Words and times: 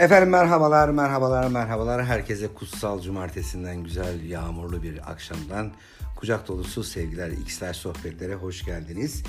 Efendim 0.00 0.28
merhabalar, 0.28 0.88
merhabalar, 0.88 1.48
merhabalar. 1.48 2.04
Herkese 2.04 2.48
kutsal 2.54 3.00
cumartesinden 3.00 3.84
güzel 3.84 4.24
yağmurlu 4.24 4.82
bir 4.82 5.10
akşamdan 5.10 5.72
kucak 6.16 6.48
dolusu 6.48 6.84
sevgiler, 6.84 7.30
x'ler 7.30 7.72
sohbetlere 7.72 8.34
hoş 8.34 8.64
geldiniz. 8.64 9.22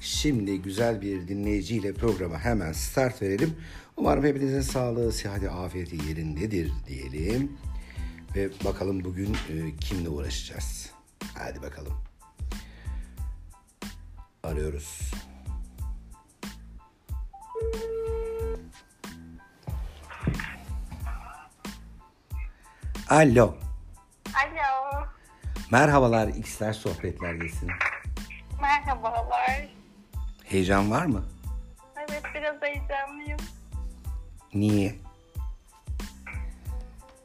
Şimdi 0.00 0.62
güzel 0.62 1.00
bir 1.00 1.28
dinleyiciyle 1.28 1.94
programa 1.94 2.38
hemen 2.38 2.72
start 2.72 3.22
verelim. 3.22 3.56
Umarım 3.96 4.24
hepinizin 4.24 4.60
sağlığı, 4.60 5.12
sıhhati, 5.12 5.50
afiyeti 5.50 6.08
yerindedir 6.08 6.72
diyelim. 6.88 7.52
Ve 8.36 8.50
bakalım 8.64 9.04
bugün 9.04 9.34
e, 9.34 9.76
kimle 9.80 10.08
uğraşacağız. 10.08 10.90
Hadi 11.34 11.62
bakalım. 11.62 11.94
Arıyoruz. 14.42 15.12
Alo. 23.12 23.54
Alo. 24.32 25.06
Merhabalar 25.70 26.28
X'ler 26.28 26.72
sohbetlerdesin. 26.72 27.70
Merhabalar. 28.62 29.68
Heyecan 30.44 30.90
var 30.90 31.06
mı? 31.06 31.24
Evet 31.98 32.22
biraz 32.34 32.62
heyecanlıyım. 32.62 33.38
Niye? 34.54 34.94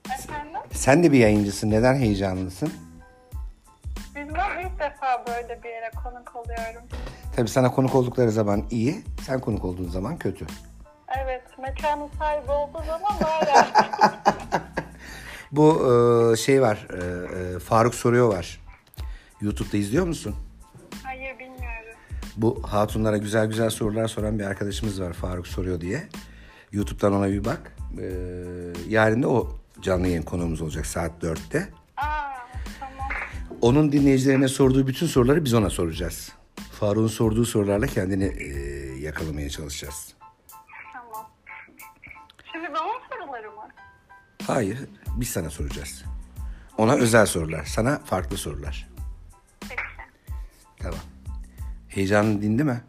Efendim? 0.05 0.59
Sen 0.71 1.03
de 1.03 1.11
bir 1.11 1.19
yayıncısın. 1.19 1.71
Neden 1.71 1.95
heyecanlısın? 1.95 2.73
Bilmem 4.15 4.59
ilk 4.59 4.79
defa 4.79 5.23
böyle 5.27 5.63
bir 5.63 5.69
yere 5.69 5.91
konuk 6.03 6.35
oluyorum. 6.35 6.83
Tabii 7.35 7.49
sana 7.49 7.71
konuk 7.71 7.95
oldukları 7.95 8.31
zaman 8.31 8.63
iyi, 8.71 9.03
sen 9.25 9.41
konuk 9.41 9.65
olduğun 9.65 9.89
zaman 9.89 10.17
kötü. 10.17 10.45
Evet 11.17 11.43
mekanın 11.59 12.09
sahibi 12.19 12.51
olduğu 12.51 12.83
zaman 12.83 13.11
böyle. 13.21 13.53
Bu 15.51 15.93
e, 16.33 16.35
şey 16.37 16.61
var, 16.61 16.87
e, 16.93 17.55
e, 17.55 17.59
Faruk 17.59 17.95
Soruyor 17.95 18.27
var. 18.27 18.61
YouTube'da 19.41 19.77
izliyor 19.77 20.07
musun? 20.07 20.35
Hayır 21.03 21.39
bilmiyorum. 21.39 21.99
Bu 22.37 22.63
hatunlara 22.67 23.17
güzel 23.17 23.47
güzel 23.47 23.69
sorular 23.69 24.07
soran 24.07 24.39
bir 24.39 24.43
arkadaşımız 24.43 25.01
var 25.01 25.13
Faruk 25.13 25.47
Soruyor 25.47 25.81
diye. 25.81 26.07
YouTube'dan 26.71 27.13
ona 27.13 27.27
bir 27.29 27.45
bak. 27.45 27.75
E, 28.01 28.07
yarın 28.87 29.23
da 29.23 29.29
o 29.29 29.55
canlı 29.81 30.07
yayın 30.07 30.21
konuğumuz 30.21 30.61
olacak 30.61 30.85
saat 30.85 31.23
4'te. 31.23 31.69
Aa 31.97 32.03
tamam. 32.79 33.09
Onun 33.61 33.91
dinleyicilerine 33.91 34.47
sorduğu 34.47 34.87
bütün 34.87 35.07
soruları 35.07 35.45
biz 35.45 35.53
ona 35.53 35.69
soracağız. 35.69 36.31
Faruk'un 36.71 37.07
sorduğu 37.07 37.45
sorularla 37.45 37.87
kendini 37.87 38.25
e, 38.25 38.47
yakalamaya 38.99 39.49
çalışacağız. 39.49 40.13
Tamam. 40.93 41.29
Şimdi 42.51 42.67
bana 42.67 42.91
soruları 43.09 43.51
mı? 43.51 43.67
Hayır, 44.47 44.79
biz 45.07 45.29
sana 45.29 45.49
soracağız. 45.49 46.03
Ona 46.77 46.93
özel 46.93 47.25
sorular, 47.25 47.65
sana 47.65 47.99
farklı 48.05 48.37
sorular. 48.37 48.87
Peki. 49.59 49.81
Tamam. 50.79 50.99
Heyecanın 51.87 52.41
dindi 52.41 52.63
mi? 52.63 52.81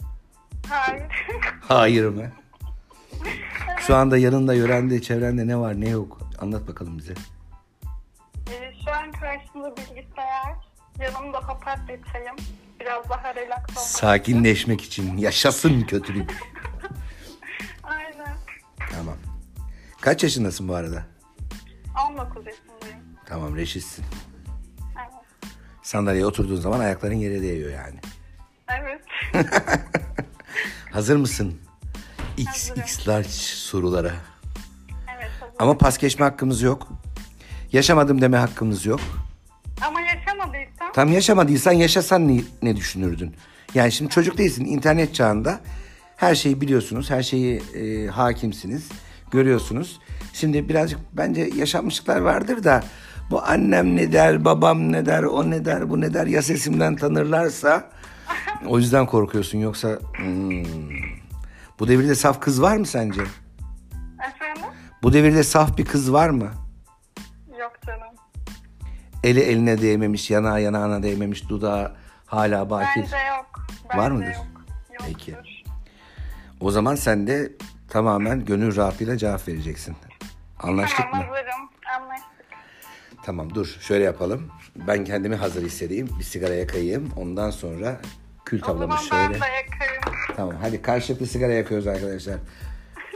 Hayır. 0.69 1.27
Hayır 1.61 2.07
mı? 2.09 2.33
Şu 3.87 3.97
anda 3.97 4.19
yanında, 4.19 4.55
yörende, 4.55 5.03
çevrende 5.03 5.47
ne 5.47 5.57
var 5.57 5.81
ne 5.81 5.89
yok? 5.89 6.19
Anlat 6.41 6.69
bakalım 6.69 6.99
bize. 6.99 7.15
Ee, 8.51 8.73
şu 8.85 8.91
an 8.91 9.13
karşımda 9.13 9.77
bilgisayar. 9.77 10.55
Yanımda 11.01 11.41
papatya 11.41 11.97
çayım. 12.13 12.37
Biraz 12.81 13.09
daha 13.11 13.35
relax 13.35 13.59
olmak. 13.71 13.79
Sakinleşmek 13.81 14.83
için 14.83 15.17
yaşasın 15.17 15.83
kötülük. 15.89 16.31
Aynen. 17.83 18.37
Tamam. 18.93 19.17
Kaç 20.01 20.23
yaşındasın 20.23 20.69
bu 20.69 20.75
arada? 20.75 21.07
19 22.07 22.47
yaşındayım. 22.47 22.99
Tamam, 23.27 23.57
reşitsin. 23.57 24.05
Evet. 24.81 25.13
Sandalyeye 25.83 26.27
oturduğun 26.27 26.57
zaman 26.57 26.81
ayakların 26.81 27.15
yere 27.15 27.43
değiyor 27.43 27.71
yani. 27.73 28.01
Evet. 28.69 29.01
Hazır 30.93 31.17
mısın? 31.17 31.61
X, 32.37 32.47
Hazırım. 32.71 32.83
X 32.83 33.09
large 33.09 33.29
sorulara. 33.29 34.13
evet. 35.17 35.31
hazır. 35.41 35.55
Ama 35.59 35.79
pas 35.79 35.99
geçme 35.99 36.25
hakkımız 36.25 36.63
yok. 36.63 36.89
Yaşamadım 37.73 38.21
deme 38.21 38.37
hakkımız 38.37 38.87
yok. 38.87 39.01
Ama 39.87 40.01
yaşamadıysam 40.01 40.93
Tam 40.93 41.13
yaşamadıysan 41.13 41.73
yaşasan 41.73 42.29
ne, 42.29 42.41
ne 42.63 42.77
düşünürdün? 42.77 43.35
Yani 43.75 43.93
şimdi 43.93 44.11
çocuk 44.11 44.39
değilsin. 44.39 44.65
internet 44.65 45.15
çağında 45.15 45.61
her 46.17 46.35
şeyi 46.35 46.61
biliyorsunuz. 46.61 47.11
Her 47.11 47.23
şeyi 47.23 47.63
e, 47.75 48.07
hakimsiniz. 48.07 48.89
Görüyorsunuz. 49.31 50.01
Şimdi 50.33 50.69
birazcık 50.69 51.01
bence 51.13 51.51
yaşanmışlıklar 51.57 52.21
vardır 52.21 52.65
da 52.65 52.83
bu 53.31 53.43
annem 53.43 53.97
ne 53.97 54.13
der, 54.13 54.45
babam 54.45 54.93
ne 54.93 55.07
der, 55.07 55.23
o 55.23 55.51
ne 55.51 55.65
der, 55.65 55.91
bu 55.91 56.01
ne 56.01 56.15
der 56.15 56.27
ya 56.27 56.43
sesimden 56.43 56.97
tanırlarsa 56.97 57.91
o 58.67 58.79
yüzden 58.79 59.07
korkuyorsun. 59.07 59.59
Yoksa 59.59 59.99
hmm, 60.17 60.65
bu 61.79 61.89
devirde 61.89 62.15
saf 62.15 62.41
kız 62.41 62.63
var 62.63 62.77
mı 62.77 62.87
sence? 62.87 63.23
efendim 63.23 64.63
Bu 65.03 65.13
devirde 65.13 65.43
saf 65.43 65.79
bir 65.79 65.85
kız 65.85 66.13
var 66.13 66.29
mı? 66.31 66.51
yok 67.61 67.73
canım. 67.87 68.09
Eli 69.25 69.41
eline 69.41 69.83
değmemiş, 69.83 70.31
yanağı 70.31 70.63
yanağına 70.63 71.03
değmemiş, 71.03 71.49
dudağı 71.49 71.97
hala 72.27 72.71
bakir. 72.71 73.03
Bence 73.03 73.17
yok. 73.17 73.67
Bence 73.91 74.03
Var 74.03 74.11
mıdır? 74.11 74.27
Yok. 74.27 74.47
Yoktur. 74.93 75.07
Peki. 75.07 75.37
O 76.61 76.71
zaman 76.71 76.95
sen 76.95 77.27
de 77.27 77.53
tamamen 77.89 78.45
gönül 78.45 78.77
rahatlığıyla 78.77 79.17
cevap 79.19 79.49
vereceksin. 79.49 79.97
Anlaştık 80.59 80.99
Tamam 81.11 81.27
mı? 81.27 81.35
hazırım. 81.35 81.69
Anlaştık. 82.01 82.29
Tamam 83.23 83.55
dur 83.55 83.77
şöyle 83.81 84.05
yapalım. 84.05 84.49
Ben 84.77 85.05
kendimi 85.05 85.37
hazır 85.37 85.63
hissedeyim. 85.63 86.09
Bir 86.19 86.25
sigara 86.25 86.55
yakayım. 86.55 87.11
Ondan 87.17 87.51
sonra 87.51 88.01
kül 88.45 88.61
tablamı 88.61 88.81
zaman 88.81 88.99
ben 89.13 89.27
şöyle. 89.27 89.41
de 89.41 89.47
yakarım. 89.47 90.15
Tamam 90.37 90.55
hadi 90.61 90.83
karşılıklı 90.83 91.27
sigara 91.27 91.53
yakıyoruz 91.53 91.87
arkadaşlar. 91.87 92.37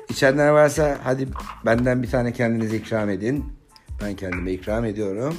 İçenler 0.09 0.49
varsa 0.49 0.99
hadi 1.05 1.29
benden 1.67 2.03
bir 2.03 2.11
tane 2.11 2.33
kendinize 2.33 2.77
ikram 2.77 3.11
edin. 3.11 3.53
Ben 4.03 4.17
kendime 4.17 4.53
ikram 4.53 4.85
ediyorum. 4.85 5.37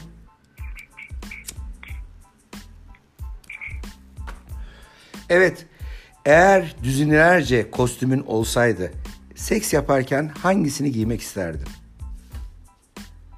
Evet. 5.30 5.66
Eğer 6.26 6.76
düzinelerce 6.84 7.72
kostümün 7.72 8.24
olsaydı 8.28 8.92
seks 9.36 9.74
yaparken 9.74 10.28
hangisini 10.28 10.92
giymek 10.92 11.22
isterdin? 11.22 11.68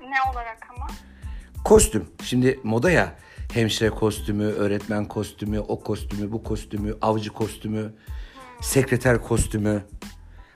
Ne 0.01 0.31
olarak 0.31 0.67
ama? 0.77 0.87
Kostüm. 1.63 2.05
Şimdi 2.23 2.59
moda 2.63 2.91
ya. 2.91 3.15
Hemşire 3.53 3.89
kostümü, 3.89 4.43
öğretmen 4.43 5.05
kostümü, 5.05 5.59
o 5.59 5.83
kostümü, 5.83 6.31
bu 6.31 6.43
kostümü, 6.43 6.93
avcı 7.01 7.29
kostümü, 7.29 7.93
sekreter 8.61 9.21
kostümü. 9.21 9.85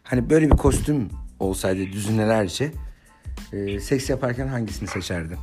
Hani 0.04 0.30
böyle 0.30 0.52
bir 0.52 0.58
kostüm 0.58 1.10
olsaydı 1.40 1.86
düzinelerce 1.86 2.72
e, 3.54 3.80
seks 3.80 4.10
yaparken 4.10 4.48
hangisini 4.48 4.88
seçerdin? 4.88 5.38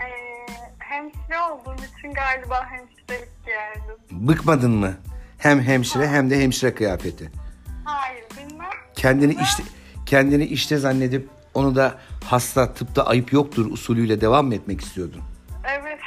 Ee, 0.00 0.46
hemşire 0.78 1.40
olduğum 1.52 1.76
için 1.98 2.12
galiba 2.12 2.66
hemşirelik 2.70 3.44
giyerdim. 3.44 4.28
Bıkmadın 4.28 4.70
mı? 4.70 4.94
Hem 5.38 5.60
hemşire 5.60 6.08
hem 6.08 6.30
de 6.30 6.42
hemşire 6.42 6.74
kıyafeti. 6.74 7.30
Kendini 8.98 9.36
işte 9.42 9.62
kendini 10.06 10.44
işte 10.44 10.76
zannedip 10.76 11.28
onu 11.54 11.74
da 11.76 11.98
hasta 12.24 12.74
tıpta 12.74 13.02
ayıp 13.06 13.32
yoktur 13.32 13.70
usulüyle 13.70 14.20
devam 14.20 14.46
mı 14.46 14.54
etmek 14.54 14.80
istiyordun? 14.80 15.20
Evet. 15.64 15.98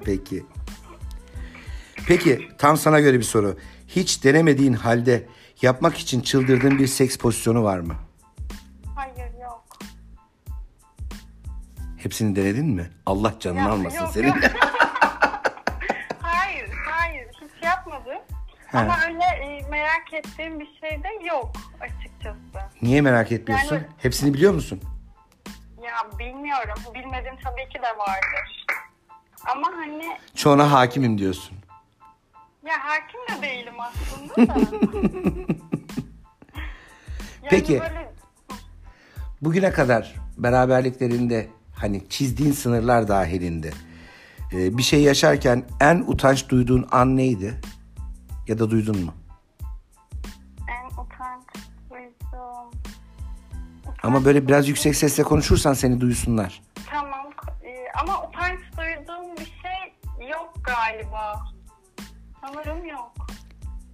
Peki. 0.04 0.44
Peki 2.06 2.48
tam 2.58 2.76
sana 2.76 3.00
göre 3.00 3.18
bir 3.18 3.24
soru. 3.24 3.56
Hiç 3.88 4.24
denemediğin 4.24 4.72
halde 4.72 5.26
yapmak 5.62 5.98
için 5.98 6.20
çıldırdığın 6.20 6.78
bir 6.78 6.86
seks 6.86 7.16
pozisyonu 7.16 7.62
var 7.64 7.78
mı? 7.78 7.94
Hayır 8.96 9.32
yok. 9.42 9.64
Hepsini 11.96 12.36
denedin 12.36 12.66
mi? 12.66 12.90
Allah 13.06 13.34
canını 13.40 13.58
Ya, 13.60 13.70
almasın 13.70 13.98
yok, 13.98 14.10
senin. 14.14 14.26
yok. 14.26 14.36
Ama 18.72 18.96
öyle 19.06 19.44
e, 19.44 19.68
merak 19.70 20.12
ettiğim 20.12 20.60
bir 20.60 20.68
şey 20.80 20.90
de 21.02 21.26
yok 21.28 21.52
açıkçası. 21.80 22.38
Niye 22.82 23.00
merak 23.00 23.32
etmiyorsun? 23.32 23.74
Yani- 23.76 23.86
Hepsini 23.98 24.34
biliyor 24.34 24.52
musun? 24.54 24.80
Ya 25.82 26.18
bilmiyorum. 26.18 26.78
Bilmediğim 26.94 27.36
tabii 27.44 27.68
ki 27.68 27.78
de 27.78 27.98
vardır. 27.98 28.66
Ama 29.46 29.68
hani 29.76 30.16
Çoğuna 30.34 30.72
hakimim 30.72 31.18
diyorsun. 31.18 31.56
ya 32.66 32.74
hakim 32.84 33.20
de 33.38 33.42
değilim 33.48 33.74
aslında 33.80 34.54
da. 34.54 34.56
Yani 37.42 37.50
Peki. 37.50 37.80
Böyle, 37.80 38.12
Bugüne 39.42 39.72
kadar 39.72 40.14
beraberliklerinde 40.38 41.48
hani 41.76 42.08
çizdiğin 42.08 42.52
sınırlar 42.52 43.08
dahilinde 43.08 43.70
e, 44.52 44.78
bir 44.78 44.82
şey 44.82 45.02
yaşarken 45.02 45.64
en 45.80 46.04
utanç 46.06 46.48
duyduğun 46.48 46.88
an 46.90 47.16
neydi? 47.16 47.60
Ya 48.48 48.58
da 48.58 48.70
duydun 48.70 48.98
mu? 49.04 49.14
en 50.68 50.86
utanç 50.86 51.44
duydum. 51.90 52.80
Ama 54.02 54.24
böyle 54.24 54.48
biraz 54.48 54.68
yüksek 54.68 54.96
sesle 54.96 55.22
konuşursan 55.22 55.72
seni 55.74 56.00
duysunlar. 56.00 56.62
Tamam. 56.90 57.26
Ee, 57.64 57.84
ama 58.02 58.28
utanç 58.28 58.60
duyduğum 58.76 59.36
bir 59.36 59.44
şey 59.62 60.28
yok 60.30 60.52
galiba. 60.64 61.44
Sanırım 62.40 62.84
yok. 62.86 63.12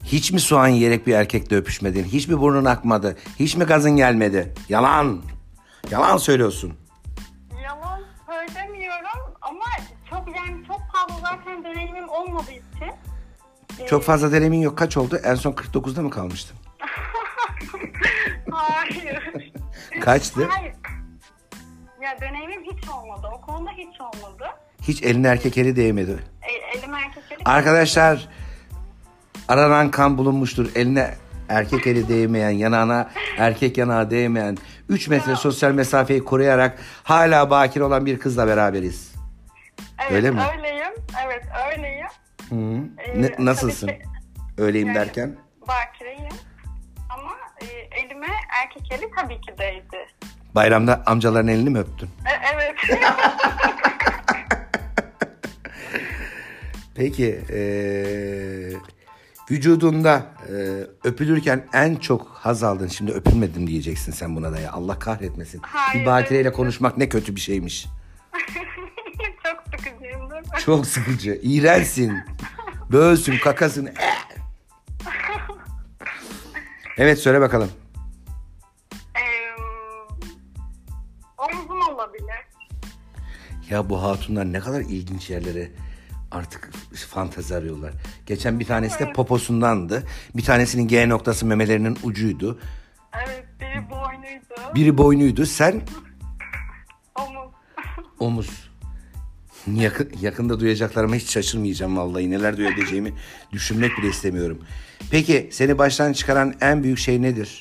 Hiç 0.04 0.32
mi 0.32 0.40
soğan 0.40 0.68
yiyerek 0.68 1.06
bir 1.06 1.14
erkekle 1.14 1.56
öpüşmedin? 1.56 2.04
Hiç 2.04 2.28
mi 2.28 2.40
burnun 2.40 2.64
akmadı? 2.64 3.16
Hiç 3.38 3.56
mi 3.56 3.64
gazın 3.64 3.90
gelmedi? 3.96 4.54
Yalan. 4.68 5.22
Yalan 5.90 6.16
söylüyorsun. 6.16 6.72
Yalan 7.64 8.00
söylemiyorum 8.26 9.34
ama 9.40 9.64
çok 10.10 10.36
yani 10.36 10.66
çok 10.66 10.80
fazla 10.80 11.20
zaten 11.22 11.64
deneyimim 11.64 12.08
olmadığı 12.08 12.50
için. 12.52 12.92
Çok 13.86 14.02
fazla 14.02 14.32
deneyimin 14.32 14.60
yok. 14.60 14.78
Kaç 14.78 14.96
oldu? 14.96 15.20
En 15.24 15.34
son 15.34 15.52
49'da 15.52 16.02
mı 16.02 16.10
kalmıştın? 16.10 16.56
Hayır. 18.50 19.52
Kaçtı? 20.00 20.48
Hayır. 20.50 20.72
Ya 22.02 22.20
deneyimim 22.20 22.62
hiç 22.62 22.88
olmadı. 22.88 23.26
O 23.34 23.40
konuda 23.40 23.70
hiç 23.70 24.00
olmadı. 24.00 24.44
Hiç 24.82 25.02
eline 25.02 25.28
erkek 25.28 25.58
eli 25.58 25.76
değmedi. 25.76 26.18
E, 26.42 26.78
elim 26.78 26.94
erkek 26.94 27.22
eli 27.30 27.38
Arkadaşlar 27.44 28.28
aranan 29.48 29.90
kan 29.90 30.18
bulunmuştur. 30.18 30.70
Eline 30.74 31.14
erkek 31.48 31.86
eli 31.86 32.08
değmeyen, 32.08 32.50
yanağına 32.50 33.10
erkek 33.38 33.78
yanağı 33.78 34.10
değmeyen, 34.10 34.56
3 34.88 35.08
metre 35.08 35.36
sosyal 35.36 35.72
mesafeyi 35.72 36.24
koruyarak 36.24 36.78
hala 37.02 37.50
bakir 37.50 37.80
olan 37.80 38.06
bir 38.06 38.18
kızla 38.18 38.46
beraberiz. 38.46 39.14
Evet, 39.98 40.12
Öyle 40.12 40.30
mi? 40.30 40.40
Öyleyim. 40.56 40.92
Evet 41.26 41.44
öyleyim. 41.72 42.06
Hı. 42.48 42.54
Ee, 42.98 43.22
Ne- 43.22 43.34
nasılsın? 43.38 43.86
ki- 43.86 44.02
Öyleyim 44.58 44.86
Yani 44.88 44.96
derken? 44.96 45.36
Bakireyim. 45.68 46.32
Ama 47.10 47.32
e, 47.62 47.66
elime 48.00 48.26
erkek 48.62 48.92
eli 48.92 49.10
tabii 49.16 49.40
ki 49.40 49.52
değdi. 49.58 50.06
Bayramda 50.54 51.02
amcaların 51.06 51.48
elini 51.48 51.70
mi 51.70 51.78
öptün? 51.78 52.06
E, 52.06 52.30
evet. 52.54 52.74
Peki 56.94 57.40
eee, 57.52 58.72
vücudunda 59.50 60.26
eee, 60.48 60.86
öpülürken 61.04 61.64
en 61.72 61.96
çok 61.96 62.26
haz 62.28 62.62
aldın. 62.62 62.88
Şimdi 62.88 63.12
öpülmedim 63.12 63.66
diyeceksin 63.66 64.12
sen 64.12 64.36
buna 64.36 64.52
da 64.52 64.60
ya. 64.60 64.72
Allah 64.72 64.98
kahretmesin. 64.98 65.60
Hayır, 65.62 66.00
bir 66.00 66.06
bakireyle 66.06 66.48
evet. 66.48 66.56
konuşmak 66.56 66.96
ne 66.98 67.08
kötü 67.08 67.36
bir 67.36 67.40
şeymiş. 67.40 67.86
Mi? 70.40 70.60
Çok 70.64 70.86
sıkıcı. 70.86 71.40
İğrençsin. 71.42 72.12
Böğsün, 72.92 73.38
kakasın. 73.38 73.88
Evet 76.98 77.18
söyle 77.18 77.40
bakalım. 77.40 77.70
Ee, 79.16 79.20
omzum 81.38 81.80
olabilir. 81.94 82.34
Ya 83.70 83.90
bu 83.90 84.02
hatunlar 84.02 84.52
ne 84.52 84.60
kadar 84.60 84.80
ilginç 84.80 85.30
yerlere 85.30 85.70
artık 86.30 86.70
fantezi 87.08 87.54
arıyorlar. 87.54 87.92
Geçen 88.26 88.60
bir 88.60 88.64
tanesi 88.64 88.98
de 88.98 89.12
poposundandı. 89.12 90.06
Bir 90.34 90.44
tanesinin 90.44 90.88
G 90.88 91.08
noktası 91.08 91.46
memelerinin 91.46 91.98
ucuydu. 92.02 92.60
Evet 93.26 93.46
biri 93.60 93.90
boynuydu. 93.90 94.74
Biri 94.74 94.98
boynuydu. 94.98 95.46
Sen 95.46 95.82
Omuz. 97.18 97.50
omuz. 98.18 98.67
Yakın, 99.74 100.12
yakında 100.20 100.60
duyacaklarıma 100.60 101.14
hiç 101.14 101.30
şaşırmayacağım 101.30 101.96
vallahi. 101.96 102.30
Neler 102.30 102.56
duyabileceğimi 102.56 103.12
düşünmek 103.52 103.98
bile 103.98 104.08
istemiyorum. 104.08 104.64
Peki 105.10 105.48
seni 105.52 105.78
baştan 105.78 106.12
çıkaran 106.12 106.54
en 106.60 106.82
büyük 106.82 106.98
şey 106.98 107.22
nedir? 107.22 107.60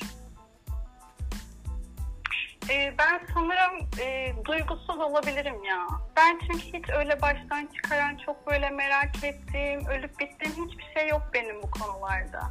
Ee, 2.70 2.94
ben 2.98 3.20
sanırım 3.34 3.88
e, 4.00 4.34
duygusuz 4.44 4.98
olabilirim 4.98 5.64
ya. 5.64 5.86
Ben 6.16 6.40
çünkü 6.46 6.78
hiç 6.78 6.90
öyle 6.98 7.22
baştan 7.22 7.68
çıkaran 7.76 8.16
çok 8.26 8.46
böyle 8.46 8.70
merak 8.70 9.24
ettiğim, 9.24 9.86
ölüp 9.86 10.20
bittiğim 10.20 10.68
hiçbir 10.68 10.86
şey 10.94 11.08
yok 11.08 11.22
benim 11.34 11.62
bu 11.62 11.70
konularda. 11.70 12.50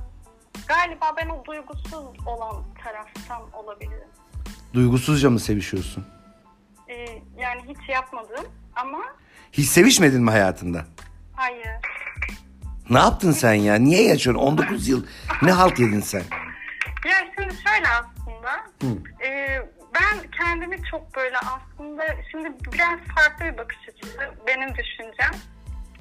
Galiba 0.67 1.05
ben 1.17 1.29
o 1.29 1.45
duygusuz 1.45 2.05
olan 2.25 2.63
taraftan 2.83 3.41
olabilirim. 3.53 4.09
Duygusuzca 4.73 5.29
mı 5.29 5.39
sevişiyorsun? 5.39 6.05
Ee, 6.89 6.95
yani 7.37 7.61
hiç 7.67 7.89
yapmadım 7.89 8.45
ama 8.75 9.03
Hiç 9.57 9.65
sevişmedin 9.69 10.23
mi 10.23 10.31
hayatında? 10.31 10.85
hayır. 11.35 11.67
Ne 12.89 12.99
yaptın 12.99 13.31
sen 13.31 13.53
ya? 13.53 13.75
Niye 13.75 14.03
yaşıyorsun? 14.07 14.43
19 14.43 14.87
yıl. 14.87 15.05
Ne 15.41 15.51
halt 15.51 15.79
yedin 15.79 15.99
sen? 15.99 16.23
Ya 17.05 17.15
şimdi 17.35 17.53
şöyle 17.67 17.87
aslında. 17.87 18.63
e, 19.25 19.59
ben 19.95 20.31
kendimi 20.31 20.77
çok 20.91 21.15
böyle 21.15 21.37
aslında 21.37 22.03
şimdi 22.31 22.51
biraz 22.73 22.99
farklı 23.15 23.45
bir 23.45 23.57
bakış 23.57 23.77
açısı 23.89 24.19
benim 24.47 24.69
düşüncem. 24.69 25.31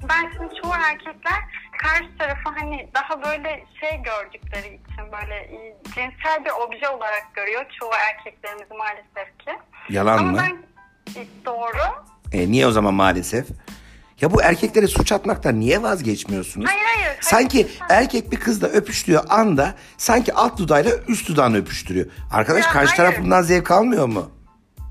Ben 0.09 0.31
şimdi 0.37 0.53
çoğu 0.61 0.71
erkekler 0.73 1.39
karşı 1.83 2.17
tarafı 2.17 2.49
hani 2.59 2.89
daha 2.95 3.23
böyle 3.23 3.65
şey 3.79 4.01
gördükleri 4.03 4.67
için 4.67 5.11
böyle 5.11 5.35
e, 5.35 5.77
cinsel 5.83 6.45
bir 6.45 6.51
obje 6.51 6.89
olarak 6.89 7.27
görüyor 7.35 7.65
çoğu 7.79 7.91
erkeklerimiz 8.09 8.67
maalesef 8.77 9.37
ki. 9.39 9.51
Yalan 9.89 10.17
Ama 10.17 10.31
mı? 10.31 10.37
ben 10.37 10.57
doğru. 11.45 11.96
E, 12.31 12.51
niye 12.51 12.67
o 12.67 12.71
zaman 12.71 12.93
maalesef? 12.93 13.47
Ya 14.21 14.31
bu 14.33 14.41
erkeklere 14.41 14.87
suç 14.87 15.11
atmaktan 15.11 15.59
niye 15.59 15.81
vazgeçmiyorsunuz? 15.83 16.67
Hayır, 16.69 16.81
hayır, 16.85 17.05
hayır. 17.05 17.17
Sanki 17.21 17.67
erkek 17.89 18.31
bir 18.31 18.39
kızla 18.39 18.67
öpüştüğü 18.67 19.17
anda 19.17 19.75
sanki 19.97 20.33
alt 20.33 20.57
dudağıyla 20.57 20.91
üst 21.07 21.29
dudağını 21.29 21.57
öpüştürüyor. 21.57 22.05
Arkadaş 22.31 22.65
Ya, 22.65 22.71
karşı 22.71 22.95
hayır. 22.95 23.11
taraf 23.11 23.23
bundan 23.25 23.41
zevk 23.41 23.71
almıyor 23.71 24.05
mu? 24.07 24.31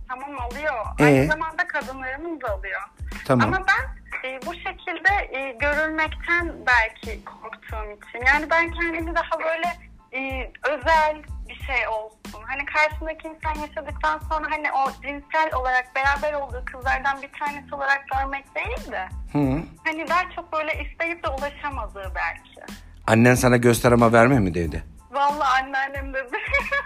Tamam 0.08 0.30
alıyor. 0.40 0.74
Ee? 0.98 1.04
Aynı 1.04 1.26
zamanda 1.32 1.66
kadınlarımız 1.68 2.40
da 2.42 2.48
alıyor. 2.52 2.80
Tamam. 3.26 3.48
Ama 3.54 3.66
ben 3.68 3.96
e, 4.30 4.40
bu 4.46 4.54
şekilde 4.54 5.38
e, 5.38 5.52
görülmekten 5.60 6.52
belki 6.66 7.24
korktuğum 7.24 7.92
için. 8.08 8.26
Yani 8.26 8.50
ben 8.50 8.70
kendimi 8.70 9.14
daha 9.14 9.38
böyle 9.38 9.68
e, 10.12 10.52
özel 10.64 11.16
bir 11.48 11.54
şey 11.66 11.88
olsun. 11.88 12.43
Hani 12.46 12.64
karşımdaki 12.64 13.28
insan 13.28 13.60
yaşadıktan 13.60 14.19
sonra 14.19 14.46
hani 14.50 14.72
o 14.72 14.90
cinsel 15.02 15.54
olarak 15.54 15.87
beraber 15.94 16.32
olduğu 16.32 16.64
kızlardan 16.64 17.22
bir 17.22 17.31
tanesi 17.40 17.75
olarak 17.75 18.04
görmek 18.08 18.44
değil 18.54 18.93
de 18.93 19.08
Hı. 19.32 19.62
hani 19.84 20.08
daha 20.08 20.31
çok 20.37 20.52
böyle 20.52 20.84
isteyip 20.84 21.25
de 21.25 21.28
ulaşamadığı 21.28 22.12
belki. 22.14 22.72
Annen 23.06 23.34
sana 23.34 23.56
göster 23.56 23.93
ama 23.93 24.12
verme 24.12 24.38
mi 24.38 24.55
dedi? 24.55 24.84
Vallahi 25.10 25.62
anneannem 25.65 26.15
dedi. 26.15 26.36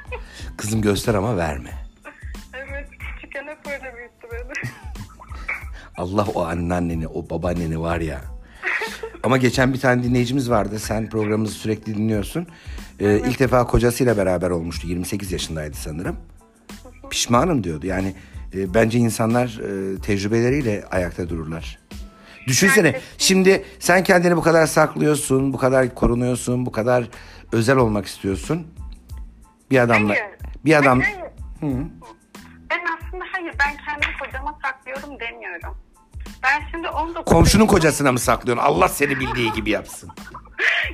Kızım 0.59 0.83
göster 0.83 1.15
ama 1.15 1.37
verme. 1.37 1.71
evet 2.55 2.89
küçükken 2.91 3.47
hep 3.47 3.67
öyle 3.67 3.95
büyüttü 3.97 4.29
beni. 4.33 4.71
Allah 5.97 6.27
o 6.35 6.45
anneanneni, 6.47 7.09
o 7.09 7.31
babaanneni 7.31 7.81
var 7.81 8.01
ya. 8.01 8.21
Ama 9.23 9.37
geçen 9.37 9.73
bir 9.75 9.81
tane 9.81 10.03
dinleyicimiz 10.03 10.51
vardı. 10.51 10.79
Sen 10.79 11.09
programımızı 11.11 11.55
sürekli 11.55 11.95
dinliyorsun. 11.95 12.47
Ee, 13.01 13.23
İlk 13.27 13.39
defa 13.41 13.67
kocasıyla 13.67 14.17
beraber 14.17 14.51
olmuştu. 14.51 14.89
28 14.89 15.33
yaşındaydı 15.33 15.77
sanırım. 15.77 16.17
Pişmanım 17.11 17.65
diyordu. 17.65 17.87
Yani 17.87 18.15
e, 18.55 18.75
bence 18.75 18.99
insanlar 18.99 19.47
e, 19.47 19.99
tecrübeleriyle 20.01 20.85
ayakta 20.91 21.29
dururlar. 21.29 21.79
Düşünsene 22.47 23.01
şimdi 23.19 23.65
sen 23.79 24.05
kendini 24.05 24.37
bu 24.37 24.43
kadar 24.43 24.67
saklıyorsun, 24.67 25.53
bu 25.53 25.59
kadar 25.59 25.95
korunuyorsun, 25.95 26.67
bu 26.67 26.73
kadar 26.73 27.09
özel 27.53 27.77
olmak 27.77 28.07
istiyorsun. 28.07 28.67
Bir 29.71 29.79
adamla 29.79 30.11
Hayır. 30.11 30.25
bir 30.65 30.75
adam 30.75 31.01
Hayır, 31.01 31.19
hayır. 31.61 31.87
Ben 32.71 32.81
aslında 32.99 33.25
hayır 33.33 33.55
ben 33.61 33.77
kendimi 33.87 34.19
kocama 34.21 34.59
saklıyorum 34.63 35.21
demiyorum. 35.21 35.77
Ben 36.43 36.63
şimdi 36.71 36.89
19 36.89 37.25
komşunun 37.25 37.67
kocasına 37.67 38.13
mı 38.13 38.19
saklıyorsun? 38.19 38.65
Allah 38.65 38.89
seni 38.89 39.21
bildiği 39.21 39.53
gibi 39.53 39.71
yapsın. 39.71 40.11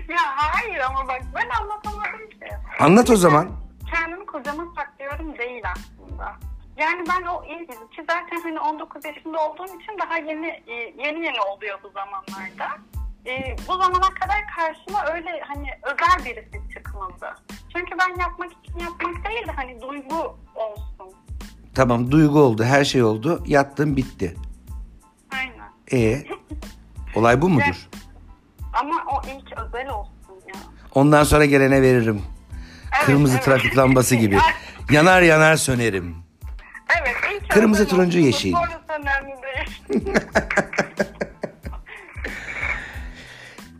Ya 0.08 0.22
hayır 0.36 0.78
ama 0.80 1.08
bak 1.08 1.22
ben 1.34 1.48
anlatamadım 1.60 2.30
ki. 2.30 2.48
Anlat 2.80 3.10
o 3.10 3.16
zaman. 3.16 3.48
Kendimi 3.94 4.26
kocama 4.26 4.62
saklıyorum 4.76 5.38
değil 5.38 5.62
aslında. 5.72 6.32
Yani 6.76 7.04
ben 7.08 7.26
o 7.26 7.44
ilk 7.44 7.68
ki 7.92 8.04
zaten 8.10 8.40
hani 8.42 8.60
19 8.60 9.04
yaşında 9.04 9.48
olduğum 9.48 9.64
için 9.64 9.98
daha 10.02 10.18
yeni 10.18 10.46
e, 10.46 10.74
yeni 10.74 11.24
yeni 11.26 11.40
oluyor 11.40 11.78
bu 11.82 11.90
zamanlarda. 11.90 12.78
E, 13.26 13.56
bu 13.68 13.72
zamana 13.76 14.14
kadar 14.20 14.44
karşıma 14.56 15.04
öyle 15.14 15.40
hani 15.48 15.68
özel 15.82 16.24
birisi 16.24 16.74
çıkmadı. 16.74 17.34
Çünkü 17.76 17.90
ben 17.98 18.20
yapmak 18.20 18.52
için 18.52 18.78
yapmak 18.78 19.24
değil 19.30 19.46
de 19.48 19.52
hani 19.52 19.80
duygu 19.80 20.36
olsun. 20.54 21.16
Tamam 21.74 22.10
duygu 22.10 22.40
oldu, 22.40 22.64
her 22.64 22.84
şey 22.84 23.02
oldu. 23.02 23.42
Yattın 23.46 23.96
bitti. 23.96 24.36
E 25.92 26.24
olay 27.14 27.42
bu 27.42 27.48
mudur? 27.48 27.88
Ama 28.72 28.94
o 28.94 29.22
ilk 29.26 29.58
özel 29.58 29.88
olsun 29.88 30.34
ya. 30.48 30.54
Ondan 30.94 31.24
sonra 31.24 31.44
gelene 31.44 31.82
veririm. 31.82 32.22
Evet, 32.96 33.06
Kırmızı 33.06 33.34
evet. 33.34 33.44
trafik 33.44 33.78
lambası 33.78 34.14
gibi. 34.16 34.38
Yanar 34.90 35.22
yanar 35.22 35.56
sönerim. 35.56 36.16
Evet 37.00 37.16
ilk 37.42 37.50
Kırmızı, 37.50 37.82
özel 37.82 37.90
turuncu, 37.90 38.18
olsun. 38.18 38.26
yeşil. 38.26 38.52
Sonrası 38.52 39.02
önemli 39.02 39.34
değil. 39.42 40.16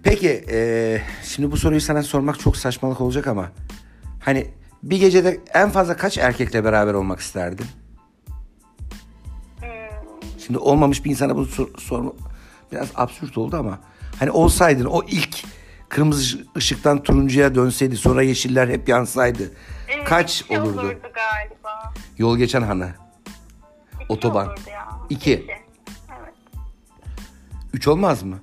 Peki 0.03 0.45
e, 0.51 1.01
şimdi 1.25 1.51
bu 1.51 1.57
soruyu 1.57 1.81
sana 1.81 2.03
sormak 2.03 2.41
çok 2.41 2.57
saçmalık 2.57 3.01
olacak 3.01 3.27
ama 3.27 3.51
hani 4.21 4.47
Bir 4.83 5.01
gecede 5.01 5.41
en 5.55 5.71
fazla 5.71 5.97
kaç 5.97 6.19
erkekle 6.19 6.65
beraber 6.65 6.95
olmak 6.95 7.21
isterdin? 7.21 7.67
Şimdi 10.47 10.59
olmamış 10.59 11.05
bir 11.05 11.11
insana 11.11 11.37
bunu 11.37 11.47
sor, 11.47 11.69
sorma 11.79 12.13
biraz 12.73 12.89
absürt 12.95 13.39
oldu 13.39 13.57
ama 13.57 13.79
hani 14.19 14.31
olsaydın 14.31 14.85
o 14.85 15.03
ilk 15.09 15.45
kırmızı 15.89 16.47
ışıktan 16.57 17.03
turuncuya 17.03 17.55
dönseydi 17.55 17.97
sonra 17.97 18.23
yeşiller 18.23 18.69
hep 18.69 18.89
yansaydı 18.89 19.53
e, 19.89 20.05
kaç 20.05 20.41
iki 20.41 20.61
olurdu? 20.61 20.81
olurdu 20.81 20.99
galiba. 21.15 21.95
Yol 22.19 22.39
geçen 22.39 22.63
hanı. 22.63 22.95
İki 23.95 24.05
Otoban. 24.09 24.57
ya. 24.71 24.89
İki. 25.11 25.47
Evet. 26.21 26.35
Üç 27.73 27.89
olmaz 27.89 28.23
mı? 28.23 28.39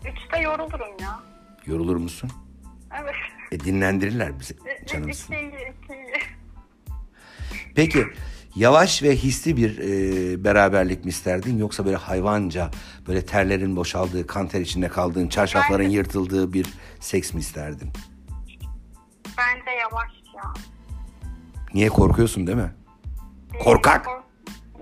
Üçte 0.00 0.40
yorulurum 0.42 0.96
ya. 1.00 1.20
Yorulur 1.66 1.96
musun? 1.96 2.30
Evet. 3.02 3.14
E 3.52 3.60
dinlendirirler 3.60 4.40
bizi 4.40 4.56
canımsın. 4.86 5.34
Peki 7.74 8.06
yavaş 8.56 9.02
ve 9.02 9.16
hisli 9.16 9.56
bir 9.56 9.78
e, 9.78 10.44
beraberlik 10.44 11.04
mi 11.04 11.08
isterdin 11.08 11.58
yoksa 11.58 11.84
böyle 11.84 11.96
hayvanca 11.96 12.70
böyle 13.08 13.26
terlerin 13.26 13.76
boşaldığı, 13.76 14.26
kan 14.26 14.48
ter 14.48 14.60
içinde 14.60 14.88
kaldığın, 14.88 15.28
çarşafların 15.28 15.86
Ben- 15.86 15.90
yırtıldığı 15.90 16.52
bir 16.52 16.66
seks 17.00 17.34
mi 17.34 17.40
isterdin? 17.40 17.90
Bence 19.38 19.70
yavaş 19.80 20.10
ya. 20.36 20.52
Niye 21.74 21.88
korkuyorsun 21.88 22.46
değil 22.46 22.58
mi? 22.58 22.72
Korkak. 23.64 24.04
Kork- 24.04 24.26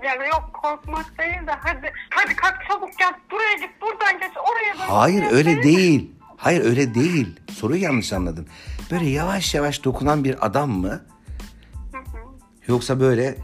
Ya 0.03 0.15
yok 0.15 0.49
korkmak 0.63 1.17
değil 1.19 1.47
de 1.47 1.51
hadi 1.59 1.91
hadi 2.09 2.35
kalk 2.35 2.55
çabuk 2.67 2.89
gel 2.99 3.13
buraya 3.31 3.53
git 3.53 3.81
buradan 3.81 4.19
geç 4.19 4.31
oraya 4.37 4.73
dön. 4.73 4.93
Hayır 4.93 5.21
buraya 5.21 5.35
öyle 5.35 5.63
değil. 5.63 6.11
Hayır 6.37 6.65
öyle 6.65 6.95
değil. 6.95 7.39
Soruyu 7.51 7.81
yanlış 7.81 8.13
anladın. 8.13 8.47
Böyle 8.91 9.05
yavaş 9.09 9.55
yavaş 9.55 9.83
dokunan 9.83 10.23
bir 10.23 10.45
adam 10.45 10.69
mı? 10.69 11.01
Yoksa 12.67 12.99
böyle 12.99 13.35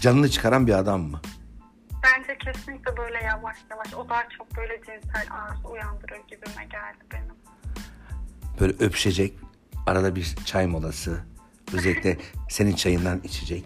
canını 0.00 0.30
çıkaran 0.30 0.66
bir 0.66 0.72
adam 0.78 1.00
mı? 1.00 1.20
Bence 2.04 2.38
kesinlikle 2.38 2.96
böyle 2.96 3.24
yavaş 3.24 3.56
yavaş 3.70 3.94
o 3.94 4.08
daha 4.08 4.28
çok 4.28 4.56
böyle 4.56 4.76
cinsel 4.76 5.26
arzu 5.30 5.68
uyandırır 5.68 6.20
gibime 6.28 6.64
geldi 6.64 7.04
benim. 7.12 7.34
Böyle 8.60 8.72
öpüşecek, 8.72 9.34
arada 9.86 10.16
bir 10.16 10.34
çay 10.44 10.66
molası. 10.66 11.24
Özellikle 11.74 12.16
senin 12.48 12.74
çayından 12.74 13.20
içecek. 13.24 13.64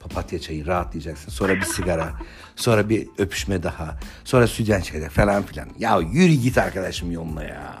Papatya 0.00 0.40
çayı 0.40 0.66
rahatlayacaksın. 0.66 1.30
Sonra 1.32 1.54
bir 1.54 1.62
sigara. 1.62 2.12
Sonra 2.56 2.88
bir 2.88 3.08
öpüşme 3.18 3.62
daha. 3.62 3.98
Sonra 4.24 4.46
sütyen 4.46 4.80
çayda 4.80 5.08
falan 5.08 5.42
filan. 5.42 5.68
Ya 5.78 5.98
yürü 5.98 6.32
git 6.32 6.58
arkadaşım 6.58 7.12
yoluna 7.12 7.44
ya. 7.44 7.80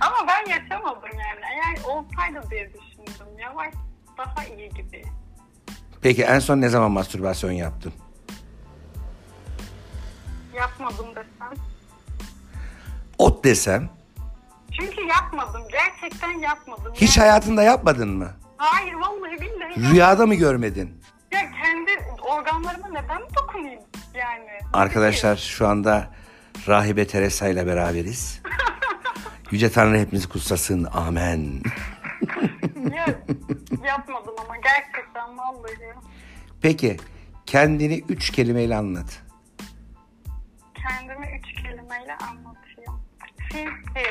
Ama 0.00 0.16
ben 0.28 0.50
yaşamadım 0.50 1.08
yani. 1.12 1.40
Eğer 1.52 1.84
olsaydı 1.84 2.50
diye 2.50 2.68
düşündüm. 2.68 3.38
Yavaş 3.38 3.74
daha 4.18 4.44
iyi 4.44 4.68
gibi. 4.68 5.04
Peki 6.02 6.22
en 6.22 6.38
son 6.38 6.60
ne 6.60 6.68
zaman 6.68 6.90
mastürbasyon 6.90 7.50
yaptın? 7.52 7.92
Yapmadım 10.54 11.06
desem. 11.16 11.56
Ot 13.18 13.44
desem. 13.44 13.88
Çünkü 14.80 15.00
yapmadım. 15.02 15.62
Gerçekten 15.72 16.38
yapmadım. 16.38 16.92
Hiç 16.94 17.16
Yani- 17.16 17.26
hayatında 17.28 17.62
yapmadın 17.62 18.08
mı? 18.08 18.30
Hayır 18.56 18.92
vallahi 18.94 19.40
billahi. 19.40 19.90
Rüyada 19.92 20.26
mı 20.26 20.34
görmedin? 20.34 21.02
Ya 21.32 21.40
kendi 21.40 21.90
organlarıma 22.22 22.88
neden 22.88 23.22
dokunayım 23.36 23.80
yani? 24.14 24.48
Arkadaşlar 24.72 25.36
şu 25.36 25.68
anda 25.68 26.06
Rahibe 26.68 27.06
Teresa 27.06 27.48
ile 27.48 27.66
beraberiz. 27.66 28.40
Yüce 29.50 29.70
Tanrı 29.72 29.98
hepimizi 29.98 30.28
kutsasın. 30.28 30.84
Amen. 30.92 31.62
Ya, 32.96 33.06
yapmadım 33.86 34.34
ama 34.44 34.56
gerçekten 34.56 35.38
vallahi. 35.38 35.94
Peki 36.60 36.96
kendini 37.46 38.02
üç 38.08 38.30
kelimeyle 38.30 38.76
anlat. 38.76 39.22
Kendimi 40.74 41.26
üç 41.38 41.62
kelimeyle 41.62 42.16
anlatayım. 42.16 43.02
Sinsi, 43.52 44.06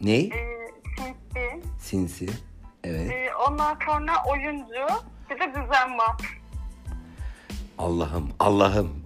Ney? 0.00 0.20
e, 0.26 0.58
sinsi, 0.96 1.62
Sinsi. 1.78 2.26
Evet. 2.84 3.10
e, 3.10 3.34
ondan 3.48 3.78
sonra 3.86 4.12
oyuncu, 4.30 4.86
bir 5.30 5.40
de 5.40 5.48
düzenbaz. 5.48 6.16
Allah'ım, 7.78 8.30
Allah'ım. 8.38 9.04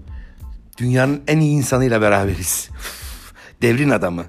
Dünyanın 0.78 1.25
en 1.26 1.38
iyi 1.40 1.56
insanıyla 1.56 2.00
beraberiz. 2.00 2.71
Devrin 3.62 3.90
adamı. 3.90 4.25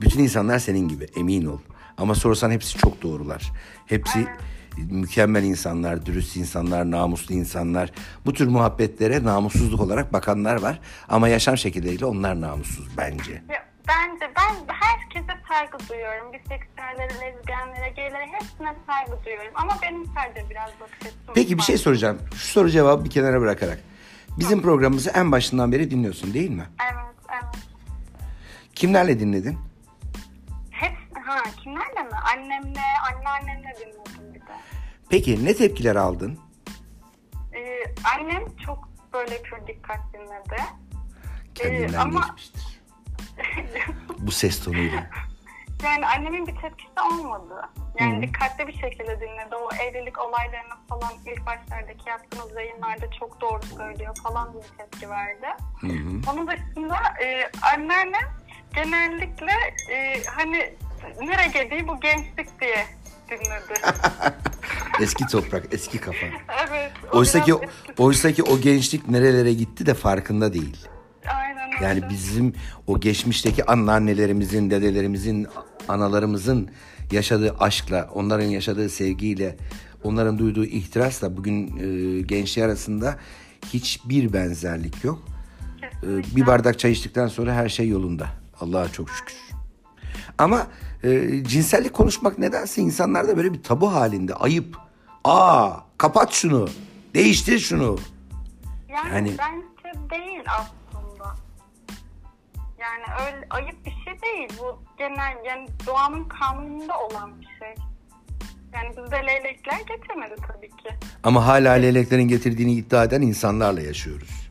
Bütün 0.00 0.20
insanlar 0.20 0.58
senin 0.58 0.88
gibi 0.88 1.06
emin 1.16 1.46
ol. 1.46 1.58
Ama 2.00 2.14
sorsan 2.14 2.50
hepsi 2.50 2.78
çok 2.78 3.02
doğrular. 3.02 3.52
Hepsi 3.86 4.26
mükemmel 4.90 5.44
insanlar, 5.44 6.06
dürüst 6.06 6.36
insanlar, 6.36 6.90
namuslu 6.90 7.34
insanlar. 7.34 7.90
Bu 8.26 8.32
tür 8.32 8.46
muhabbetlere 8.46 9.24
namussuzluk 9.24 9.80
olarak 9.80 10.12
bakanlar 10.12 10.62
var. 10.62 10.80
Ama 11.08 11.28
yaşam 11.28 11.56
şekilleriyle 11.56 12.04
onlar 12.04 12.40
namussuz 12.40 12.88
bence. 12.96 13.42
Bence 13.88 14.30
ben 14.36 14.74
herkese 14.74 15.32
saygı 15.48 15.88
duyuyorum. 15.88 16.32
Biseksüellere, 16.32 17.14
lezbiyenlere, 17.14 17.90
geylere 17.96 18.26
hepsine 18.26 18.74
saygı 18.86 19.24
duyuyorum. 19.24 19.52
Ama 19.54 19.78
benim 19.82 20.06
sadece 20.06 20.50
biraz 20.50 20.70
bakış 20.80 21.00
açım 21.00 21.34
Peki 21.34 21.58
bir 21.58 21.62
şey 21.62 21.78
soracağım. 21.78 22.18
Şu 22.34 22.46
soru 22.46 22.70
cevabı 22.70 23.04
bir 23.04 23.10
kenara 23.10 23.40
bırakarak. 23.40 23.78
Bizim 24.38 24.62
programımızı 24.62 25.10
en 25.10 25.32
başından 25.32 25.72
beri 25.72 25.90
dinliyorsun 25.90 26.34
değil 26.34 26.50
mi? 26.50 26.66
Evet, 26.92 27.14
evet. 27.32 27.64
Kimlerle 28.74 29.20
dinledin? 29.20 29.69
Ha 31.30 31.42
kimlerle 31.62 32.02
mi? 32.02 32.16
Annemle, 32.32 32.80
anneannemle 33.12 33.74
dinledim 33.80 34.34
bir 34.34 34.40
de. 34.40 34.52
Peki 35.10 35.44
ne 35.44 35.54
tepkiler 35.56 35.96
aldın? 35.96 36.38
Ee, 37.54 37.84
annem 38.16 38.44
çok 38.66 38.88
böyle 39.12 39.42
pür 39.42 39.66
dikkat 39.66 39.98
dinledi. 40.12 40.62
Kendinden 41.54 41.92
Ee, 41.92 41.98
ama- 41.98 42.20
geçmiştir. 42.20 42.80
Bu 44.18 44.30
ses 44.30 44.64
tonuyla. 44.64 45.06
yani 45.84 46.06
annemin 46.06 46.46
bir 46.46 46.56
tepkisi 46.56 47.00
olmadı. 47.12 47.68
Yani 48.00 48.16
Hı. 48.18 48.22
dikkatli 48.22 48.66
bir 48.66 48.72
şekilde 48.78 49.20
dinledi. 49.20 49.54
O 49.54 49.68
evlilik 49.74 50.18
olaylarına 50.18 50.76
falan 50.88 51.12
ilk 51.26 51.46
başlardaki 51.46 52.08
yaptığınız 52.08 52.56
yayınlarda 52.56 53.10
çok 53.20 53.40
doğru 53.40 53.62
söylüyor 53.62 54.16
falan 54.22 54.54
bir 54.54 54.78
tepki 54.78 55.10
verdi. 55.10 55.46
Hı 55.80 55.86
hı. 55.86 56.30
Onun 56.32 56.46
dışında 56.48 56.96
e, 57.24 57.50
anneannem 57.74 58.28
genellikle 58.74 59.52
e, 59.90 60.22
hani 60.24 60.74
nereye 61.20 61.48
geldiği 61.48 61.88
bu 61.88 62.00
gençlik 62.00 62.60
diye 62.60 62.86
dinledi. 63.30 63.80
Eski 65.00 65.26
toprak, 65.26 65.66
eski 65.70 65.98
kafa. 65.98 66.26
evet. 66.68 66.92
o 67.12 67.18
Oysa 67.18 67.44
ki, 67.44 67.52
eski- 67.52 68.02
oysa 68.02 68.32
ki 68.32 68.42
o 68.42 68.60
gençlik 68.60 69.08
nerelere 69.08 69.52
gitti 69.52 69.86
de 69.86 69.94
farkında 69.94 70.52
değil. 70.52 70.86
Aynen 71.26 71.72
öyle. 71.72 71.84
Yani 71.84 72.02
bizim 72.10 72.54
o 72.86 73.00
geçmişteki 73.00 73.64
anneannelerimizin, 73.64 74.70
dedelerimizin, 74.70 75.46
analarımızın 75.88 76.70
yaşadığı 77.12 77.56
aşkla, 77.58 78.08
onların 78.14 78.46
yaşadığı 78.46 78.88
sevgiyle, 78.88 79.56
onların 80.04 80.38
duyduğu 80.38 80.64
ihtirasla 80.64 81.36
bugün 81.36 81.76
e, 81.76 82.20
gençliği 82.20 82.66
arasında 82.66 83.16
hiçbir 83.72 84.32
benzerlik 84.32 85.04
yok. 85.04 85.22
E, 86.02 86.36
bir 86.36 86.46
bardak 86.46 86.78
çay 86.78 86.92
içtikten 86.92 87.26
sonra 87.26 87.54
her 87.54 87.68
şey 87.68 87.88
yolunda. 87.88 88.26
Allah'a 88.60 88.88
çok 88.92 89.10
şükür. 89.10 89.34
Ama 90.38 90.66
e, 91.04 91.44
cinsellik 91.44 91.92
konuşmak 91.92 92.38
nedense 92.38 92.82
insanlarda 92.82 93.36
böyle 93.36 93.52
bir 93.52 93.62
tabu 93.62 93.92
halinde. 93.92 94.34
Ayıp. 94.34 94.76
Aa, 95.24 95.70
kapat 95.98 96.32
şunu. 96.32 96.68
Değiştir 97.14 97.58
şunu. 97.58 97.98
Yani, 98.88 99.14
Yani- 99.14 99.36
bence 99.38 100.10
değil 100.10 100.42
aslında. 100.46 101.36
Yani 102.80 103.04
öyle 103.26 103.46
ayıp 103.50 103.86
bir 103.86 103.90
şey 103.90 104.22
değil. 104.22 104.48
Bu 104.58 104.78
genel 104.98 105.36
yani 105.46 105.68
doğanın 105.86 106.24
kanununda 106.24 106.98
olan 106.98 107.40
bir 107.40 107.46
şey. 107.46 107.74
Yani 108.74 108.88
bizde 108.90 109.16
leylekler 109.26 109.78
getirmedi 109.78 110.34
tabii 110.48 110.68
ki. 110.68 110.90
Ama 111.22 111.46
hala 111.46 111.72
leyleklerin 111.72 112.28
getirdiğini 112.28 112.72
iddia 112.72 113.04
eden 113.04 113.22
insanlarla 113.22 113.80
yaşıyoruz. 113.80 114.49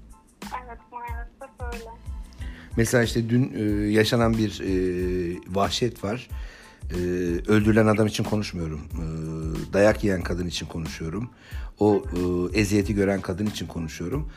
Mesela 2.80 3.04
işte 3.04 3.30
dün 3.30 3.54
e, 3.56 3.92
yaşanan 3.92 4.38
bir 4.38 4.62
e, 4.62 4.74
vahşet 5.48 6.04
var. 6.04 6.30
E, 6.92 6.96
öldürülen 7.48 7.88
adam 7.88 8.08
için 8.08 8.24
konuşmuyorum. 8.24 8.80
E, 8.94 9.04
dayak 9.74 10.04
yiyen 10.04 10.22
kadın 10.22 10.48
için 10.48 10.66
konuşuyorum. 10.66 11.30
O 11.80 12.04
e, 12.54 12.60
eziyeti 12.60 12.96
gören 12.96 13.22
kadın 13.22 13.46
için 13.46 13.68
konuşuyorum. 13.68 14.30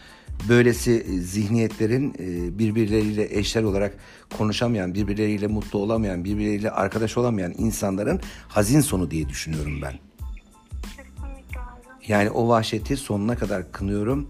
Böylesi 0.49 0.93
e, 0.93 1.21
zihniyetlerin 1.21 2.15
e, 2.19 2.59
birbirleriyle 2.59 3.39
eşler 3.39 3.63
olarak 3.63 3.95
konuşamayan, 4.39 4.95
birbirleriyle 4.95 5.47
mutlu 5.47 5.79
olamayan, 5.79 6.25
birbirleriyle 6.25 6.71
arkadaş 6.71 7.19
olamayan 7.19 7.55
insanların 7.59 8.21
hazin 8.49 8.81
sonu 8.81 9.11
diye 9.11 9.29
düşünüyorum 9.29 9.83
ben. 9.83 9.95
Yani 12.09 12.31
o 12.31 12.49
vahşeti 12.49 12.97
sonuna 12.97 13.37
kadar 13.37 13.73
kınıyorum. 13.73 14.29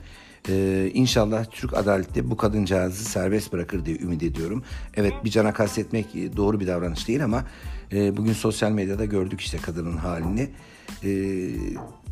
Ee, 0.48 0.90
inşallah 0.94 1.44
Türk 1.50 1.74
adaleti 1.74 2.30
bu 2.30 2.36
kadıncağızı 2.36 3.04
serbest 3.04 3.52
bırakır 3.52 3.84
diye 3.84 3.96
ümit 3.98 4.22
ediyorum. 4.22 4.62
Evet 4.96 5.12
bir 5.24 5.30
cana 5.30 5.52
kastetmek 5.52 6.06
doğru 6.36 6.60
bir 6.60 6.66
davranış 6.66 7.08
değil 7.08 7.24
ama 7.24 7.44
e, 7.92 8.16
bugün 8.16 8.32
sosyal 8.32 8.70
medyada 8.70 9.04
gördük 9.04 9.40
işte 9.40 9.58
kadının 9.58 9.96
halini. 9.96 10.48
E, 11.04 11.10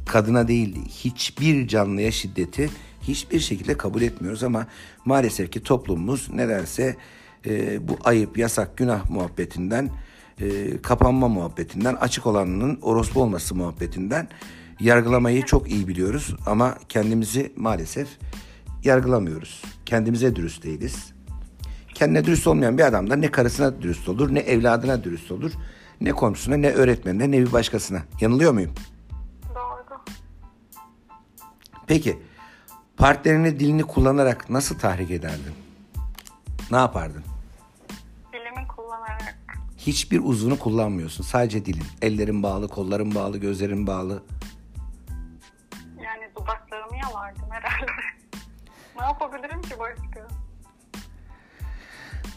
kadına 0.06 0.48
değil 0.48 0.76
hiçbir 0.88 1.68
canlıya 1.68 2.10
şiddeti 2.10 2.70
hiçbir 3.02 3.40
şekilde 3.40 3.76
kabul 3.76 4.02
etmiyoruz 4.02 4.44
ama 4.44 4.66
maalesef 5.04 5.52
ki 5.52 5.62
toplumumuz 5.62 6.28
ne 6.32 6.48
derse 6.48 6.96
e, 7.46 7.88
bu 7.88 7.98
ayıp, 8.04 8.38
yasak, 8.38 8.76
günah 8.76 9.10
muhabbetinden, 9.10 9.90
e, 10.40 10.46
kapanma 10.82 11.28
muhabbetinden, 11.28 11.94
açık 11.94 12.26
olanının 12.26 12.78
orospu 12.82 13.22
olması 13.22 13.54
muhabbetinden 13.54 14.28
yargılamayı 14.80 15.44
çok 15.44 15.70
iyi 15.70 15.88
biliyoruz 15.88 16.36
ama 16.46 16.74
kendimizi 16.88 17.52
maalesef 17.56 18.08
yargılamıyoruz. 18.84 19.62
Kendimize 19.86 20.36
dürüst 20.36 20.64
değiliz. 20.64 21.12
Kendine 21.94 22.24
dürüst 22.24 22.46
olmayan 22.46 22.78
bir 22.78 22.82
adam 22.82 23.10
da 23.10 23.16
ne 23.16 23.30
karısına 23.30 23.82
dürüst 23.82 24.08
olur, 24.08 24.34
ne 24.34 24.38
evladına 24.38 25.04
dürüst 25.04 25.32
olur, 25.32 25.52
ne 26.00 26.12
komşusuna, 26.12 26.56
ne 26.56 26.70
öğretmenine, 26.70 27.30
ne 27.30 27.38
bir 27.38 27.52
başkasına. 27.52 28.02
Yanılıyor 28.20 28.52
muyum? 28.52 28.72
Doğru. 29.54 30.00
Peki, 31.86 32.18
partnerini 32.96 33.60
dilini 33.60 33.82
kullanarak 33.82 34.50
nasıl 34.50 34.78
tahrik 34.78 35.10
ederdin? 35.10 35.54
Ne 36.70 36.76
yapardın? 36.76 37.22
Dilimi 38.32 38.68
kullanarak. 38.68 39.36
Hiçbir 39.78 40.20
uzvunu 40.24 40.58
kullanmıyorsun. 40.58 41.24
Sadece 41.24 41.66
dilin. 41.66 41.84
Ellerin 42.02 42.42
bağlı, 42.42 42.68
kolların 42.68 43.14
bağlı, 43.14 43.38
gözlerin 43.38 43.86
bağlı. 43.86 44.22
Başka? 49.80 50.28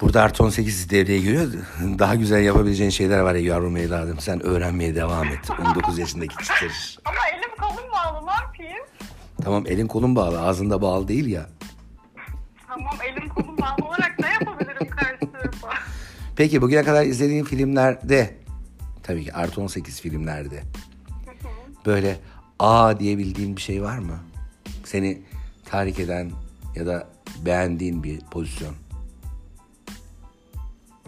Burada 0.02 0.22
artı 0.22 0.44
18 0.44 0.90
devreye 0.90 1.20
giriyor. 1.20 1.54
Daha 2.00 2.16
güzel 2.16 2.44
yapabileceğin 2.44 2.90
şeyler 2.90 3.20
var 3.20 3.36
ya 3.36 3.42
yavrum 3.42 3.78
evladım. 3.78 4.20
Sen 4.20 4.44
öğrenmeye 4.46 4.96
devam 4.96 5.28
et. 5.28 5.52
19 5.68 6.00
yaşındaki 6.00 6.36
çıtır. 6.36 6.98
Ama 7.06 7.18
elim 7.38 7.56
kolum 7.62 7.92
bağlı 7.92 8.28
ne 8.28 8.32
yapayım? 8.32 8.86
Tamam 9.44 9.64
elin 9.68 9.88
kolun 9.88 10.16
bağlı. 10.16 10.42
Ağzında 10.42 10.82
bağlı 10.82 11.08
değil 11.08 11.26
ya. 11.26 11.50
Tamam 12.68 12.96
elim 13.12 13.30
kolum 13.30 13.58
bağlı 13.58 13.88
olarak 13.88 14.20
ne 14.20 14.30
yapabilirim 14.30 14.90
karşı 14.90 15.32
tarafa? 15.32 15.70
Peki 16.36 16.62
bugüne 16.62 16.84
kadar 16.84 17.06
izlediğin 17.06 17.44
filmlerde 17.44 18.36
tabii 19.04 19.24
ki 19.24 19.34
artı 19.34 19.62
18 19.62 20.02
filmlerde 20.02 20.64
böyle 21.86 22.20
A 22.60 23.00
diyebildiğin 23.00 23.56
bir 23.56 23.62
şey 23.62 23.84
var 23.84 23.98
mı? 23.98 24.20
Seni 24.84 25.22
tahrik 25.66 26.00
eden 26.00 26.32
ya 26.76 26.86
da 26.86 27.13
beğendiğin 27.46 28.04
bir 28.04 28.20
pozisyon. 28.20 28.76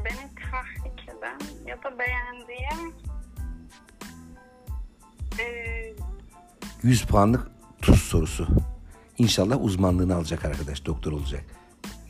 Beni 0.05 0.15
tahrik 0.51 1.09
eden 1.09 1.39
ya 1.67 1.83
da 1.83 1.99
beğendiğim 1.99 2.95
eee 5.39 5.95
100 6.83 7.05
puanlık 7.05 7.51
tuz 7.81 8.01
sorusu. 8.03 8.47
İnşallah 9.17 9.63
uzmanlığını 9.63 10.15
alacak 10.15 10.45
arkadaş, 10.45 10.85
doktor 10.85 11.11
olacak. 11.11 11.43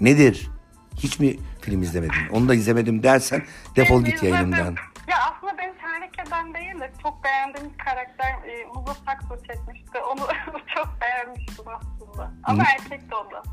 Nedir? 0.02 0.50
Hiç 0.98 1.20
mi 1.20 1.38
film 1.62 1.82
izlemedin? 1.82 2.30
Onu 2.32 2.50
da 2.50 2.56
izlemedim 2.56 3.04
dersen 3.04 3.44
defol 3.76 3.98
Ben 4.00 4.06
git 4.06 4.14
izledim. 4.16 4.34
yayınımdan. 4.34 4.76
Ya 5.08 5.16
aslında 5.32 5.58
beni 5.58 5.74
tahrik 5.78 6.28
eden 6.28 6.54
değil 6.54 6.80
de 6.80 6.92
çok 7.04 7.24
beğendiğim 7.24 7.70
bir 7.74 7.78
karakter 7.78 8.30
e, 8.30 8.66
Muzo 8.66 8.94
Sakso 9.06 9.36
çekmişti. 9.48 9.98
Onu 10.12 10.20
çok 10.76 10.90
beğenmiştim 11.02 11.66
aslında. 11.68 12.32
Ama 12.44 12.64
erkekti 12.64 13.16
o 13.16 13.32
da. 13.32 13.44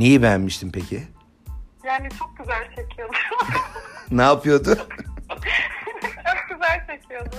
Neyi 0.00 0.22
beğenmiştin 0.22 0.70
peki? 0.70 1.02
Yani 1.86 2.08
çok 2.18 2.36
güzel 2.38 2.64
çekiyordu. 2.76 3.12
Ne 4.10 4.22
yapıyordu? 4.22 4.78
çok 5.28 6.48
güzel 6.48 6.86
çekiyordu. 6.86 7.36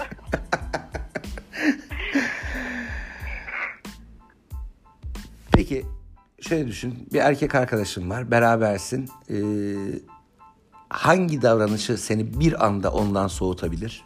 Peki 5.52 5.86
şöyle 6.42 6.68
düşün. 6.68 7.08
Bir 7.14 7.20
erkek 7.20 7.56
arkadaşın 7.56 8.10
var. 8.10 8.32
Berabersin. 8.32 9.10
Ee, 9.30 9.36
hangi 10.90 11.42
davranışı 11.42 11.98
seni 11.98 12.40
bir 12.40 12.66
anda 12.66 12.92
ondan 12.94 13.28
soğutabilir? 13.28 14.06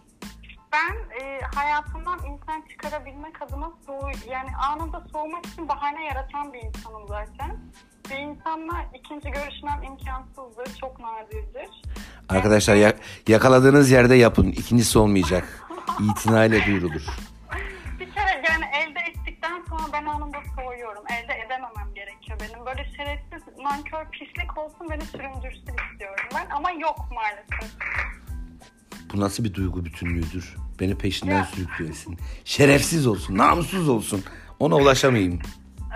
Ben 0.73 1.19
e, 1.21 1.41
hayatımdan 1.55 2.19
insan 2.25 2.61
çıkarabilmek 2.69 3.41
adına 3.41 3.71
soğu 3.85 4.09
yani 4.29 4.49
anında 4.69 5.03
soğumak 5.11 5.45
için 5.45 5.69
bahane 5.69 6.05
yaratan 6.05 6.53
bir 6.53 6.59
insanım 6.61 7.07
zaten. 7.07 7.57
Bir 8.09 8.17
insanla 8.17 8.85
ikinci 8.93 9.31
görüşmem 9.31 9.83
imkansızdır, 9.83 10.77
çok 10.81 10.99
nadirdir. 10.99 11.81
Arkadaşlar 12.29 12.75
ya- 12.75 12.93
yakaladığınız 13.27 13.91
yerde 13.91 14.15
yapın. 14.15 14.45
İkincisi 14.47 14.99
olmayacak. 14.99 15.67
İtinayla 16.11 16.65
duyurulur. 16.65 17.05
Bir 17.99 18.11
kere 18.11 18.43
yani 18.49 18.65
elde 18.75 18.99
ettikten 18.99 19.63
sonra 19.69 19.83
ben 19.93 20.05
anında 20.05 20.37
soğuyorum. 20.55 21.03
Elde 21.09 21.33
edememem 21.45 21.93
gerekiyor 21.95 22.39
benim. 22.39 22.65
Böyle 22.65 22.85
şerefsiz, 22.97 23.57
nankör, 23.57 24.05
pislik 24.11 24.57
olsun 24.57 24.89
beni 24.89 25.01
süründürsün 25.01 25.75
istiyorum 25.91 26.25
ben. 26.35 26.49
Ama 26.55 26.71
yok 26.71 26.99
maalesef. 27.11 27.71
Bu 29.13 29.19
nasıl 29.19 29.43
bir 29.43 29.53
duygu 29.53 29.85
bütünlüğüdür? 29.85 30.55
Beni 30.79 30.97
peşinden 30.97 31.37
Ya. 31.37 31.45
sürükleyesin. 31.45 32.17
Şerefsiz 32.45 33.07
olsun, 33.07 33.37
namussuz 33.37 33.89
olsun. 33.89 34.23
Ona 34.59 34.75
ulaşamayayım. 34.75 35.39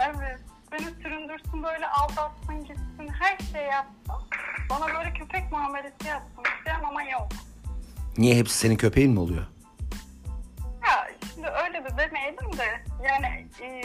Evet. 0.06 0.40
Beni 0.72 0.86
süründürsün 1.04 1.64
böyle 1.64 1.88
aldatsın 1.88 2.60
gitsin 2.60 3.08
her 3.20 3.38
şey 3.52 3.64
yapsın. 3.68 4.26
Bana 4.70 4.88
böyle 4.88 5.14
köpek 5.14 5.52
muamelesi 5.52 6.08
yapsın 6.08 6.44
istiyorum 6.58 6.86
ama 6.90 7.04
yok. 7.04 7.28
Niye 8.18 8.36
hepsi 8.36 8.58
senin 8.58 8.76
köpeğin 8.76 9.12
mi 9.12 9.20
oluyor? 9.20 9.46
Ya 10.88 11.08
şimdi 11.34 11.48
öyle 11.48 11.84
de 11.84 11.98
demeyelim 11.98 12.58
de 12.58 12.84
yani 13.04 13.48
e, 13.62 13.82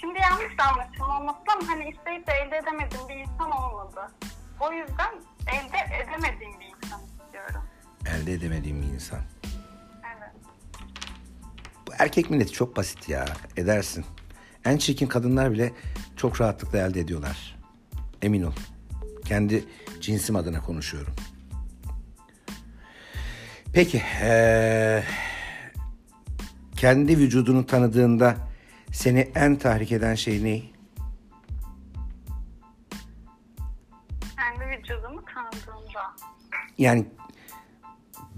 şimdi 0.00 0.18
yanlış 0.20 0.58
da 0.58 0.64
anlaşılmaması 0.64 1.38
ama 1.56 1.68
hani 1.68 1.90
isteyip 1.90 2.26
de 2.26 2.32
elde 2.32 2.56
edemediğim 2.56 3.08
bir 3.08 3.14
insan 3.16 3.50
olmadı. 3.50 4.10
O 4.60 4.72
yüzden 4.72 5.12
elde 5.46 5.96
edemediğim 6.02 6.60
bir 6.60 6.66
insan. 6.66 7.00
Elde 8.06 8.32
edemediğim 8.32 8.82
bir 8.82 8.86
insan. 8.86 9.18
Evet. 10.16 10.30
Bu 11.88 11.92
erkek 11.98 12.30
milleti 12.30 12.52
çok 12.52 12.76
basit 12.76 13.08
ya. 13.08 13.24
Edersin. 13.56 14.04
En 14.64 14.76
çirkin 14.76 15.06
kadınlar 15.06 15.52
bile 15.52 15.72
çok 16.16 16.40
rahatlıkla 16.40 16.78
elde 16.78 17.00
ediyorlar. 17.00 17.56
Emin 18.22 18.42
ol. 18.42 18.52
Kendi 19.24 19.64
cinsim 20.00 20.36
adına 20.36 20.60
konuşuyorum. 20.60 21.14
Peki. 23.72 24.02
eee, 24.22 25.04
kendi 26.76 27.18
vücudunu 27.18 27.66
tanıdığında 27.66 28.36
seni 28.92 29.30
en 29.34 29.56
tahrik 29.56 29.92
eden 29.92 30.14
şey 30.14 30.44
ne? 30.44 30.62
Kendi 34.36 34.78
vücudumu 34.78 35.24
tanıdığımda. 35.34 36.02
Yani 36.78 37.06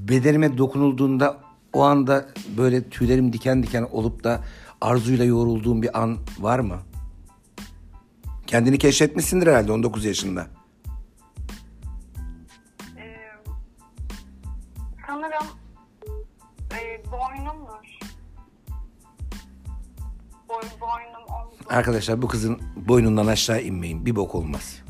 bedenime 0.08 0.58
dokunulduğunda 0.58 1.40
o 1.72 1.82
anda 1.82 2.28
böyle 2.56 2.90
tüylerim 2.90 3.32
diken 3.32 3.62
diken 3.62 3.88
olup 3.92 4.24
da 4.24 4.44
arzuyla 4.80 5.24
yoğrulduğum 5.24 5.82
bir 5.82 6.02
an 6.02 6.18
var 6.40 6.58
mı? 6.58 6.78
Kendini 8.46 8.78
keşfetmişsindir 8.78 9.46
herhalde 9.46 9.72
19 9.72 10.04
yaşında. 10.04 10.46
Sanırım 15.06 15.46
e, 16.72 17.02
boynumdur. 17.12 17.98
Boy, 20.48 20.62
boynum 20.80 21.24
omzum. 21.28 21.66
Arkadaşlar 21.68 22.22
bu 22.22 22.28
kızın 22.28 22.60
boynundan 22.76 23.26
aşağı 23.26 23.62
inmeyin. 23.62 24.06
Bir 24.06 24.16
bok 24.16 24.34
olmaz. 24.34 24.83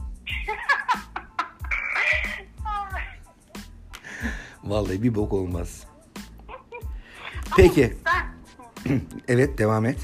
Vallahi 4.65 5.03
bir 5.03 5.15
bok 5.15 5.33
olmaz. 5.33 5.85
Peki. 7.57 7.97
Ben, 8.07 8.35
Evet 9.29 9.59
devam 9.59 9.87
et. 9.87 9.99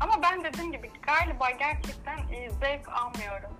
ama 0.00 0.12
ben 0.22 0.44
dediğim 0.44 0.72
gibi 0.72 0.90
galiba 1.06 1.50
gerçekten 1.50 2.18
e, 2.18 2.50
zevk 2.50 2.88
almıyorum. 2.88 3.50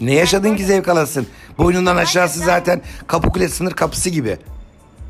Ne 0.00 0.14
yaşadın 0.14 0.56
ki 0.56 0.64
zevk 0.64 0.88
alasın? 0.88 1.26
Boynundan 1.58 1.96
aşağısı 1.96 2.40
ben- 2.40 2.46
zaten 2.46 2.82
Kapıkule 3.06 3.48
sınır 3.48 3.72
kapısı 3.72 4.10
gibi. 4.10 4.38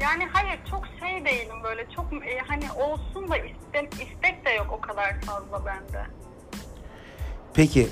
Yani 0.01 0.25
hayır 0.33 0.61
çok 0.71 0.85
şey 1.01 1.25
değilim 1.25 1.57
böyle 1.65 1.87
çok 1.97 2.13
e, 2.13 2.39
hani 2.47 2.73
olsun 2.73 3.31
da 3.31 3.37
istek, 3.37 3.93
istek 3.93 4.45
de 4.45 4.51
yok 4.51 4.67
o 4.73 4.81
kadar 4.81 5.21
fazla 5.21 5.67
bende. 5.67 6.07
Peki 7.55 7.89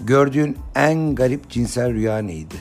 gördüğün 0.00 0.58
en 0.74 1.14
garip 1.14 1.50
cinsel 1.50 1.92
rüya 1.92 2.18
neydi? 2.18 2.54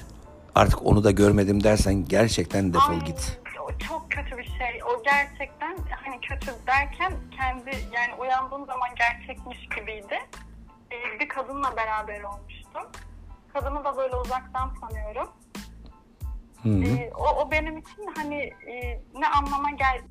Artık 0.55 0.85
onu 0.85 1.03
da 1.03 1.11
görmedim 1.11 1.63
dersen 1.63 2.05
gerçekten 2.05 2.73
defol 2.73 2.93
Ay, 2.93 3.03
git. 3.03 3.39
çok 3.87 4.11
kötü 4.11 4.37
bir 4.37 4.43
şey 4.43 4.83
o 4.83 5.03
gerçekten 5.03 5.77
hani 6.03 6.21
kötü 6.21 6.51
derken 6.67 7.13
kendi 7.37 7.69
yani 7.69 8.13
uyandığım 8.19 8.65
zaman 8.65 8.89
gerçekmiş 8.95 9.69
gibiydi. 9.77 10.19
Ee, 10.91 11.19
bir 11.19 11.29
kadınla 11.29 11.77
beraber 11.77 12.23
olmuştum. 12.23 12.83
Kadını 13.53 13.83
da 13.83 13.97
böyle 13.97 14.15
uzaktan 14.15 14.73
tanıyorum. 14.81 15.29
Hı 16.63 16.69
hı. 16.69 16.83
Ee, 16.83 17.11
o, 17.17 17.41
o 17.41 17.51
benim 17.51 17.77
için 17.77 18.13
hani 18.17 18.35
e, 18.67 19.01
ne 19.15 19.27
anlama 19.27 19.71
gel 19.71 20.01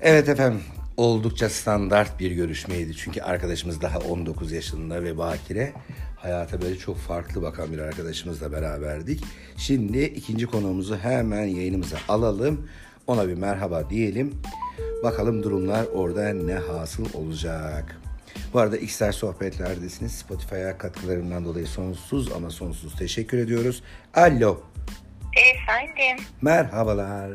Evet 0.00 0.28
efendim 0.28 0.62
oldukça 0.96 1.48
standart 1.50 2.20
bir 2.20 2.30
görüşmeydi. 2.30 2.96
Çünkü 2.96 3.20
arkadaşımız 3.20 3.82
daha 3.82 3.98
19 3.98 4.52
yaşında 4.52 5.04
ve 5.04 5.18
bakire. 5.18 5.72
Hayata 6.16 6.62
böyle 6.62 6.78
çok 6.78 6.98
farklı 6.98 7.42
bakan 7.42 7.72
bir 7.72 7.78
arkadaşımızla 7.78 8.52
beraberdik. 8.52 9.24
Şimdi 9.56 10.02
ikinci 10.02 10.46
konuğumuzu 10.46 10.96
hemen 10.96 11.44
yayınımıza 11.44 11.96
alalım. 12.08 12.68
Ona 13.06 13.28
bir 13.28 13.34
merhaba 13.34 13.90
diyelim. 13.90 14.34
Bakalım 15.02 15.42
durumlar 15.42 15.84
orada 15.94 16.32
ne 16.32 16.54
hasıl 16.54 17.06
olacak. 17.14 18.00
Bu 18.52 18.58
arada 18.58 18.76
X'ler 18.76 19.12
sohbetlerdesiniz. 19.12 20.12
Spotify'a 20.12 20.78
katkılarından 20.78 21.44
dolayı 21.44 21.66
sonsuz 21.66 22.32
ama 22.32 22.50
sonsuz 22.50 22.96
teşekkür 22.96 23.38
ediyoruz. 23.38 23.82
Alo, 24.14 24.60
Efendim, 25.36 26.24
merhabalar. 26.42 27.30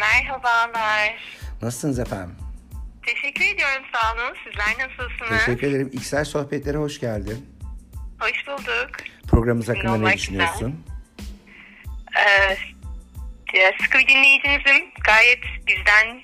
merhabalar. 0.00 1.43
Nasılsınız 1.64 1.98
efendim? 1.98 2.36
Teşekkür 3.06 3.44
ediyorum, 3.44 3.82
sağ 3.92 4.12
olun. 4.12 4.36
Sizler 4.44 4.88
nasılsınız? 4.88 5.44
Teşekkür 5.44 5.66
ederim. 5.66 5.90
X'ler 5.92 6.24
sohbetlere 6.24 6.76
hoş 6.76 7.00
geldin. 7.00 7.46
Hoş 8.20 8.46
bulduk. 8.46 8.90
Programımız 9.28 9.68
hakkında 9.68 9.96
ne 9.96 10.14
düşünüyorsun? 10.14 10.84
Ee, 12.18 12.56
sıkı 13.82 13.98
bir 13.98 14.08
dinleyicinizim. 14.08 14.90
Gayet 15.04 15.40
bizden, 15.66 16.20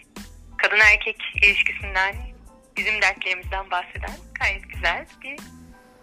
kadın 0.56 0.80
erkek 0.92 1.16
ilişkisinden, 1.42 2.14
bizim 2.76 3.02
dertlerimizden 3.02 3.70
bahseden 3.70 4.16
gayet 4.40 4.70
güzel 4.70 5.06
bir 5.22 5.36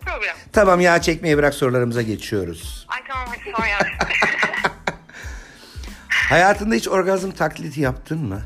program. 0.06 0.38
Tamam 0.54 0.82
ya 0.82 1.02
çekmeyi 1.02 1.38
bırak 1.38 1.54
sorularımıza 1.54 2.02
geçiyoruz. 2.02 2.86
Ay 2.90 3.00
tamam 3.08 3.28
hadi 3.28 3.56
sor 3.58 3.66
ya. 3.66 3.80
Hayatında 6.10 6.76
hiç 6.76 6.88
orgazm 6.88 7.32
taklidi 7.32 7.82
yaptın 7.82 8.20
mı? 8.26 8.42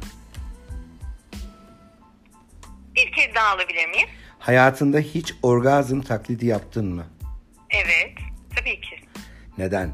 Bir 2.96 3.12
kez 3.12 3.36
daha 3.36 3.48
alabilir 3.48 3.88
miyim? 3.88 4.08
Hayatında 4.40 5.00
hiç 5.00 5.34
orgazm 5.44 6.02
taklidi 6.02 6.46
yaptın 6.46 6.86
mı? 6.96 7.06
Evet, 7.70 8.14
tabii 8.56 8.82
ki. 8.82 8.96
Neden? 9.58 9.88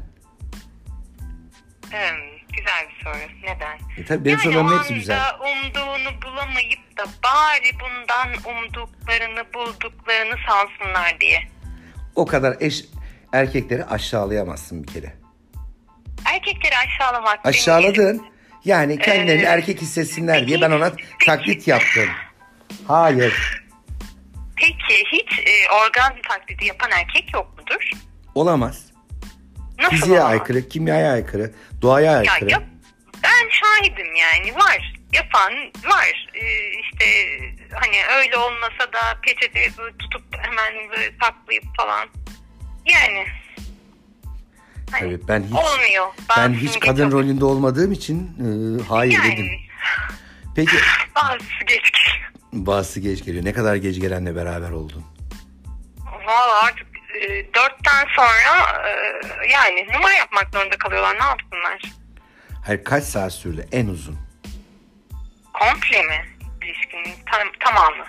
Hmm, 1.90 2.18
güzel 2.56 2.86
bir 2.88 3.04
soru. 3.04 3.32
Neden? 3.42 3.78
E 3.96 4.04
tabii 4.04 4.24
benim 4.24 4.38
yani 4.38 4.42
sorularımın 4.42 4.72
o 4.72 4.78
hepsi 4.78 4.94
güzel. 4.94 5.18
anda 5.20 5.38
umduğunu 5.44 6.22
bulamayıp 6.22 6.98
da 6.98 7.04
bari 7.24 7.70
bundan 7.80 8.54
umduklarını 8.56 9.44
bulduklarını 9.54 10.34
sansınlar 10.48 11.20
diye. 11.20 11.40
O 12.14 12.26
kadar 12.26 12.56
eş 12.60 12.84
erkekleri 13.32 13.84
aşağılayamazsın 13.84 14.82
bir 14.82 14.88
kere. 14.88 15.12
Erkekleri 16.24 16.74
aşağılamak. 16.86 17.46
Aşağıladın. 17.46 18.26
Yani 18.64 18.98
kendilerini 18.98 19.42
Ee, 19.42 19.46
erkek 19.46 19.80
hissetsinler 19.82 20.46
diye 20.48 20.60
ben 20.60 20.70
ona 20.70 20.90
peki- 20.90 21.26
taklit 21.26 21.68
yaptım. 21.68 22.08
Hayır. 22.88 23.62
Peki 24.56 25.04
hiç 25.12 25.38
e, 25.38 25.70
orgazm 25.70 26.16
taklidi 26.28 26.66
yapan 26.66 26.90
erkek 26.90 27.34
yok 27.34 27.58
mudur? 27.58 27.90
Olamaz. 28.34 28.84
Nasıl 29.78 29.90
Fiziğe 29.96 30.18
olamaz? 30.20 30.32
aykırı, 30.32 30.68
kimyaya 30.68 31.12
aykırı, 31.12 31.52
doğaya 31.82 32.22
Ya, 32.22 32.32
aykırı. 32.32 32.50
yap, 32.50 32.62
ben 33.22 33.48
şahidim 33.50 34.14
yani 34.14 34.54
var. 34.54 34.94
Yapan 35.12 35.52
var. 35.84 36.28
Ee, 36.34 36.70
işte 36.80 37.06
hani 37.74 37.96
öyle 38.18 38.36
olmasa 38.36 38.92
da 38.92 39.20
peçete 39.22 39.70
tutup 39.98 40.24
hemen 40.38 40.90
böyle 40.90 41.12
saklayıp 41.22 41.64
falan. 41.76 42.08
Yani. 42.86 43.24
Hani 44.90 45.00
Tabii 45.18 45.28
ben 45.28 45.42
hiç 45.42 45.52
olmuyor. 45.52 46.06
ben 46.36 46.52
Bazısını 46.52 46.68
hiç 46.70 46.80
kadın 46.80 47.12
rolünde 47.12 47.44
olmadığım 47.44 47.92
için 47.92 48.18
e, 48.18 48.48
hayır 48.88 49.12
yani, 49.12 49.32
dedim. 49.32 49.48
Peki 50.56 50.76
Bazısı 51.16 51.64
geç. 51.66 51.92
Bazısı 52.52 53.00
geç 53.00 53.24
geliyor. 53.24 53.44
Ne 53.44 53.52
kadar 53.52 53.76
geç 53.76 54.00
gelenle 54.00 54.36
beraber 54.36 54.70
oldun? 54.70 55.04
Valla 56.26 56.62
artık 56.64 56.86
e, 57.22 57.28
dörtten 57.54 58.06
sonra 58.16 58.88
e, 58.88 58.92
yani 59.52 59.86
numara 59.94 60.12
yapmak 60.12 60.48
zorunda 60.52 60.78
kalıyorlar. 60.78 61.14
Ne 61.20 61.24
yapsınlar? 61.24 61.82
Hayır 62.66 62.84
kaç 62.84 63.04
saat 63.04 63.32
sürdü 63.32 63.68
en 63.72 63.86
uzun? 63.86 64.16
Komple 65.52 66.02
mi? 66.02 66.26
İlişkinin 66.62 67.14
tam, 67.32 67.48
tamamı. 67.60 68.04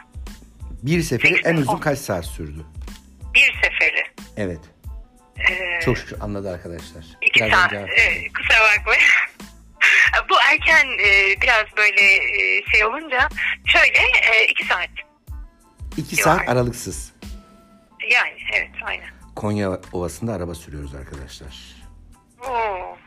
Bir 0.83 1.01
seferi 1.01 1.33
Peki, 1.33 1.47
en 1.49 1.55
uzun 1.57 1.73
o- 1.73 1.79
kaç 1.79 1.99
saat 1.99 2.25
sürdü? 2.25 2.65
Bir 3.35 3.53
seferi. 3.63 4.03
Evet. 4.37 4.59
E, 5.49 5.81
Çok 5.81 5.97
şükür 5.97 6.21
anladı 6.21 6.51
arkadaşlar. 6.53 7.05
İki 7.21 7.39
Birazdan 7.39 7.57
saat. 7.61 7.71
cevap- 7.71 7.89
E, 7.89 8.27
kusura 8.33 8.59
bakmayın. 8.77 9.01
Bu 10.29 10.35
erken 10.51 10.87
e, 11.05 11.41
biraz 11.41 11.65
böyle 11.77 12.01
e, 12.15 12.63
şey 12.71 12.85
olunca 12.85 13.29
şöyle 13.65 13.97
e, 14.33 14.45
iki 14.49 14.65
saat. 14.65 14.89
İki 15.97 16.15
saat 16.15 16.49
aralıksız. 16.49 17.11
Yani 18.11 18.33
evet 18.53 18.69
aynen. 18.85 19.09
Konya 19.35 19.79
Ovası'nda 19.93 20.33
araba 20.33 20.55
sürüyoruz 20.55 20.95
arkadaşlar. 20.95 21.55
Oo. 22.47 22.97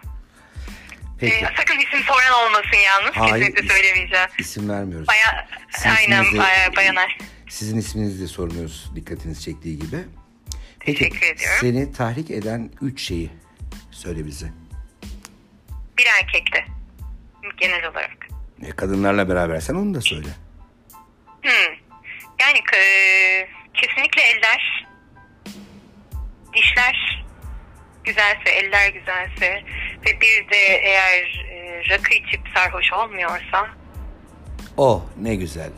Peki. 1.21 1.35
E, 1.35 1.41
sakın 1.57 1.79
isim 1.79 2.01
soran 2.07 2.47
olmasın 2.47 2.77
yalnız. 2.87 3.17
Hayır, 3.17 3.33
Kesinlikle 3.47 3.67
is- 3.67 3.73
söylemeyeceğim. 3.73 4.29
İsim 4.39 4.69
vermiyoruz. 4.69 5.09
Baya, 5.09 5.49
Sizin 5.71 5.89
aynen 5.91 6.23
isminizi- 6.25 6.39
baya, 6.39 6.77
bayanar. 6.77 7.19
Sizin 7.49 7.79
isminizi 7.79 8.23
de 8.23 8.27
sormuyoruz 8.27 8.91
dikkatiniz 8.97 9.43
çektiği 9.45 9.79
gibi. 9.79 9.97
Peki 10.81 10.99
Teşekkür 10.99 11.27
ediyorum. 11.27 11.59
seni 11.61 11.93
tahrik 11.93 12.31
eden 12.31 12.71
üç 12.81 13.03
şeyi 13.03 13.31
söyle 13.91 14.27
bize. 14.27 14.47
Bir 16.03 16.07
erkekte. 16.21 16.65
Genel 17.57 17.91
olarak. 17.91 18.29
E, 18.63 18.71
kadınlarla 18.71 19.29
berabersen 19.29 19.75
onu 19.75 19.95
da 19.95 20.01
söyle. 20.01 20.29
Hmm. 21.43 21.75
Yani 22.41 22.59
e, 22.77 22.83
kesinlikle 23.75 24.23
eller, 24.23 24.89
dişler 26.55 27.25
güzelse, 28.05 28.51
eller 28.51 28.93
güzelse 28.93 29.63
ve 30.07 30.21
bir 30.21 30.51
de 30.51 30.57
eğer 30.83 31.47
e, 31.51 31.83
rakı 31.91 32.15
içip 32.15 32.41
sarhoş 32.55 32.93
olmuyorsa 32.93 33.69
Oh 34.77 35.03
ne 35.21 35.35
güzel. 35.35 35.71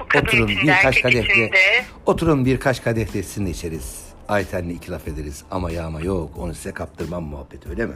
Oturun 0.00 0.48
birkaç 0.48 1.02
kadehte. 1.02 1.84
Oturun 2.06 2.44
birkaç 2.44 2.82
kadeh 2.82 3.14
de 3.14 3.50
içeriz. 3.50 4.04
Ayten'le 4.28 4.70
iki 4.70 4.90
laf 4.90 5.08
ederiz 5.08 5.44
ama 5.50 5.70
yağma 5.70 6.00
yok 6.00 6.38
onu 6.38 6.54
size 6.54 6.74
kaptırmam 6.74 7.22
muhabbet 7.22 7.66
öyle 7.66 7.86
mi? 7.86 7.94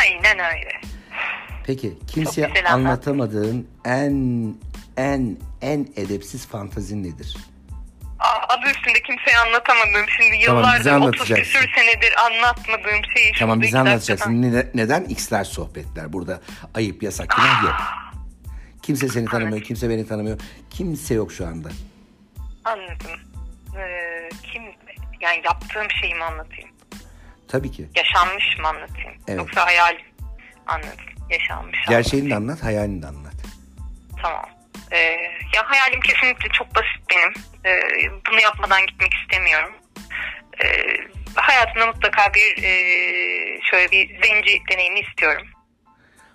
Aynen 0.00 0.38
öyle. 0.38 0.80
Peki 1.66 1.98
kimseye 2.08 2.46
güzel 2.46 2.72
anlatamadığın 2.72 3.68
en 3.84 4.54
en 4.96 5.36
en 5.62 5.88
edepsiz 5.96 6.46
fantazin 6.46 7.04
nedir? 7.04 7.36
Adı 8.48 8.66
üstünde 8.70 9.02
kimseye 9.02 9.38
anlatamadığım 9.46 10.06
şimdi 10.08 10.44
Tamam, 10.46 10.62
yıllardır 10.62 10.80
30 10.80 10.92
anlatacaksın. 10.92 11.34
küsür 11.34 11.70
senedir 11.76 12.12
anlatmadığım 12.26 13.04
şeyi 13.16 13.32
Tamam 13.38 13.62
bize 13.62 13.78
anlatacaksın. 13.78 14.42
Ne- 14.42 14.66
neden 14.74 15.04
X'ler 15.04 15.44
sohbetler? 15.44 16.12
Burada 16.12 16.40
ayıp 16.74 17.02
yasak 17.02 17.30
günah 17.36 17.62
yok. 17.64 17.74
Kimse 18.82 19.08
seni 19.08 19.24
tanımıyor, 19.26 19.62
kimse 19.62 19.90
beni 19.90 20.06
tanımıyor. 20.08 20.40
Kimse 20.70 21.14
yok 21.14 21.32
şu 21.32 21.46
anda. 21.46 21.68
Anladım. 22.64 23.20
Ee, 23.78 24.28
kim 24.52 24.62
yani 25.20 25.42
yaptığım 25.44 25.90
şeyi 26.00 26.14
mi 26.14 26.24
anlatayım? 26.24 26.70
Tabii 27.52 27.70
ki. 27.70 27.88
Yaşanmış 27.96 28.58
mı 28.58 28.68
anlatayım? 28.68 29.12
Evet. 29.28 29.38
Yoksa 29.38 29.66
hayal 29.66 29.96
anladım. 30.66 31.06
Yaşanmış. 31.30 31.78
Gerçeğini 31.88 32.30
de 32.30 32.34
anlat, 32.34 32.62
hayalini 32.62 33.02
de 33.02 33.06
anlat. 33.06 33.34
Tamam. 34.22 34.44
Ee, 34.90 34.98
ya 35.54 35.62
hayalim 35.64 36.00
kesinlikle 36.00 36.48
çok 36.48 36.74
basit 36.74 37.10
benim. 37.10 37.32
Ee, 37.64 37.80
bunu 38.30 38.40
yapmadan 38.40 38.86
gitmek 38.86 39.14
istemiyorum. 39.14 39.72
Ee, 40.64 40.96
hayatımda 41.34 41.86
mutlaka 41.86 42.34
bir 42.34 42.62
e, 42.62 42.72
şöyle 43.70 43.90
bir 43.90 44.22
zenci 44.22 44.62
deneyimi 44.72 45.00
istiyorum. 45.00 45.46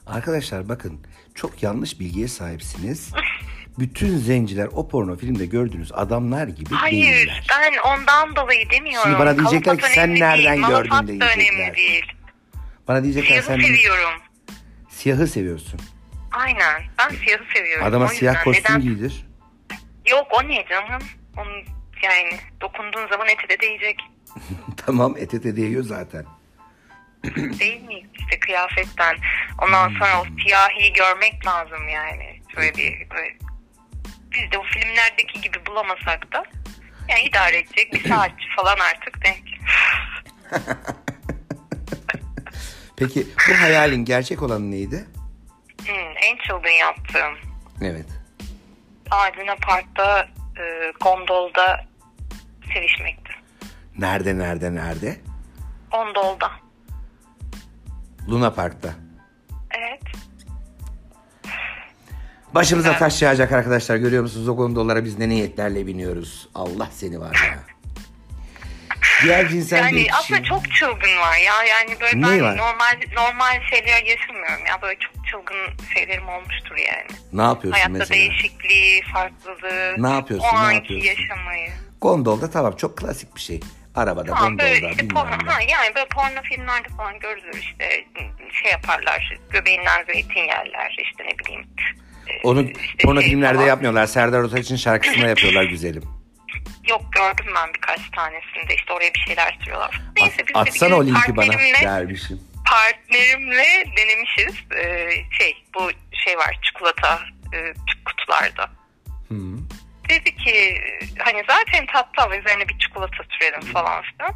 Arkadaşlar 0.07 0.69
bakın 0.69 1.07
çok 1.35 1.63
yanlış 1.63 1.99
bilgiye 1.99 2.27
sahipsiniz. 2.27 3.11
Bütün 3.79 4.17
zenciler 4.17 4.67
o 4.73 4.87
porno 4.87 5.15
filmde 5.17 5.45
gördüğünüz 5.45 5.91
adamlar 5.93 6.47
gibi 6.47 6.73
Hayır 6.75 7.13
değiller. 7.15 7.47
ben 7.49 7.77
ondan 7.77 8.35
dolayı 8.35 8.69
demiyorum. 8.69 9.03
Şimdi 9.09 9.19
bana 9.19 9.37
diyecekler 9.37 9.75
ki, 9.75 9.81
Kalafat 9.81 9.95
sen 9.95 10.15
nereden 10.15 10.55
değil, 10.57 10.67
gördün 10.67 10.89
da 10.91 11.07
diyecekler. 11.07 11.35
önemli 11.37 11.75
değil. 11.77 12.05
Bana 12.87 13.03
diyecekler 13.03 13.27
Siyahı 13.41 13.45
sen 13.45 13.59
seviyorum. 13.67 14.21
siyahı 14.89 15.27
seviyorsun. 15.27 15.79
Aynen. 16.31 16.81
Ben 16.99 17.09
siyahı 17.09 17.43
seviyorum. 17.55 17.85
Adama 17.85 18.05
O 18.05 18.07
siyah 18.07 18.43
kostüm 18.43 18.63
neden- 18.75 18.81
giydir. 18.81 19.25
Yok 20.11 20.27
o 20.31 20.47
ne 20.47 20.65
canım? 20.69 21.01
Onun 21.37 21.63
Yani 22.03 22.29
dokunduğun 22.61 23.07
zaman 23.07 23.27
eti 23.27 23.49
de 23.49 23.59
değecek. 23.61 23.97
tamam 24.85 25.15
ete 25.17 25.43
de 25.43 25.55
değiyor 25.55 25.83
zaten. 25.83 26.25
Değil 27.35 27.81
mi? 27.83 28.01
İşte 28.19 28.39
kıyafetten. 28.39 29.15
Ondan 29.63 29.89
sonra 29.89 30.21
o 30.21 30.25
siyahiyi 30.43 30.93
görmek 30.93 31.45
lazım 31.47 31.87
yani. 31.89 32.41
Şöyle 32.55 32.73
bir 32.75 33.09
böyle. 33.09 33.37
Biz 34.31 34.51
de 34.51 34.57
o 34.57 34.63
filmlerdeki 34.63 35.41
gibi 35.41 35.65
bulamasak 35.65 36.33
da 36.33 36.43
yani 37.09 37.21
idare 37.21 37.57
edecek 37.57 37.93
bir 37.93 38.09
saatçi 38.09 38.45
falan 38.55 38.77
artık 38.79 39.25
denk. 39.25 39.43
Peki 42.97 43.27
bu 43.49 43.61
hayalin 43.61 44.05
gerçek 44.05 44.41
olan 44.43 44.71
neydi? 44.71 45.05
Hmm, 45.85 46.13
en 46.25 46.37
çılgın 46.47 46.69
yaptığım. 46.69 47.33
Evet. 47.81 48.05
Adina 49.11 49.55
Park'ta 49.55 50.27
e, 50.59 50.93
gondolda 51.03 51.85
sevişmekti. 52.73 53.33
Nerede 53.97 54.37
nerede 54.37 54.75
nerede? 54.75 55.17
Gondolda. 55.91 56.51
Luna 58.29 58.53
Park'ta. 58.53 59.06
Başımıza 62.57 62.97
taş 62.97 63.21
yağacak 63.21 63.51
arkadaşlar 63.51 63.95
görüyor 63.95 64.23
musunuz? 64.23 64.49
O 64.49 64.55
gondollara 64.55 65.05
biz 65.05 65.19
ne 65.19 65.29
niyetlerle 65.29 65.87
biniyoruz. 65.87 66.49
Allah 66.55 66.87
seni 66.91 67.19
var 67.19 67.35
ya. 67.49 67.59
Diğer 69.23 69.47
cinsel 69.49 69.77
Yani 69.77 69.95
bir 69.97 70.09
aslında 70.19 70.39
kişi. 70.41 70.49
çok 70.49 70.71
çılgın 70.73 71.17
var 71.17 71.37
ya. 71.37 71.63
Yani 71.63 71.99
böyle 72.01 72.21
Ne 72.21 72.25
ben 72.27 72.41
var? 72.41 72.57
normal 72.57 72.99
normal 73.15 73.61
şeyler 73.69 74.03
yaşamıyorum 74.03 74.65
ya. 74.67 74.81
Böyle 74.81 74.99
çok 74.99 75.27
çılgın 75.27 75.87
şeylerim 75.93 76.29
olmuştur 76.29 76.75
yani. 76.77 77.07
Ne 77.33 77.41
yapıyorsun 77.41 77.71
Hayatta 77.81 77.89
mesela? 77.99 78.19
değişikliği, 78.19 79.01
farklılığı. 79.13 79.95
Ne 79.97 80.09
yapıyorsun, 80.13 80.47
O 80.47 80.55
ne 80.55 80.59
anki 80.59 80.93
yapıyorsun? 80.93 81.21
yaşamayı. 81.21 81.69
Gondolda 82.01 82.49
tamam 82.51 82.75
çok 82.75 82.97
klasik 82.97 83.35
bir 83.35 83.41
şey. 83.41 83.59
Arabada 83.95 84.33
Tamam 84.35 84.59
böyle 84.59 84.79
gondolda 84.79 84.91
işte 84.91 85.07
porno, 85.07 85.31
ne. 85.31 85.51
ha, 85.51 85.61
yani 85.61 85.95
böyle 85.95 86.07
porno 86.07 86.41
filmlerde 86.43 86.87
falan 86.97 87.19
görülür 87.19 87.59
işte 87.59 88.05
şey 88.63 88.71
yaparlar 88.71 89.37
göbeğinden 89.49 90.03
zeytin 90.05 90.39
yerler 90.47 90.95
işte 91.03 91.23
ne 91.23 91.39
bileyim. 91.39 91.67
Onu 92.43 92.65
porno 93.03 93.21
filmlerde 93.21 93.57
falan. 93.57 93.67
yapmıyorlar. 93.67 94.05
Serdar 94.05 94.39
Ortaç'ın 94.43 94.75
şarkısında 94.75 95.27
yapıyorlar 95.27 95.63
güzelim. 95.63 96.03
Yok 96.89 97.01
gördüm 97.13 97.45
ben 97.55 97.73
birkaç 97.73 97.99
tanesinde 98.15 98.75
işte 98.75 98.93
oraya 98.93 99.13
bir 99.13 99.19
şeyler 99.19 99.57
sürüyorlar. 99.59 100.01
Neyse 100.21 100.43
At, 100.53 100.67
atsana 100.67 100.95
o 100.95 101.05
linki 101.05 101.35
bana 101.35 101.45
partnerimle- 101.45 101.83
dermişim. 101.85 102.41
partnerimle 102.65 103.65
denemişiz. 103.97 104.55
Ee, 104.77 105.09
şey 105.37 105.63
bu 105.75 105.89
şey 106.25 106.37
var 106.37 106.59
çikolata 106.63 107.19
e, 107.53 107.73
kutularda. 108.05 108.69
Dedi 110.09 110.35
ki 110.35 110.81
hani 111.19 111.43
zaten 111.49 111.85
tatlı 111.85 112.23
ama 112.23 112.35
üzerine 112.37 112.67
bir 112.67 112.79
çikolata 112.79 113.23
sürelim 113.29 113.61
falan 113.61 114.01
filan. 114.03 114.35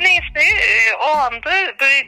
Neyse 0.00 0.40
e, 0.62 0.94
o 0.94 1.06
anda 1.16 1.50
böyle 1.80 2.06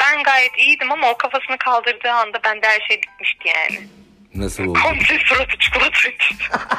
ben 0.00 0.22
gayet 0.22 0.58
iyiydim 0.58 0.92
ama 0.92 1.10
o 1.10 1.16
kafasını 1.16 1.58
kaldırdığı 1.58 2.10
anda 2.10 2.40
bende 2.44 2.66
her 2.66 2.80
şey 2.88 3.02
bitmişti 3.02 3.48
yani. 3.48 3.86
Nasıl 4.34 4.64
oldu? 4.64 4.78
Komple 4.82 5.18
suratı 5.24 5.58
çikolataydı. 5.58 6.16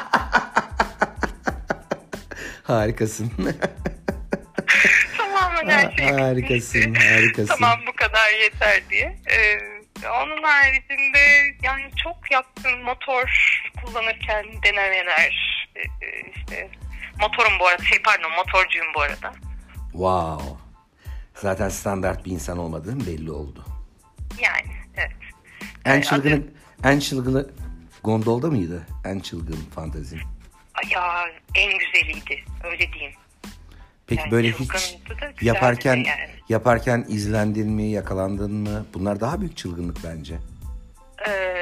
Harikasın. 2.64 3.32
Tamamen 5.18 5.68
her 5.68 5.96
şey 5.96 6.06
harikasın, 6.06 6.94
harikasın. 6.94 7.46
Tamam 7.54 7.80
bu 7.86 7.92
kadar 7.92 8.30
yeter 8.42 8.82
diye. 8.90 9.18
Ee, 9.30 9.58
onun 10.24 10.42
haricinde 10.42 11.18
yani 11.62 11.82
çok 12.04 12.30
yaptığım 12.30 12.82
motor 12.82 13.24
kullanırken 13.84 14.44
denemeler 14.62 15.66
e, 15.76 15.80
e, 15.80 16.30
işte 16.36 16.70
motorum 17.20 17.52
bu 17.60 17.66
arada 17.66 17.84
şey 17.84 18.02
pardon 18.02 18.32
motorcuyum 18.32 18.86
bu 18.94 19.00
arada. 19.00 19.32
wow. 19.92 20.44
Zaten 21.34 21.68
standart 21.68 22.24
bir 22.24 22.30
insan 22.30 22.58
olmadığın 22.58 23.06
belli 23.06 23.30
oldu. 23.30 23.64
Yani 24.42 24.72
evet. 24.96 25.12
En 25.84 25.98
Ee, 25.98 26.02
çılgını, 26.02 26.42
en 26.84 26.98
çılgını 26.98 27.46
gondolda 28.02 28.46
mıydı? 28.50 28.86
En 29.04 29.18
çılgın 29.20 29.58
fantezin. 29.74 30.20
Ya 30.90 31.24
en 31.54 31.72
güzeliydi 31.78 32.44
öyle 32.64 32.92
diyeyim. 32.92 33.12
Peki 34.06 34.20
Yani 34.20 34.30
böyle 34.30 34.52
hiç 34.52 34.98
yaparken 35.42 35.96
yani. 35.96 36.30
yaparken 36.48 37.04
izlendin 37.08 37.70
mi, 37.70 37.82
yakalandın 37.84 38.52
mı? 38.52 38.86
Bunlar 38.94 39.20
daha 39.20 39.40
büyük 39.40 39.56
çılgınlık 39.56 39.96
bence. 40.04 40.34
Ee, 41.28 41.53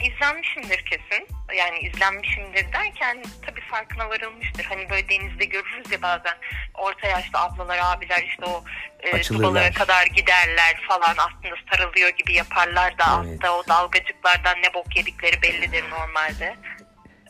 izlenmişimdir 0.00 0.84
kesin. 0.84 1.28
Yani 1.58 1.78
izlenmişimdir 1.78 2.72
derken 2.72 3.22
tabii 3.46 3.60
farkına 3.60 4.08
varılmıştır. 4.10 4.64
Hani 4.64 4.90
böyle 4.90 5.08
denizde 5.08 5.44
görürüz 5.44 5.92
ya 5.92 6.02
bazen 6.02 6.34
orta 6.74 7.06
yaşlı 7.06 7.38
ablalar, 7.38 7.78
abiler 7.82 8.22
işte 8.28 8.44
o 8.44 8.64
e, 9.00 9.28
dubalara 9.28 9.70
kadar 9.72 10.06
giderler 10.06 10.80
falan 10.88 11.14
aslında 11.18 11.54
sarılıyor 11.72 12.08
gibi 12.08 12.32
yaparlar 12.32 12.98
da 12.98 13.04
Evet. 13.24 13.34
altta 13.44 13.56
o 13.56 13.66
dalgacıklardan 13.68 14.62
ne 14.62 14.74
bok 14.74 14.96
yedikleri 14.96 15.42
bellidir 15.42 15.84
normalde. 15.90 16.56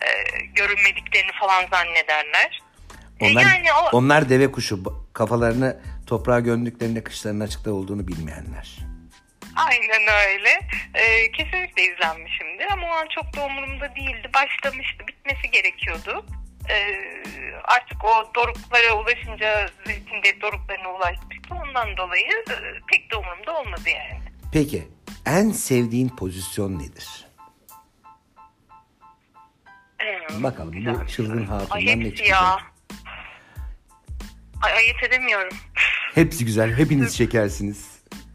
Ee, 0.02 0.40
görünmediklerini 0.54 1.32
falan 1.40 1.66
zannederler. 1.70 2.62
E, 3.20 3.30
Onlar, 3.30 3.42
yani 3.42 3.72
o 3.72 3.96
onlar 3.96 4.28
deve 4.28 4.52
kuşu. 4.52 4.84
Kafalarını 5.12 5.80
toprağa 6.06 6.40
gömdüklerinde 6.40 7.04
kışların 7.04 7.40
açıkta 7.40 7.70
olduğunu 7.72 8.08
bilmeyenler. 8.08 8.78
Aynen 9.66 10.02
öyle. 10.28 10.50
Ee, 10.94 11.32
kesinlikle 11.32 11.82
izlenmişimdir 11.82 12.66
ama 12.72 12.86
o 12.86 12.90
an 12.90 13.06
çok 13.14 13.36
da 13.36 13.44
umurumda 13.46 13.94
değildi. 13.96 14.30
Başlamıştı, 14.34 15.04
bitmesi 15.08 15.50
gerekiyordu. 15.50 16.26
Ee, 16.70 17.22
artık 17.64 18.04
o 18.04 18.30
doruklara 18.34 18.92
ulaşınca 18.94 19.68
zeytin 19.86 20.22
de 20.22 20.40
doruklarına 20.40 20.88
ulaşmıştı. 20.88 21.54
Ondan 21.64 21.96
dolayı 21.96 22.26
e, 22.50 22.54
pek 22.92 23.10
de 23.12 23.16
umurumda 23.16 23.58
olmadı 23.60 23.88
yani. 23.88 24.20
Peki 24.52 24.88
en 25.26 25.50
sevdiğin 25.50 26.08
pozisyon 26.08 26.78
nedir? 26.78 27.26
Ee, 30.02 30.42
Bakalım 30.42 30.72
bu 30.86 31.06
çılgın 31.06 31.46
hatundan 31.46 32.00
ne 32.00 32.14
çıkacak? 32.14 32.38
Ay 34.62 34.72
ayırt 34.72 35.02
edemiyorum. 35.02 35.56
Hepsi 36.14 36.44
güzel. 36.44 36.78
Hepiniz 36.78 37.14
şekersiniz. 37.18 37.89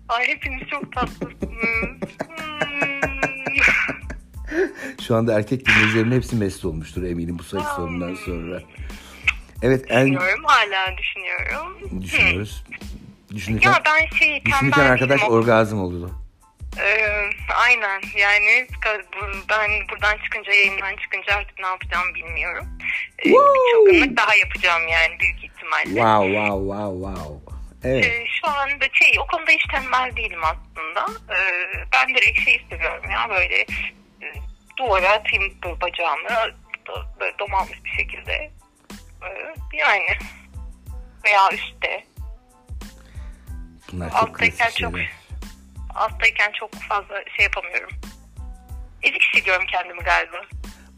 Ay 0.09 0.27
hepiniz 0.27 0.67
çok 0.69 0.93
tatlısınız. 0.93 1.31
Hmm. 1.41 1.99
Şu 5.07 5.15
anda 5.15 5.33
erkek 5.37 5.65
dinleyicilerimin 5.67 6.15
hepsi 6.15 6.35
mest 6.35 6.65
olmuştur 6.65 7.03
eminim 7.03 7.39
bu 7.39 7.43
sayı 7.43 7.63
sonundan 7.75 8.15
sonra. 8.15 8.61
Evet 9.61 9.85
en 9.89 10.05
Düşünüyorum 10.05 10.43
hala 10.43 10.97
düşünüyorum. 10.97 12.01
düşünüyoruz. 12.01 12.63
Düşünürken, 13.35 13.71
Ya 13.71 13.81
ben 13.85 14.17
şey 14.17 14.45
düşünürken 14.45 14.81
arkadaş 14.85 15.21
değilim. 15.21 15.33
orgazm 15.33 15.77
oldu. 15.79 16.11
Ee, 16.79 17.29
aynen 17.55 18.01
yani 18.17 18.67
ben 19.49 19.69
buradan 19.91 20.17
çıkınca 20.23 20.53
yayından 20.53 20.95
çıkınca 20.95 21.35
artık 21.35 21.59
ne 21.59 21.65
yapacağımı 21.67 22.15
bilmiyorum. 22.15 22.65
Ee, 23.25 23.29
bir 23.29 23.35
çılgınlık 23.71 24.17
daha 24.17 24.35
yapacağım 24.35 24.87
yani 24.87 25.19
büyük 25.19 25.43
ihtimalle. 25.43 25.85
Wow 25.85 26.27
wow 26.27 26.59
wow 26.59 26.93
wow. 27.05 27.54
Evet. 27.85 28.05
Ee, 28.05 28.25
şu 28.41 28.49
anda 28.49 28.85
şey 28.93 29.19
o 29.19 29.27
konuda 29.27 29.51
hiç 29.51 29.63
tembel 29.71 30.15
değilim 30.15 30.39
aslında. 30.43 31.05
Ee, 31.33 31.37
ben 31.93 32.09
direkt 32.09 32.39
şey 32.39 32.65
seviyorum 32.69 33.09
ya 33.11 33.29
böyle 33.29 33.61
e, 34.21 34.27
duvara 34.77 35.09
atayım 35.11 35.53
böyle 35.63 35.81
bacağımı 35.81 36.27
do- 36.85 37.19
böyle 37.19 37.39
domalmış 37.39 37.83
bir 37.83 37.89
şekilde. 37.89 38.33
Ee, 39.23 39.55
yani 39.73 40.03
veya 41.25 41.49
üstte. 41.51 42.03
Bunlar 43.91 44.09
çok 44.09 44.17
alttayken 44.29 44.69
çok- 44.69 44.97
şeyler. 44.97 45.11
Alttayken 45.95 46.51
çok 46.59 46.73
fazla 46.73 47.23
şey 47.37 47.43
yapamıyorum. 47.43 47.89
Ezik 49.03 49.21
hissediyorum 49.23 49.65
kendimi 49.71 49.99
galiba. 50.03 50.37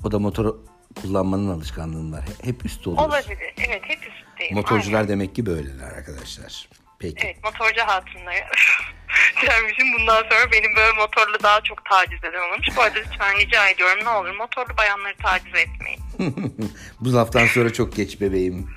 O 0.04 0.12
da 0.12 0.20
motoru 0.20 0.66
kullanmanın 1.02 1.50
alışkanlığın 1.58 2.14
var. 2.14 2.24
Hep 2.44 2.66
üstte 2.66 2.90
oluyorsun. 2.90 3.10
Olabilir. 3.10 3.54
Evet 3.58 3.82
hep 3.86 4.00
üstteyim. 4.08 4.56
Motorcular 4.56 4.98
Aynen. 4.98 5.10
demek 5.10 5.36
ki 5.36 5.46
böyleler 5.46 5.92
arkadaşlar. 5.98 6.70
Peki. 7.00 7.26
Evet 7.26 7.44
motorcu 7.44 7.82
hatunları. 7.82 8.36
Dermişim 9.48 9.88
bundan 10.00 10.16
sonra 10.24 10.52
benim 10.52 10.76
böyle 10.76 10.94
motorlu 10.94 11.44
daha 11.44 11.62
çok 11.62 11.86
taciz 11.86 12.24
eden 12.24 12.52
olmuş. 12.54 12.68
Bu 12.78 12.82
arada 12.82 13.00
lütfen 13.00 13.38
rica 13.38 13.68
ediyorum 13.68 14.00
ne 14.04 14.10
olur 14.10 14.36
motorlu 14.36 14.78
bayanları 14.78 15.16
taciz 15.18 15.56
etmeyin. 15.56 16.02
Bu 17.00 17.14
laftan 17.14 17.46
sonra 17.46 17.74
çok 17.74 17.96
geç 17.96 18.22
bebeğim. 18.22 18.70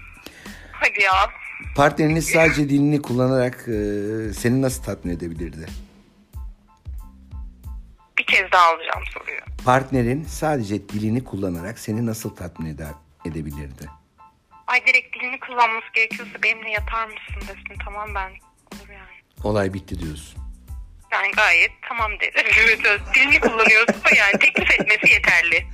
Hadi 0.73 1.03
ya. 1.03 1.31
Partneriniz 1.77 2.29
sadece 2.29 2.69
dilini 2.69 3.03
kullanarak 3.03 3.55
e, 3.69 4.33
seni 4.33 4.63
nasıl 4.63 4.83
tatmin 4.83 5.17
edebilirdi? 5.17 5.67
Bir 8.19 8.27
kez 8.27 8.53
daha 8.53 8.67
alacağım 8.67 9.05
soruyu. 9.15 9.41
Partnerin 9.65 10.25
sadece 10.25 10.89
dilini 10.89 11.25
kullanarak 11.25 11.79
seni 11.79 12.07
nasıl 12.07 12.37
tatmin 12.37 12.67
eder, 12.75 12.93
edebilirdi? 13.25 14.00
Ay 14.71 14.87
direkt 14.87 15.17
dilini 15.17 15.41
kullanması 15.41 15.87
gerekiyorsa 15.95 16.43
benimle 16.43 16.71
yatar 16.71 17.07
mısın 17.07 17.41
desin. 17.41 17.81
Tamam 17.85 18.15
ben 18.15 18.31
olur 18.75 18.89
yani. 18.89 19.17
Olay 19.45 19.75
bitti 19.75 20.01
diyorsun. 20.01 20.41
Yani 21.13 21.31
gayet 21.31 21.71
tamam 21.89 22.11
derim. 22.21 23.01
Dilini 23.15 23.41
kullanıyorsa 23.41 24.17
yani 24.17 24.33
teklif 24.41 24.71
etmesi 24.71 25.13
yeterli. 25.13 25.67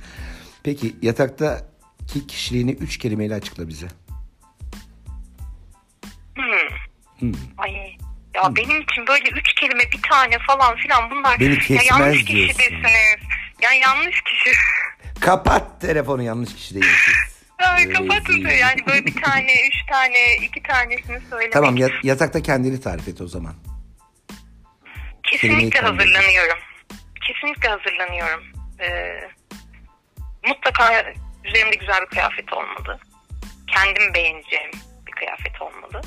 Peki 0.63 0.95
yatakta 1.01 1.61
ki 2.07 2.27
kişiliğini 2.27 2.71
üç 2.71 2.97
kelimeyle 2.97 3.35
açıkla 3.35 3.67
bize. 3.67 3.87
Hmm. 7.19 7.31
Ay 7.57 7.97
ya 8.35 8.55
benim 8.55 8.81
için 8.81 9.07
böyle 9.07 9.29
üç 9.29 9.53
kelime 9.53 9.91
bir 9.91 10.01
tane 10.01 10.39
falan 10.39 10.75
filan 10.75 11.11
bunlar 11.11 11.39
Beni 11.39 11.59
ya 11.69 11.81
yanlış 11.81 12.25
kişidesiniz. 12.25 13.19
Ya 13.61 13.71
yanlış 13.71 14.21
kişi. 14.21 14.55
Kapat 15.19 15.81
telefonu 15.81 16.23
yanlış 16.23 16.55
kişi 16.55 16.75
değilsiniz. 16.75 17.36
Ay 17.59 17.89
kapatın 17.89 18.33
Rezil. 18.33 18.45
da 18.45 18.51
yani 18.51 18.85
böyle 18.87 19.05
bir 19.05 19.21
tane, 19.21 19.53
üç 19.67 19.85
tane, 19.91 20.35
iki 20.35 20.63
tanesini 20.63 21.19
söylemek. 21.29 21.53
Tamam 21.53 21.77
ya- 21.77 21.89
yatakta 22.03 22.41
kendini 22.41 22.81
tarif 22.81 23.07
et 23.07 23.21
o 23.21 23.27
zaman. 23.27 23.53
kelimeyi 25.23 25.69
Kesinlikle 25.69 25.79
tam 25.81 25.97
hazırlanıyorum. 25.97 26.57
Kesinlikle 27.27 27.69
hazırlanıyorum. 27.69 28.43
Ee, 28.79 29.19
mutlaka 30.47 31.13
üzerimde 31.45 31.75
güzel 31.75 32.01
bir 32.01 32.07
kıyafet 32.07 32.53
olmalı. 32.53 32.99
Kendim 33.75 34.13
beğeneceğim 34.13 34.71
bir 35.07 35.11
kıyafet 35.11 35.61
olmalı. 35.61 36.01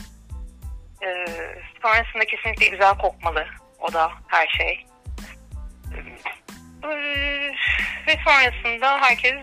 Ee, 1.02 1.24
sonrasında 1.82 2.24
kesinlikle 2.24 2.66
güzel 2.68 2.98
kokmalı. 2.98 3.46
O 3.78 3.92
da 3.92 4.12
her 4.28 4.48
şey. 4.48 4.86
Ee, 6.84 7.52
ve 8.06 8.16
sonrasında 8.24 9.00
herkes 9.00 9.34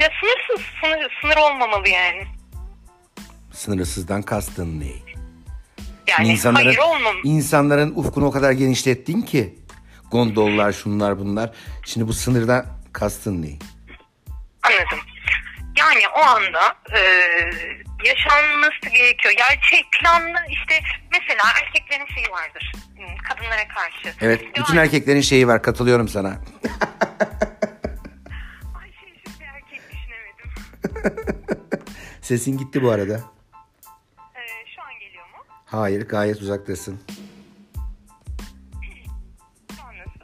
ya 0.00 0.10
sınırsız, 0.20 0.66
sınır, 0.80 1.10
sınır 1.20 1.36
olmamalı 1.36 1.88
yani. 1.88 2.22
Sınırsızdan 3.52 4.22
kastın 4.22 4.80
ne? 4.80 5.16
Yani 6.06 6.38
hayır 6.42 6.78
olmam. 6.78 7.16
insanların 7.24 7.92
ufkunu 7.96 8.26
o 8.26 8.30
kadar 8.30 8.52
genişlettin 8.52 9.22
ki. 9.22 9.54
Gondollar 10.10 10.72
şunlar 10.72 11.18
bunlar. 11.18 11.50
Şimdi 11.84 12.08
bu 12.08 12.12
sınırdan 12.12 12.66
kastın 12.92 13.42
ne? 13.42 13.50
Anladım. 14.62 14.98
Yani 15.78 16.08
o 16.16 16.20
anda 16.20 16.76
e, 16.92 17.00
yaşanması 18.04 18.96
gerekiyor. 18.96 19.34
Yani 19.38 19.58
şey 19.62 19.82
planlı 20.00 20.38
işte 20.50 20.80
mesela 21.12 21.42
erkeklerin 21.62 22.06
şeyi 22.14 22.30
vardır. 22.30 22.72
hmm, 22.96 23.16
Kadınlara 23.16 23.68
karşı. 23.68 24.14
Evet 24.20 24.44
bütün 24.58 24.76
erkeklerin 24.76 25.20
şeyi 25.20 25.48
var 25.48 25.62
katılıyorum 25.62 26.08
sana. 26.08 26.36
Sesin 32.22 32.58
gitti 32.58 32.82
bu 32.82 32.90
arada. 32.90 33.14
E, 34.34 34.42
şu 34.74 34.82
an 34.82 34.92
geliyor 35.00 35.24
mu? 35.24 35.44
Hayır 35.64 36.08
gayet 36.08 36.40
uzaktasın. 36.42 36.98
Şu 39.76 39.82
an 39.82 39.94
nasıl? 39.98 40.20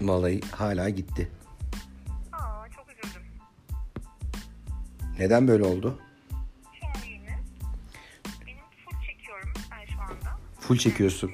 Vallahi 0.00 0.40
hala 0.56 0.88
gitti. 0.88 1.28
Aa 2.32 2.68
çok 2.76 2.86
üzüldüm. 2.90 3.22
Neden 5.18 5.48
böyle 5.48 5.64
oldu? 5.64 5.98
Şu 6.80 6.86
an 6.86 6.92
iyi 7.06 7.20
mi? 7.20 7.38
Benim 8.46 8.58
full 8.84 9.00
çekiyorum 9.06 9.52
ben 9.70 9.86
şu 9.94 10.00
anda. 10.02 10.38
Full 10.60 10.76
çekiyorsun. 10.78 11.30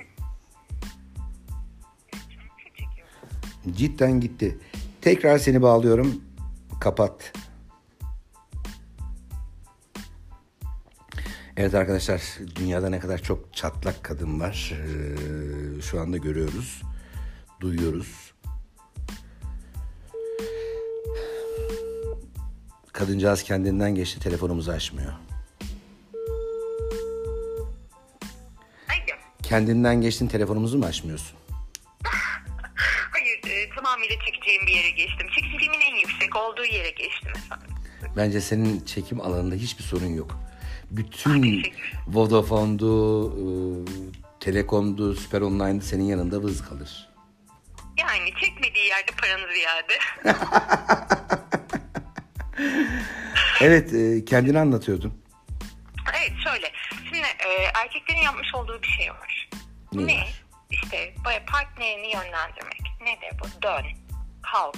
Cidden 3.76 4.20
gitti. 4.20 4.58
Tekrar 5.00 5.38
seni 5.38 5.62
bağlıyorum. 5.62 6.22
Kapat. 6.80 7.32
Evet 11.56 11.74
arkadaşlar 11.74 12.22
dünyada 12.56 12.90
ne 12.90 13.00
kadar 13.00 13.18
çok 13.18 13.54
çatlak 13.54 14.04
kadın 14.04 14.40
var. 14.40 14.72
Ee, 14.72 15.82
şu 15.82 16.00
anda 16.00 16.16
görüyoruz. 16.16 16.82
Duyuyoruz. 17.60 18.34
Kadıncağız 22.92 23.42
kendinden 23.42 23.94
geçti 23.94 24.20
telefonumuzu 24.20 24.70
açmıyor. 24.70 25.12
Kendinden 29.42 30.00
geçtin 30.00 30.28
telefonumuzu 30.28 30.78
mu 30.78 30.84
açmıyorsun? 30.84 31.38
Hayır 33.10 33.40
e, 33.46 33.70
tamamıyla 33.76 34.16
çekeceğim 34.26 34.66
bir 34.66 34.72
yere 34.72 34.90
geçtim. 34.90 35.26
Çekiciliğimin 35.34 35.80
en 35.80 35.96
yüksek 36.00 36.36
olduğu 36.36 36.64
yere 36.64 36.90
geçtim 36.90 37.30
efendim. 37.36 37.74
Bence 38.16 38.40
senin 38.40 38.84
çekim 38.84 39.20
alanında 39.20 39.54
hiçbir 39.54 39.84
sorun 39.84 40.14
yok. 40.14 40.38
Bütün. 40.96 41.62
Vodafone'du, 42.06 43.30
e, 43.30 43.46
Telekom'du, 44.40 45.14
Süper 45.14 45.40
Online'dı 45.40 45.84
senin 45.84 46.04
yanında 46.04 46.42
vız 46.42 46.68
kalır. 46.68 47.08
Yani 47.98 48.30
çekmediği 48.40 48.86
yerde 48.86 49.12
paranız 49.20 49.50
ziyade. 49.54 49.98
Evet, 53.60 53.94
e, 53.94 54.24
kendini 54.24 54.58
anlatıyordun. 54.58 55.22
evet 56.12 56.32
şöyle. 56.44 56.72
Şimdi 57.04 57.18
e, 57.18 57.48
erkeklerin 57.74 58.22
yapmış 58.22 58.54
olduğu 58.54 58.82
bir 58.82 58.88
şey 58.88 59.10
var. 59.10 59.48
Ne 59.92 60.06
ne? 60.06 60.24
İşte 60.70 61.14
böyle 61.24 61.44
partnerini 61.44 62.06
yönlendirmek. 62.06 62.82
Nedir 63.00 63.38
bu? 63.40 63.62
Dön, 63.62 63.84
kalk, 64.42 64.76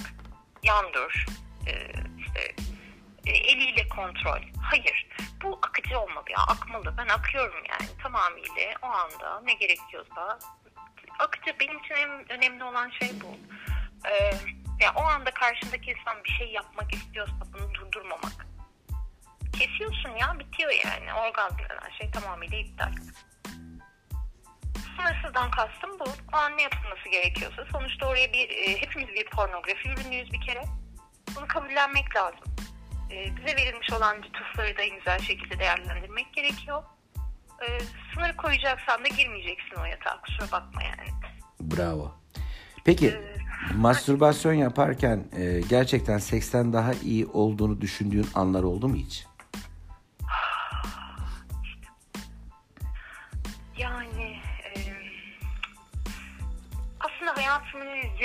yan 0.63 0.85
dur, 0.93 1.25
e, 1.67 1.73
işte 2.19 2.55
eliyle 3.25 3.87
kontrol. 3.87 4.41
Hayır. 4.61 5.07
Bu 5.43 5.59
akıcı 5.61 5.99
olmalı 5.99 6.25
ya. 6.29 6.43
Akmalı. 6.47 6.93
Ben 6.97 7.07
akıyorum 7.07 7.63
yani 7.69 7.89
tamamıyla 8.03 8.73
o 8.81 8.87
anda 8.87 9.41
ne 9.41 9.53
gerekiyorsa. 9.53 10.39
Akıcı 11.19 11.59
benim 11.59 11.79
için 11.79 11.95
en 11.95 12.31
önemli 12.31 12.63
olan 12.63 12.89
şey 12.89 13.09
bu. 13.21 13.37
Ee, 14.09 14.31
ya 14.81 14.93
o 14.95 15.01
anda 15.01 15.31
karşındaki 15.31 15.91
insan 15.91 16.23
bir 16.23 16.29
şey 16.29 16.51
yapmak 16.51 16.93
istiyorsa 16.93 17.33
bunu 17.53 17.73
durdurmamak. 17.73 18.47
Kesiyorsun 19.59 20.09
ya 20.09 20.39
bitiyor 20.39 20.71
yani. 20.85 21.13
Orgazm 21.13 21.57
denen 21.57 21.97
şey 21.97 22.11
tamamıyla 22.11 22.57
iptal. 22.57 22.91
Sınırsızdan 24.97 25.51
kastım 25.51 25.99
bu. 25.99 26.03
O 26.33 26.37
an 26.37 26.57
ne 26.57 26.61
yapılması 26.61 27.09
gerekiyorsa. 27.09 27.65
Sonuçta 27.71 28.07
oraya 28.07 28.33
bir 28.33 28.49
e, 28.49 28.81
hepimiz 28.81 29.07
bir 29.07 29.25
pornografi 29.25 29.89
ürünüyüz 29.89 30.33
bir 30.33 30.41
kere. 30.41 30.63
Bunu 31.35 31.47
kabullenmek 31.47 32.15
lazım. 32.15 32.39
E, 33.11 33.35
bize 33.37 33.55
verilmiş 33.55 33.93
olan 33.93 34.17
lütufları 34.17 34.77
da 34.77 34.81
en 34.81 34.97
güzel 34.97 35.19
şekilde 35.19 35.59
değerlendirmek 35.59 36.33
gerekiyor. 36.33 36.83
E, 37.61 37.67
sınır 38.13 38.37
koyacaksan 38.37 39.03
da 39.03 39.07
girmeyeceksin 39.07 39.75
o 39.81 39.85
yatağa. 39.85 40.21
Kusura 40.21 40.51
bakma 40.51 40.83
yani. 40.83 41.09
Bravo. 41.61 42.11
Peki, 42.85 43.13
mastürbasyon 43.75 44.53
yaparken 44.53 45.23
e, 45.37 45.61
gerçekten 45.69 46.17
seksten 46.17 46.73
daha 46.73 46.93
iyi 46.93 47.25
olduğunu 47.25 47.81
düşündüğün 47.81 48.27
anlar 48.35 48.63
oldu 48.63 48.87
mu 48.87 48.95
hiç? 48.95 49.25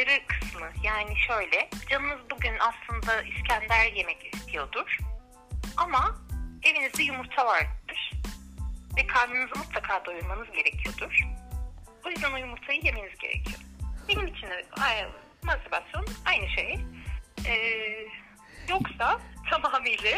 Yarı 0.03 0.27
kısmı 0.27 0.67
yani 0.85 1.15
şöyle 1.29 1.69
canınız 1.91 2.19
bugün 2.31 2.53
aslında 2.61 3.23
İskender 3.23 3.93
yemek 3.93 4.35
istiyordur 4.35 4.99
ama 5.77 6.19
evinizde 6.63 7.03
yumurta 7.03 7.47
vardır 7.47 8.13
ve 8.97 9.07
karnınızı 9.07 9.59
mutlaka 9.59 10.05
doyurmanız 10.05 10.47
gerekiyordur. 10.51 11.21
O 12.07 12.11
yüzden 12.11 12.33
o 12.33 12.37
yumurtayı 12.37 12.81
yemeniz 12.85 13.19
gerekiyor. 13.19 13.59
Benim 14.09 14.27
için 14.27 14.47
de 14.47 14.65
mastürbasyon 15.43 16.07
aynı 16.25 16.49
şey. 16.49 16.79
E, 17.47 17.55
yoksa 18.71 19.21
tamamıyla 19.51 20.11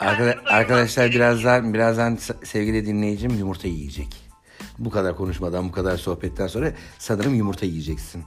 Arkada- 0.00 0.50
arkadaşlar 0.50 1.04
gerekiyor. 1.04 1.24
birazdan 1.24 1.74
birazdan 1.74 2.16
sevgili 2.44 2.86
dinleyicim 2.86 3.30
yumurta 3.38 3.68
yiyecek. 3.68 4.08
Bu 4.78 4.90
kadar 4.90 5.16
konuşmadan, 5.16 5.68
bu 5.68 5.72
kadar 5.72 5.96
sohbetten 5.96 6.46
sonra 6.46 6.72
sanırım 6.98 7.34
yumurta 7.34 7.66
yiyeceksin. 7.66 8.24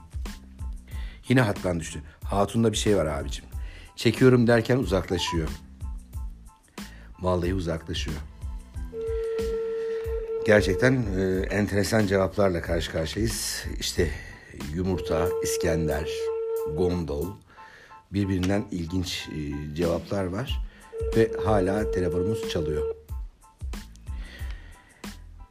Yine 1.28 1.40
hattan 1.40 1.80
düştü. 1.80 2.02
Hatun'da 2.24 2.72
bir 2.72 2.76
şey 2.76 2.96
var 2.96 3.06
abicim. 3.06 3.44
Çekiyorum 3.96 4.46
derken 4.46 4.76
uzaklaşıyor. 4.76 5.48
Vallahi 7.20 7.54
uzaklaşıyor. 7.54 8.16
Gerçekten 10.46 10.92
e, 11.18 11.46
enteresan 11.50 12.06
cevaplarla 12.06 12.62
karşı 12.62 12.92
karşıyayız. 12.92 13.64
İşte 13.80 14.10
yumurta, 14.74 15.28
İskender, 15.42 16.10
gondol 16.76 17.26
birbirinden 18.12 18.64
ilginç 18.70 19.28
e, 19.28 19.74
cevaplar 19.74 20.24
var 20.24 20.62
ve 21.16 21.30
hala 21.44 21.90
telefonumuz 21.90 22.50
çalıyor. 22.50 22.95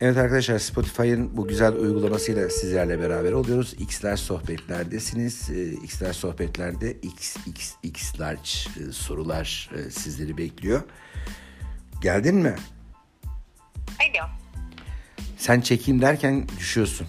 Evet 0.02 0.18
arkadaşlar 0.18 0.60
Spotify'ın 0.60 1.38
bu 1.38 1.48
güzel 1.48 1.74
uygulamasıyla 1.74 2.50
sizlerle 2.50 3.00
beraber 3.00 3.32
oluyoruz. 3.32 3.74
X'ler 3.80 4.16
sohbetlerdesiniz. 4.16 5.50
Ee, 5.50 5.74
X'ler 5.74 6.14
sohbetlerde 6.14 6.92
X, 6.92 7.38
X, 7.48 7.74
X 7.84 8.20
large 8.20 8.50
e, 8.80 8.92
sorular 8.92 9.70
e, 9.76 9.90
sizleri 9.92 10.38
bekliyor. 10.38 10.82
Geldin 12.02 12.36
mi? 12.36 12.56
Alo. 14.00 14.30
Sen 15.38 15.62
çekeyim 15.62 16.02
derken 16.02 16.48
düşüyorsun. 16.60 17.08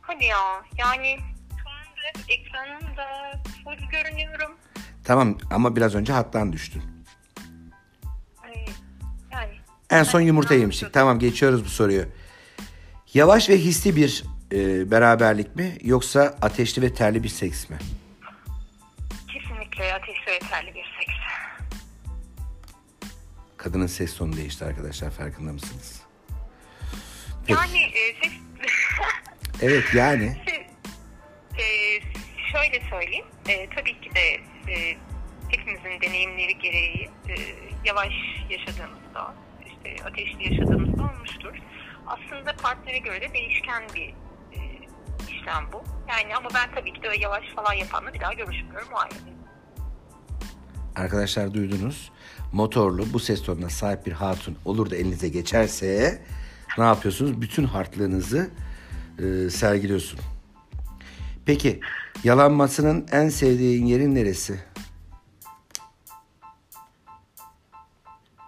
Hadi 0.00 0.24
ya 0.24 0.38
yani 0.78 1.16
şu 1.50 1.70
anda 1.70 2.24
ekranımda 2.28 3.06
full 3.64 3.88
görünüyorum. 3.90 4.56
Tamam 5.04 5.38
ama 5.50 5.76
biraz 5.76 5.94
önce 5.94 6.12
hattan 6.12 6.52
düştün. 6.52 6.82
En 9.90 10.02
son 10.02 10.20
yumurta 10.20 10.54
yemiştik. 10.54 10.92
Tamam 10.92 11.18
geçiyoruz 11.18 11.64
bu 11.64 11.68
soruyu. 11.68 12.04
Yavaş 13.14 13.48
ve 13.48 13.56
hisli 13.58 13.96
bir 13.96 14.24
e, 14.52 14.90
beraberlik 14.90 15.56
mi 15.56 15.78
yoksa 15.82 16.20
ateşli 16.42 16.82
ve 16.82 16.94
terli 16.94 17.22
bir 17.22 17.28
seks 17.28 17.70
mi? 17.70 17.78
kesinlikle 19.28 19.94
ateşli 19.94 20.26
ve 20.32 20.38
terli 20.38 20.74
bir 20.74 20.84
seks. 21.00 21.14
Kadının 23.56 23.86
ses 23.86 24.16
tonu 24.16 24.36
değişti 24.36 24.64
arkadaşlar 24.64 25.10
farkında 25.10 25.52
mısınız? 25.52 26.02
Peki. 27.46 27.52
Yani 27.60 27.78
e, 27.80 28.14
siz 28.22 28.32
Evet 29.62 29.94
yani. 29.94 30.36
e, 31.58 31.64
şöyle 32.52 32.90
söyleyeyim. 32.90 33.26
E, 33.48 33.68
tabii 33.76 34.00
ki 34.00 34.10
de 34.14 34.40
e, 34.72 34.96
hepimizin 35.48 36.00
deneyimleri 36.00 36.58
gereği 36.58 37.10
e, 37.28 37.34
yavaş 37.84 38.12
yaşadığımızda, 38.50 39.34
işte 39.90 40.04
ateşli 40.04 40.54
yaşadığımızda 40.54 41.02
olmuştur. 41.02 41.58
Aslında 42.06 42.56
partnere 42.62 42.98
göre 42.98 43.20
de 43.20 43.34
değişken 43.34 43.82
bir 43.94 44.08
e, 44.58 44.58
işlem 45.28 45.64
bu. 45.72 45.82
Yani 46.08 46.36
ama 46.36 46.48
ben 46.54 46.74
tabii 46.74 46.92
ki 46.92 47.02
de 47.02 47.08
yavaş 47.20 47.44
falan 47.56 47.72
yapanla 47.72 48.14
bir 48.14 48.20
daha 48.20 48.32
görüşmüyorum 48.32 48.88
o 48.94 48.98
ayrı. 48.98 49.14
Arkadaşlar 50.96 51.54
duydunuz. 51.54 52.12
Motorlu 52.52 53.12
bu 53.12 53.18
ses 53.18 53.42
tonuna 53.42 53.68
sahip 53.68 54.06
bir 54.06 54.12
hatun 54.12 54.56
olur 54.64 54.90
da 54.90 54.96
elinize 54.96 55.28
geçerse 55.28 56.22
ne 56.78 56.84
yapıyorsunuz? 56.84 57.40
Bütün 57.40 57.64
hartlığınızı 57.64 58.50
e, 59.18 59.50
sergiliyorsun. 59.50 60.20
Peki 61.46 61.80
yalanmasının 62.24 63.06
en 63.12 63.28
sevdiğin 63.28 63.86
yerin 63.86 64.14
neresi? 64.14 64.60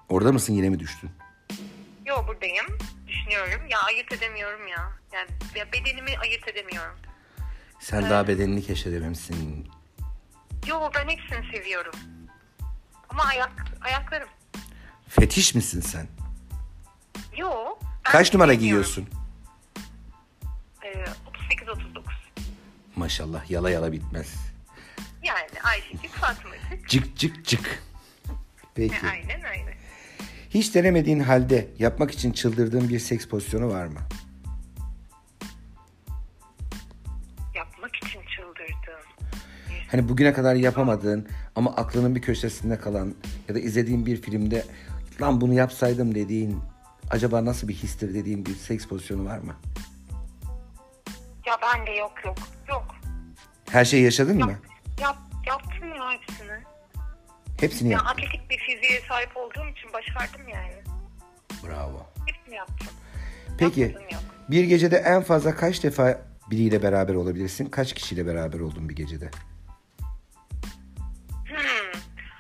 Orada 0.09 0.33
mısın 0.33 0.53
yine 0.53 0.69
mi 0.69 0.79
düştün? 0.79 1.11
Yo 2.13 2.27
buradayım. 2.27 2.67
Düşünüyorum. 3.07 3.67
Ya 3.69 3.79
ayırt 3.81 4.13
edemiyorum 4.13 4.69
ya. 4.69 4.93
Yani 5.13 5.29
ya 5.57 5.73
bedenimi 5.73 6.19
ayırt 6.19 6.49
edemiyorum. 6.49 6.99
Sen 7.81 8.11
daha 8.11 8.29
bedenini 8.29 8.63
keşfedememişsin. 8.63 9.69
Yo 10.67 10.91
ben 10.95 11.09
hepsini 11.09 11.53
seviyorum. 11.53 11.95
Ama 13.09 13.25
ayak 13.25 13.53
ayaklarım. 13.81 14.29
Fetiş 15.09 15.55
misin 15.55 15.81
sen? 15.81 16.09
Yo. 17.37 17.79
Kaç 18.03 18.33
numara 18.35 18.55
giyiyorsun? 18.55 19.09
Ee, 20.85 21.05
38-39. 21.51 22.03
Maşallah 22.97 23.51
yala 23.51 23.71
yala 23.71 23.93
bitmez. 23.93 24.35
Yani 25.23 25.49
Ayşecik 25.65 26.11
Fatmacık. 26.15 26.89
Cık 26.89 27.17
cık 27.17 27.45
cık. 27.45 27.83
Peki. 28.75 29.07
E, 29.07 29.09
Aynen. 29.09 29.42
Hiç 30.55 30.75
denemediğin 30.75 31.21
halde 31.21 31.69
yapmak 31.79 32.11
için 32.11 32.33
çıldırdığın 32.33 32.89
bir 32.89 32.99
seks 32.99 33.27
pozisyonu 33.27 33.69
var 33.69 33.87
mı? 33.87 33.99
Yapmak 37.55 37.97
için 37.97 38.21
çıldırdım. 38.37 39.01
Hani 39.91 40.09
bugüne 40.09 40.33
kadar 40.33 40.55
yapamadığın 40.55 41.29
ama 41.57 41.77
aklının 41.77 42.15
bir 42.15 42.23
köşesinde 42.23 42.79
kalan 42.79 43.15
ya 43.49 43.55
da 43.55 43.59
izlediğin 43.59 44.07
bir 44.07 44.23
filmde 44.23 44.65
lan 45.21 45.41
bunu 45.41 45.55
yapsaydım 45.55 46.15
dediğin 46.15 46.59
acaba 47.11 47.45
nasıl 47.45 47.69
bir 47.69 47.75
histir 47.75 48.15
dediğin 48.15 48.47
bir 48.47 48.55
seks 48.55 48.87
pozisyonu 48.87 49.25
var 49.25 49.39
mı? 49.39 49.57
Ya 51.47 51.57
ben 51.63 51.87
de 51.87 51.91
yok 51.91 52.13
yok. 52.25 52.37
Yok. 52.69 52.85
Her 53.71 53.85
şeyi 53.85 54.05
yaşadın 54.05 54.39
Yap, 54.39 54.49
mı? 54.49 54.57
yap, 55.01 55.17
yaptım 55.47 55.89
ya 55.99 56.11
hepsini. 56.13 56.42
Hepsini 57.63 57.89
Ya 57.91 57.93
yaptın. 57.99 58.13
atletik 58.13 58.51
bir 58.51 58.59
fiziğe 58.59 59.01
sahip 59.09 59.37
olduğum 59.37 59.69
için 59.69 59.93
başardım 59.93 60.49
yani. 60.49 60.73
Bravo. 61.67 62.07
Hepsini 62.27 62.55
yaptım. 62.55 62.89
Peki 63.59 63.97
bir 64.49 64.65
gecede 64.65 64.97
en 64.97 65.23
fazla 65.23 65.57
kaç 65.57 65.83
defa 65.83 66.21
biriyle 66.51 66.83
beraber 66.83 67.15
olabilirsin? 67.15 67.67
Kaç 67.67 67.93
kişiyle 67.93 68.27
beraber 68.27 68.61
oldun 68.61 68.89
bir 68.89 68.97
gecede? 68.97 69.31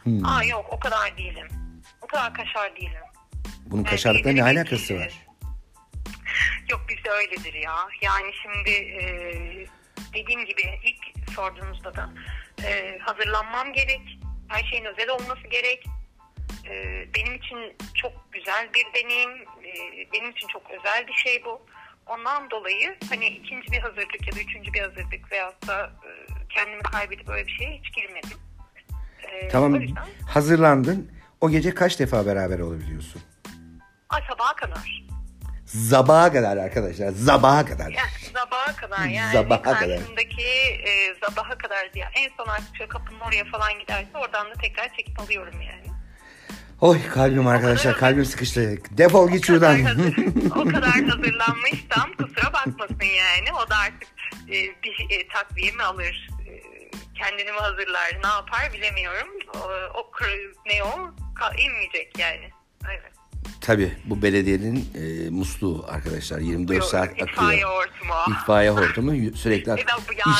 Hmm. 0.05 0.25
Aa 0.25 0.45
yok 0.45 0.67
o 0.71 0.79
kadar 0.79 1.19
değilim. 1.19 1.49
O 2.03 2.07
kadar 2.07 2.35
kaşar 2.35 2.77
değilim. 2.77 3.03
Bunun 3.67 3.83
Yani 3.83 3.91
kaşarlıkla 3.91 4.33
ne 4.33 4.43
alakası 4.43 4.97
var? 4.97 5.13
Yok 6.71 6.81
bizde 6.89 7.11
öyledir 7.11 7.55
ya. 7.55 7.75
Yani 8.03 8.33
şimdi 8.43 8.71
e, 8.71 9.05
dediğim 10.15 10.45
gibi 10.45 10.63
ilk 10.85 11.31
sorduğunuzda 11.35 11.95
da 11.97 12.11
e, 12.65 12.99
hazırlanmam 12.99 13.73
gerek. 13.73 14.19
Her 14.53 14.65
şeyin 14.65 14.85
özel 14.85 15.09
olması 15.11 15.49
gerek. 15.51 15.87
E, 16.71 16.73
benim 17.15 17.35
için 17.35 17.77
çok 17.95 18.13
güzel 18.33 18.69
bir 18.75 18.87
deneyim. 18.95 19.31
E, 19.41 19.73
benim 20.13 20.31
için 20.31 20.49
çok 20.49 20.63
özel 20.71 21.07
bir 21.07 21.13
şey 21.13 21.45
bu. 21.45 21.61
Ondan 22.07 22.51
dolayı 22.51 22.97
hani 23.09 23.27
ikinci 23.27 23.73
bir 23.73 23.79
hazırlık 23.79 24.27
ya 24.27 24.37
da 24.37 24.41
üçüncü 24.41 24.73
bir 24.73 24.81
hazırlık 24.81 25.33
veyahut 25.33 25.69
da 25.69 25.87
e, 25.87 26.11
kendimi 26.49 26.83
kaybedip 26.83 27.29
öyle 27.29 27.47
bir 27.47 27.53
şeye 27.53 27.81
hiç 27.85 27.95
girmedim. 27.95 28.39
E, 29.23 29.49
Tamam 29.49 29.81
yüzden 29.81 30.05
hazırlandın. 30.29 31.11
O 31.41 31.51
gece 31.51 31.75
kaç 31.75 32.01
defa 32.01 32.27
beraber 32.27 32.59
olabiliyorsun? 32.59 33.23
ay 34.09 34.23
sabaha 34.31 34.57
kadar. 34.57 35.03
Zabağa 35.75 36.33
kadar 36.33 36.57
arkadaşlar. 36.57 37.09
Zabağa 37.13 37.65
kadar. 37.65 37.89
Yani 37.91 38.11
sabaha 38.35 38.77
kadar 38.77 39.05
yani 39.07 39.33
Sabaha 39.33 39.63
kadar. 39.63 39.89
e, 39.89 41.15
sabaha 41.27 41.59
kadar 41.59 41.93
diye 41.95 42.05
en 42.15 42.31
son 42.37 42.47
artık 42.47 42.77
şöyle 42.77 42.89
kapının 42.89 43.21
oraya 43.21 43.45
falan 43.45 43.79
giderse 43.79 44.09
oradan 44.15 44.51
da 44.51 44.55
tekrar 44.55 44.89
çekip 44.97 45.21
alıyorum 45.21 45.61
yani. 45.63 45.83
Oy 46.81 46.99
kalbim 47.15 47.47
arkadaşlar 47.47 47.97
kalbim 47.99 48.25
sıkıştı. 48.25 48.77
Defol 48.91 49.31
git 49.31 49.51
O 49.51 49.55
kadar, 49.55 49.77
şuradan. 49.77 49.85
hazır, 49.85 50.17
o 50.57 50.65
kadar 50.65 50.91
hazırlanmışsam 50.91 52.13
kusura 52.19 52.53
bakmasın 52.53 52.97
yani. 53.17 53.53
O 53.67 53.71
da 53.71 53.77
artık 53.77 54.09
e, 54.49 54.53
bir 54.83 55.07
e, 55.11 55.29
takviyemi 55.29 55.83
alır. 55.83 56.29
E, 56.49 56.53
kendini 57.15 57.53
mi 57.53 57.59
hazırlar 57.59 58.11
ne 58.25 58.29
yapar 58.29 58.73
bilemiyorum. 58.73 59.29
O, 59.55 59.59
o 59.99 60.11
kır- 60.11 60.55
ne 60.67 60.83
o 60.85 60.89
Ka- 61.41 61.61
inmeyecek 61.61 62.19
yani. 62.19 62.51
Evet. 62.87 63.13
Tabii 63.63 63.93
bu 64.05 64.23
belediyenin 64.23 64.85
e, 64.95 65.31
musluğu 65.31 65.85
arkadaşlar 65.89 66.39
24 66.39 66.77
Yok, 66.77 66.85
saat 66.85 67.09
itfaiye 67.21 67.53
akıyor. 67.67 67.71
hortumu. 67.71 68.37
İtfaiye 68.41 68.71
hortumu 68.71 69.37
sürekli 69.37 69.73
akıyor. 69.73 69.89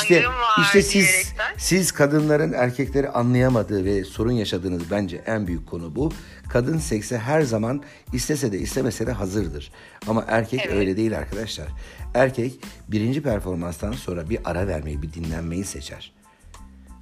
İşte, 0.01 0.25
işte 0.61 0.81
siz, 0.81 0.93
diyerekten. 0.93 1.53
siz 1.57 1.91
kadınların 1.91 2.53
erkekleri 2.53 3.09
anlayamadığı 3.09 3.85
ve 3.85 4.03
sorun 4.03 4.31
yaşadığınız 4.31 4.91
bence 4.91 5.21
en 5.25 5.47
büyük 5.47 5.67
konu 5.67 5.95
bu. 5.95 6.11
Kadın 6.49 6.77
sekse 6.77 7.17
her 7.17 7.41
zaman 7.41 7.83
istese 8.13 8.51
de 8.51 8.59
istemese 8.59 9.07
de 9.07 9.11
hazırdır. 9.11 9.71
Ama 10.07 10.25
erkek 10.27 10.61
Evet. 10.65 10.75
öyle 10.75 10.97
değil 10.97 11.17
arkadaşlar. 11.17 11.67
Erkek 12.13 12.53
birinci 12.87 13.23
performanstan 13.23 13.91
sonra 13.91 14.29
bir 14.29 14.39
ara 14.45 14.67
vermeyi, 14.67 15.01
bir 15.01 15.13
dinlenmeyi 15.13 15.63
seçer. 15.63 16.13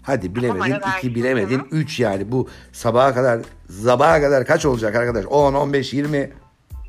Hadi 0.03 0.35
bilemedin, 0.35 0.71
iki 0.71 0.81
versin 0.81 1.15
bilemedin, 1.15 1.59
sonra. 1.59 1.69
üç 1.71 1.99
yani 1.99 2.31
bu 2.31 2.49
sabaha 2.71 3.13
kadar, 3.13 3.39
sabaha 3.83 4.21
kadar 4.21 4.45
kaç 4.45 4.65
olacak 4.65 4.95
arkadaş? 4.95 5.25
10, 5.25 5.53
15, 5.53 5.93
20. 5.93 6.17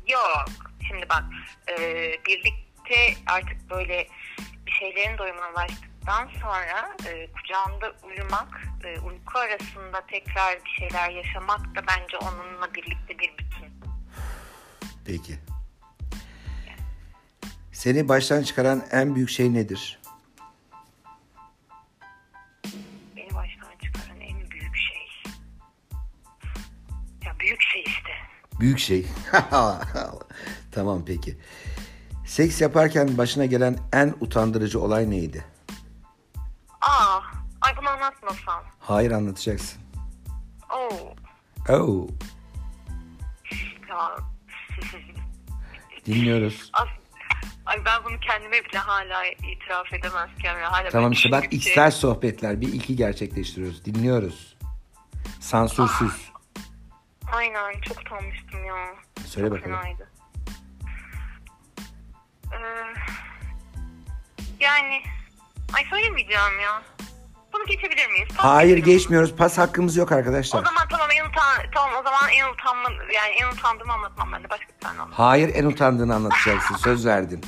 Yok. 0.07 0.45
Şimdi 0.87 1.05
bak 1.09 1.23
e, 1.67 1.77
birlikte 2.27 3.21
artık 3.27 3.69
böyle 3.69 4.07
bir 4.65 4.71
şeylerin 4.71 5.17
doyumuna 5.17 5.49
ulaştıktan 5.49 6.29
sonra 6.41 6.95
e, 7.09 7.27
kucağında 7.31 7.93
uyumak, 8.03 8.61
e, 8.83 8.99
uyku 8.99 9.39
arasında 9.39 10.01
tekrar 10.07 10.65
bir 10.65 10.69
şeyler 10.69 11.09
yaşamak 11.09 11.59
da 11.59 11.81
bence 11.87 12.17
onunla 12.17 12.73
birlikte 12.73 13.19
bir 13.19 13.33
bütün. 13.37 13.73
Peki. 15.05 15.39
Seni 17.71 18.07
baştan 18.09 18.43
çıkaran 18.43 18.83
en 18.91 19.15
büyük 19.15 19.29
şey 19.29 19.53
nedir? 19.53 19.99
Büyük 28.63 28.79
şey. 28.79 29.05
tamam 30.71 31.05
peki. 31.05 31.37
Seks 32.25 32.61
yaparken 32.61 33.17
başına 33.17 33.45
gelen 33.45 33.77
en 33.93 34.13
utandırıcı 34.19 34.79
olay 34.81 35.09
neydi? 35.09 35.45
Aa, 36.81 37.19
ay 37.61 37.77
bunu 37.77 37.89
anlatmasam. 37.89 38.63
Hayır 38.79 39.11
anlatacaksın. 39.11 39.81
Oo, 40.73 41.15
Oh, 41.69 42.07
ya. 43.89 44.17
dinliyoruz. 46.05 46.69
As- 46.73 46.87
Ay 47.65 47.85
ben 47.85 48.03
bunu 48.05 48.19
kendime 48.19 48.65
bile 48.65 48.77
hala 48.77 49.25
itiraf 49.25 49.93
edemezken 49.93 50.57
ve 50.57 50.63
hala 50.63 50.89
Tamam 50.89 51.11
işte 51.11 51.31
bak 51.31 51.53
içsel 51.53 51.91
sohbetler 51.91 52.61
bir 52.61 52.67
ilki 52.67 52.95
gerçekleştiriyoruz. 52.95 53.85
Dinliyoruz. 53.85 54.57
Sansürsüz. 55.39 56.32
Aynen 57.37 57.81
çok 57.81 58.01
utanmıştım 58.01 58.65
ya. 58.65 58.75
Söyle 59.25 59.47
çok 59.49 59.57
bakalım. 59.57 59.77
fenaydı. 59.81 60.09
Ee, 62.53 62.57
yani 64.59 65.01
ay 65.73 65.83
söylemeyeceğim 65.89 66.59
ya. 66.63 66.81
Bunu 67.53 67.65
geçebilir 67.65 68.07
miyiz? 68.09 68.27
Pas 68.37 68.45
Hayır 68.45 68.77
geçelim. 68.77 68.97
geçmiyoruz. 68.97 69.35
Pas 69.35 69.57
hakkımız 69.57 69.95
yok 69.97 70.11
O 70.11 70.15
arkadaşlar. 70.15 70.63
zaman 70.63 70.87
tamam 70.89 71.09
en 71.11 71.25
utan 71.29 71.71
tamam 71.75 71.91
o 71.99 72.03
zaman 72.03 72.29
en 72.29 72.53
utanma 72.53 72.89
yani 73.13 73.33
en 73.41 73.47
utandığımı 73.47 73.93
anlatmam 73.93 74.31
ben 74.31 74.43
de 74.43 74.49
başka 74.49 74.67
bir 74.67 74.79
tane 74.79 75.01
anlatmam. 75.01 75.27
Hayır 75.27 75.51
en 75.55 75.65
utandığını 75.65 76.15
anlatacaksın. 76.15 76.75
Söz 76.75 77.05
verdin. 77.05 77.41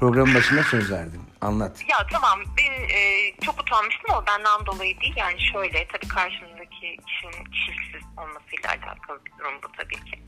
Programın 0.00 0.34
başında 0.34 0.62
söz 0.62 0.90
verdin. 0.92 1.22
Anlat. 1.40 1.80
Ya 1.90 2.06
tamam 2.12 2.40
ben 2.58 2.72
e, 2.96 3.32
çok 3.44 3.60
utanmıştım 3.60 4.10
ama 4.10 4.26
benden 4.26 4.66
dolayı 4.66 5.00
değil 5.00 5.14
yani 5.16 5.40
şöyle 5.52 5.86
tabii 5.88 6.08
karşımdaki 6.08 6.96
kişinin 7.06 7.44
kişiliksiz 7.44 7.89
olmasıyla 8.20 8.70
alakalı 8.70 9.24
bir 9.24 9.32
durum 9.38 9.62
bu 9.62 9.72
tabii 9.72 10.04
ki. 10.04 10.22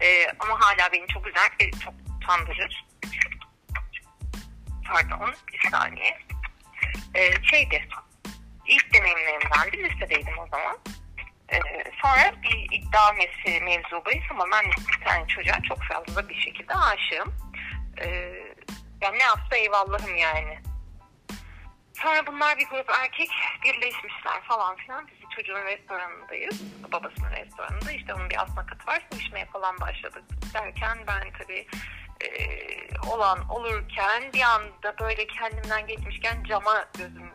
E, 0.00 0.26
ama 0.38 0.60
hala 0.60 0.92
beni 0.92 1.06
çok 1.06 1.26
üzer 1.26 1.50
ve 1.60 1.70
çok 1.70 1.94
utandırır. 2.16 2.86
Pardon 4.86 5.34
bir 5.52 5.70
saniye. 5.70 6.18
E, 7.14 7.42
şeydi 7.42 7.88
ilk 8.68 8.94
deneyimlerimden 8.94 9.72
bir 9.72 9.90
lisedeydim 9.90 10.38
o 10.38 10.46
zaman. 10.46 10.78
E, 11.52 11.58
sonra 12.02 12.32
bir 12.42 12.78
iddia 12.78 13.12
mevzu, 13.12 13.64
mevzu 13.64 14.04
bahis 14.04 14.30
ama 14.30 14.44
ben 14.52 14.64
bir 14.70 15.04
tane 15.04 15.26
çocuğa 15.26 15.62
çok 15.62 15.78
fazla 15.82 16.28
bir 16.28 16.34
şekilde 16.34 16.74
aşığım. 16.74 17.34
E, 18.00 18.06
yani 19.00 19.18
ne 19.18 19.22
yapsa 19.22 19.56
eyvallahım 19.56 20.16
yani. 20.16 20.58
Sonra 22.02 22.26
bunlar 22.26 22.58
bir 22.58 22.66
grup 22.66 22.90
erkek 22.90 23.30
birleşmişler 23.64 24.42
falan 24.48 24.76
filan. 24.76 25.06
Biz 25.06 25.30
çocuğun 25.36 25.64
restoranındayız. 25.64 26.62
Babasının 26.92 27.30
restoranında. 27.30 27.92
İşte 27.92 28.14
onun 28.14 28.30
bir 28.30 28.42
asma 28.42 28.66
katı 28.66 28.86
var. 28.86 29.06
Su 29.12 29.18
içmeye 29.20 29.46
falan 29.46 29.80
başladık. 29.80 30.22
Derken 30.54 30.98
ben 31.06 31.22
tabii 31.38 31.66
e, 32.20 32.28
olan 33.10 33.48
olurken 33.48 34.22
bir 34.34 34.40
anda 34.40 34.94
böyle 35.00 35.26
kendimden 35.26 35.86
geçmişken 35.86 36.44
cama 36.44 36.86
gözüm 36.98 37.30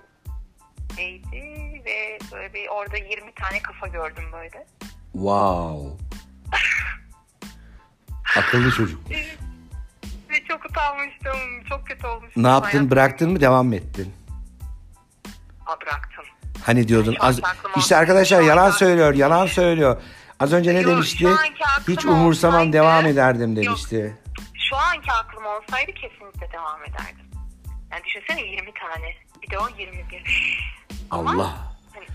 değdi 0.97 1.81
ve 1.85 2.17
böyle 2.31 2.53
bir 2.53 2.67
orada 2.67 2.97
20 2.97 3.33
tane 3.33 3.61
kafa 3.61 3.87
gördüm 3.87 4.23
böyle. 4.33 4.65
Wow. 5.13 6.03
Akıllı 8.37 8.71
çocuk. 8.71 9.09
Ve 10.29 10.43
çok 10.47 10.65
utanmıştım. 10.65 11.63
Çok 11.69 11.87
kötü 11.87 12.07
olmuştum. 12.07 12.43
Ne 12.43 12.47
yaptın? 12.47 12.91
Bıraktın 12.91 13.31
mı? 13.31 13.41
Devam 13.41 13.73
ettin? 13.73 14.22
Bıraktım. 15.81 16.25
Hani 16.65 16.87
diyordun. 16.87 17.15
Az... 17.19 17.39
İşte 17.77 17.95
arkadaşlar 17.97 18.41
yalan 18.41 18.71
söylüyor. 18.71 19.13
Yalan 19.13 19.45
söylüyor. 19.45 20.01
Az 20.39 20.53
önce 20.53 20.73
ne 20.75 20.79
Yok, 20.79 20.91
demişti? 20.91 21.17
şu 21.17 21.29
anki 21.29 21.65
aklıma 21.65 21.97
Hiç 21.97 22.05
umursamam 22.05 22.61
olsaydı- 22.61 22.73
devam 22.73 23.05
ederdim 23.05 23.55
Yok. 23.55 23.65
demişti. 23.65 24.17
Şu 24.69 24.75
anki 24.75 25.11
aklım 25.11 25.45
olsaydı 25.45 25.91
kesinlikle 25.91 26.51
devam 26.53 26.81
ederdim. 26.83 27.25
Yani 27.91 28.03
düşünsene 28.05 28.41
20 28.41 28.71
tane. 28.73 29.13
Bir 29.41 29.49
de 29.49 29.59
o 29.59 29.67
21. 29.79 30.23
Ama, 31.11 31.31
Allah. 31.31 31.53
hani, 31.93 32.05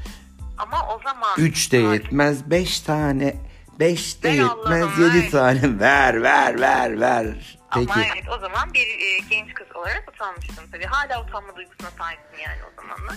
ama 0.58 0.94
o 0.94 1.00
zaman... 1.04 1.34
3 1.36 1.72
de 1.72 1.76
yetmez. 1.76 2.50
5 2.50 2.80
tane. 2.80 3.36
5 3.80 4.22
de 4.22 4.28
Ver 4.28 4.32
yetmez. 4.34 4.82
Allah'ım, 4.82 5.14
7 5.14 5.22
ver. 5.24 5.30
tane. 5.30 5.80
Ver 5.80 6.22
ver 6.22 6.60
ver 6.60 7.00
ver. 7.00 7.57
Peki. 7.74 7.92
Ama 7.92 8.02
evet 8.14 8.24
o 8.36 8.38
zaman 8.38 8.74
bir 8.74 8.80
e, 8.80 9.18
genç 9.30 9.54
kız 9.54 9.66
olarak 9.76 10.04
utanmıştım 10.14 10.64
tabii. 10.72 10.84
Hala 10.86 11.24
utanma 11.24 11.56
duygusuna 11.56 11.90
sahiptim 11.98 12.40
yani 12.44 12.58
o 12.72 12.82
zamanlar. 12.82 13.16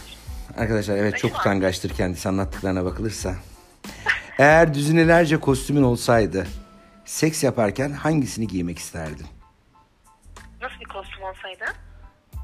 Arkadaşlar 0.57 0.97
evet 0.97 1.17
çok 1.17 1.39
utangaçtır 1.39 1.89
kendisi 1.93 2.29
anlattıklarına 2.29 2.85
bakılırsa. 2.85 3.35
Eğer 4.39 4.73
düzinelerce 4.73 5.39
kostümün 5.39 5.83
olsaydı 5.83 6.47
seks 7.05 7.43
yaparken 7.43 7.91
hangisini 7.91 8.47
giymek 8.47 8.79
isterdin? 8.79 9.27
Nasıl 10.61 10.79
bir 10.79 10.85
kostüm 10.85 11.23
olsaydı? 11.23 11.65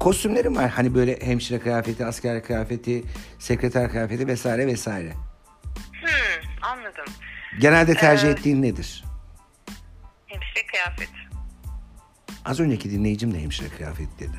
Kostümlerim 0.00 0.56
var 0.56 0.70
hani 0.70 0.94
böyle 0.94 1.26
hemşire 1.26 1.58
kıyafeti, 1.60 2.06
asker 2.06 2.44
kıyafeti, 2.44 3.04
sekreter 3.38 3.90
kıyafeti 3.90 4.26
vesaire 4.26 4.66
vesaire. 4.66 5.12
Hmm, 6.00 6.50
anladım. 6.62 7.04
Genelde 7.60 7.94
tercih 7.94 8.28
Ee, 8.28 8.30
ettiğin 8.30 8.62
nedir? 8.62 9.04
Hemşire 10.26 10.66
kıyafet. 10.66 11.08
Az 12.44 12.60
önceki 12.60 12.90
dinleyicim 12.90 13.34
de 13.34 13.42
hemşire 13.42 13.68
kıyafeti 13.68 14.18
dedi. 14.18 14.36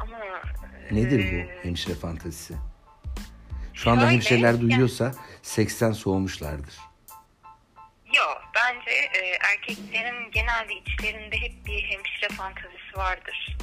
Ama... 0.00 0.18
Nedir 0.90 1.18
e, 1.18 1.32
bu 1.32 1.64
hemşire 1.68 1.94
fantezisi? 1.94 2.54
Şu 3.74 3.90
anda 3.90 4.00
şöyle, 4.00 4.14
hemşireler 4.14 4.60
duyuyorsa 4.60 5.12
seksten 5.42 5.92
soğumuşlardır. 5.92 6.74
Yok 8.16 8.42
bence 8.54 8.90
e, 8.90 9.38
erkeklerin 9.52 10.30
genelde 10.30 10.74
içlerinde 10.74 11.36
hep 11.36 11.66
bir 11.66 11.82
hemşire 11.82 12.28
fantazisi 12.28 12.96
vardır. 12.96 13.56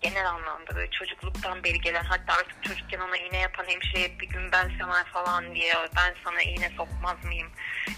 Genel 0.00 0.30
anlamda 0.30 0.74
böyle 0.74 0.90
çocukluktan 0.90 1.64
beri 1.64 1.80
gelen 1.80 2.04
hatta 2.04 2.32
artık 2.32 2.62
çocukken 2.62 3.00
ona 3.00 3.16
iğne 3.16 3.38
yapan 3.38 3.64
hemşire 3.64 4.02
hep 4.02 4.20
bir 4.20 4.28
gün 4.28 4.52
ben 4.52 4.70
sana 4.80 5.04
falan 5.04 5.54
diye 5.54 5.74
ben 5.96 6.14
sana 6.24 6.42
iğne 6.42 6.70
sokmaz 6.76 7.24
mıyım? 7.24 7.48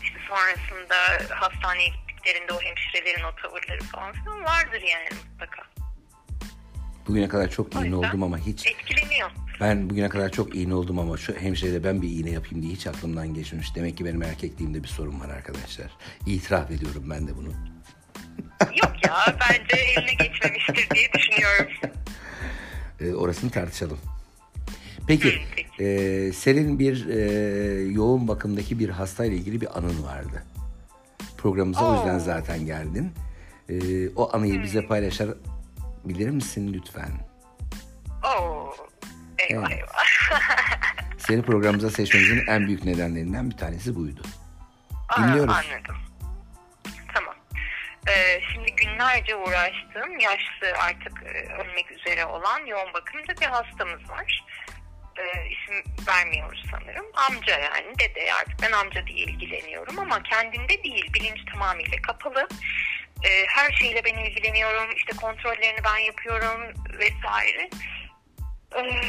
İşte 0.02 0.18
sonrasında 0.28 0.96
hastaneye 1.34 1.92
gittiklerinde 2.20 2.52
o 2.52 2.60
hemşirelerin 2.60 3.22
o 3.22 3.42
tavırları 3.42 3.80
falan 3.80 4.12
filan 4.12 4.44
vardır 4.44 4.82
yani 4.82 5.08
mutlaka. 5.32 5.62
Bugüne 7.08 7.28
kadar 7.28 7.50
çok 7.50 7.74
iğne 7.74 7.96
oldum 7.96 8.22
ama 8.22 8.38
hiç 8.38 8.66
Etkileniyor. 8.66 9.30
Ben 9.60 9.90
bugüne 9.90 10.08
kadar 10.08 10.32
çok 10.32 10.54
iğne 10.56 10.74
oldum 10.74 10.98
ama 10.98 11.16
şu 11.16 11.36
hemşirede 11.36 11.84
ben 11.84 12.02
bir 12.02 12.08
iğne 12.08 12.30
yapayım 12.30 12.62
diye 12.62 12.72
hiç 12.74 12.86
aklımdan 12.86 13.34
geçmemiş. 13.34 13.74
Demek 13.76 13.96
ki 13.96 14.04
benim 14.04 14.22
erkekliğimde 14.22 14.82
bir 14.82 14.88
sorun 14.88 15.20
var 15.20 15.28
arkadaşlar. 15.28 15.90
İtiraf 16.26 16.70
ediyorum 16.70 17.04
ben 17.10 17.28
de 17.28 17.36
bunu. 17.36 17.48
Yok 18.60 18.92
ya 19.06 19.36
bence 19.40 19.82
eline 19.82 20.12
geçmemiştir 20.14 20.88
diye 20.94 21.08
düşünüyorum. 21.12 21.66
Ee, 23.00 23.14
orasını 23.14 23.50
tartışalım. 23.50 23.98
Peki, 25.08 25.28
Hı, 25.28 25.40
peki. 25.56 25.84
e, 25.84 26.32
senin 26.32 26.78
bir 26.78 27.08
e, 27.08 27.20
yoğun 27.92 28.28
bakımdaki 28.28 28.78
bir 28.78 28.88
hastayla 28.88 29.36
ilgili 29.36 29.60
bir 29.60 29.78
anın 29.78 30.02
vardı. 30.02 30.42
Programımıza 31.42 31.84
o 31.84 31.94
yüzden 31.94 32.18
zaten 32.18 32.66
geldin. 32.66 33.12
E, 33.68 33.74
o 34.16 34.36
anıyı 34.36 34.62
bize 34.62 34.86
paylaşar 34.86 35.28
bilir 36.04 36.30
misin 36.30 36.72
lütfen? 36.72 37.10
Oo. 38.24 38.74
Eyvah 39.38 39.70
Evet. 39.70 39.78
eyvah. 39.78 40.04
Seni 41.18 41.42
programımıza 41.42 41.90
seçmemizin 41.90 42.46
en 42.46 42.66
büyük 42.66 42.84
nedenlerinden 42.84 43.50
bir 43.50 43.56
tanesi 43.56 43.96
buydu. 43.96 44.22
Aa, 45.08 45.22
Dinliyoruz. 45.22 45.54
Anladım. 45.54 45.96
Tamam. 47.14 47.34
Ee, 48.08 48.40
şimdi 48.52 48.76
günlerce 48.76 49.36
uğraştığım 49.36 50.18
yaşlı 50.18 50.78
artık 50.86 51.22
e, 51.22 51.52
ölmek 51.54 51.92
üzere 51.92 52.26
olan 52.26 52.66
yoğun 52.66 52.94
bakımda 52.94 53.40
bir 53.40 53.46
hastamız 53.46 54.10
var. 54.10 54.44
Ee, 55.20 55.48
isim 55.50 56.06
vermiyoruz 56.06 56.64
sanırım. 56.70 57.06
Amca 57.14 57.58
yani 57.58 57.98
dede 57.98 58.32
artık 58.34 58.62
ben 58.62 58.72
amca 58.72 59.06
diye 59.06 59.18
ilgileniyorum 59.18 59.98
ama 59.98 60.22
kendinde 60.22 60.84
değil 60.84 61.12
bilinç 61.14 61.44
tamamıyla 61.52 62.02
kapalı. 62.02 62.48
Ee, 63.24 63.46
her 63.48 63.72
şeyle 63.72 64.04
ben 64.04 64.16
ilgileniyorum 64.16 64.96
işte 64.96 65.12
kontrollerini 65.16 65.84
ben 65.84 65.98
yapıyorum 65.98 66.74
vesaire. 66.98 67.70
Ee, 68.76 69.00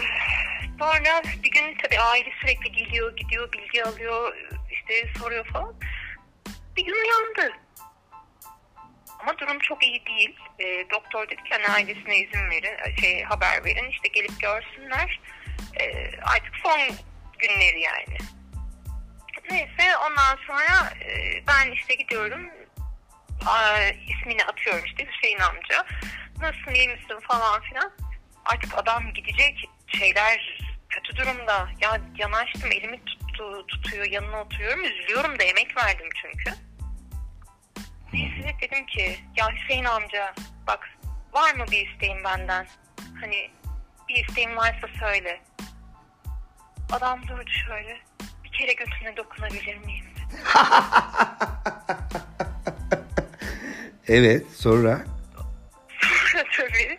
sonra 0.80 1.24
bir 1.44 1.52
gün 1.52 1.78
tabii 1.84 2.00
aile 2.00 2.32
sürekli 2.42 2.72
geliyor 2.72 3.16
gidiyor 3.16 3.54
bilgi 3.54 3.84
alıyor 3.84 4.38
işte 4.72 5.14
soruyor 5.20 5.46
falan. 5.46 5.76
Bir 6.78 6.86
gün 6.86 6.94
uyandı. 6.94 7.54
Ama 9.20 9.38
durum 9.38 9.60
çok 9.60 9.84
iyi 9.84 10.06
değil. 10.06 10.36
Ee, 10.60 10.86
doktor 10.90 11.30
dedi 11.30 11.44
ki 11.44 11.50
hani 11.50 11.68
ailesine 11.68 12.18
izin 12.18 12.50
verin, 12.50 12.96
şey 13.02 13.24
haber 13.24 13.66
verin 13.66 13.90
işte 13.90 14.08
gelip 14.08 14.40
görsünler. 14.42 15.20
Ee, 15.80 16.12
artık 16.22 16.54
son 16.64 16.80
günleri 17.40 17.82
yani. 17.82 18.18
Neyse 19.52 19.98
ondan 19.98 20.38
sonra 20.48 20.94
e, 21.06 21.44
ben 21.48 21.72
işte 21.72 21.96
gidiyorum. 21.96 22.50
Aa, 23.46 23.80
ismini 24.08 24.44
atıyorum 24.44 24.86
işte 24.86 25.08
Hüseyin 25.08 25.40
amca. 25.40 25.86
Nasılsın 26.42 26.74
iyi 26.74 26.88
misin 26.88 27.20
falan 27.28 27.62
filan. 27.62 27.92
Artık 28.46 28.78
adam 28.78 29.14
gidecek 29.14 29.70
şeyler 29.88 30.62
kötü 30.90 31.16
durumda. 31.16 31.70
Ya 31.82 32.02
yanaştım 32.18 32.72
elimi 32.72 33.06
tuttu, 33.06 33.68
tutuyor 33.68 34.06
yanına 34.06 34.42
oturuyorum. 34.42 34.84
Üzülüyorum 34.84 35.40
da 35.40 35.44
emek 35.44 35.78
verdim 35.78 36.10
çünkü. 36.22 36.54
Neyse 38.14 38.56
dedim 38.62 38.86
ki 38.86 39.20
ya 39.36 39.52
Hüseyin 39.52 39.86
amca 39.86 40.34
bak 40.68 40.90
var 41.34 41.56
mı 41.56 41.66
bir 41.72 41.88
isteğin 41.88 42.24
benden? 42.24 42.68
Hani 43.22 43.52
bir 44.10 44.26
isteğin 44.28 44.56
varsa 44.56 44.88
söyle. 45.00 45.42
Adam 46.92 47.28
durdu 47.28 47.50
şöyle. 47.68 47.98
Bir 48.44 48.52
kere 48.52 48.74
götüne 48.74 49.18
dokunabilir 49.18 49.78
miyim 49.78 50.06
dedi. 50.16 50.42
Evet 54.08 54.46
sonra 54.56 55.06
Tabii. 56.58 56.98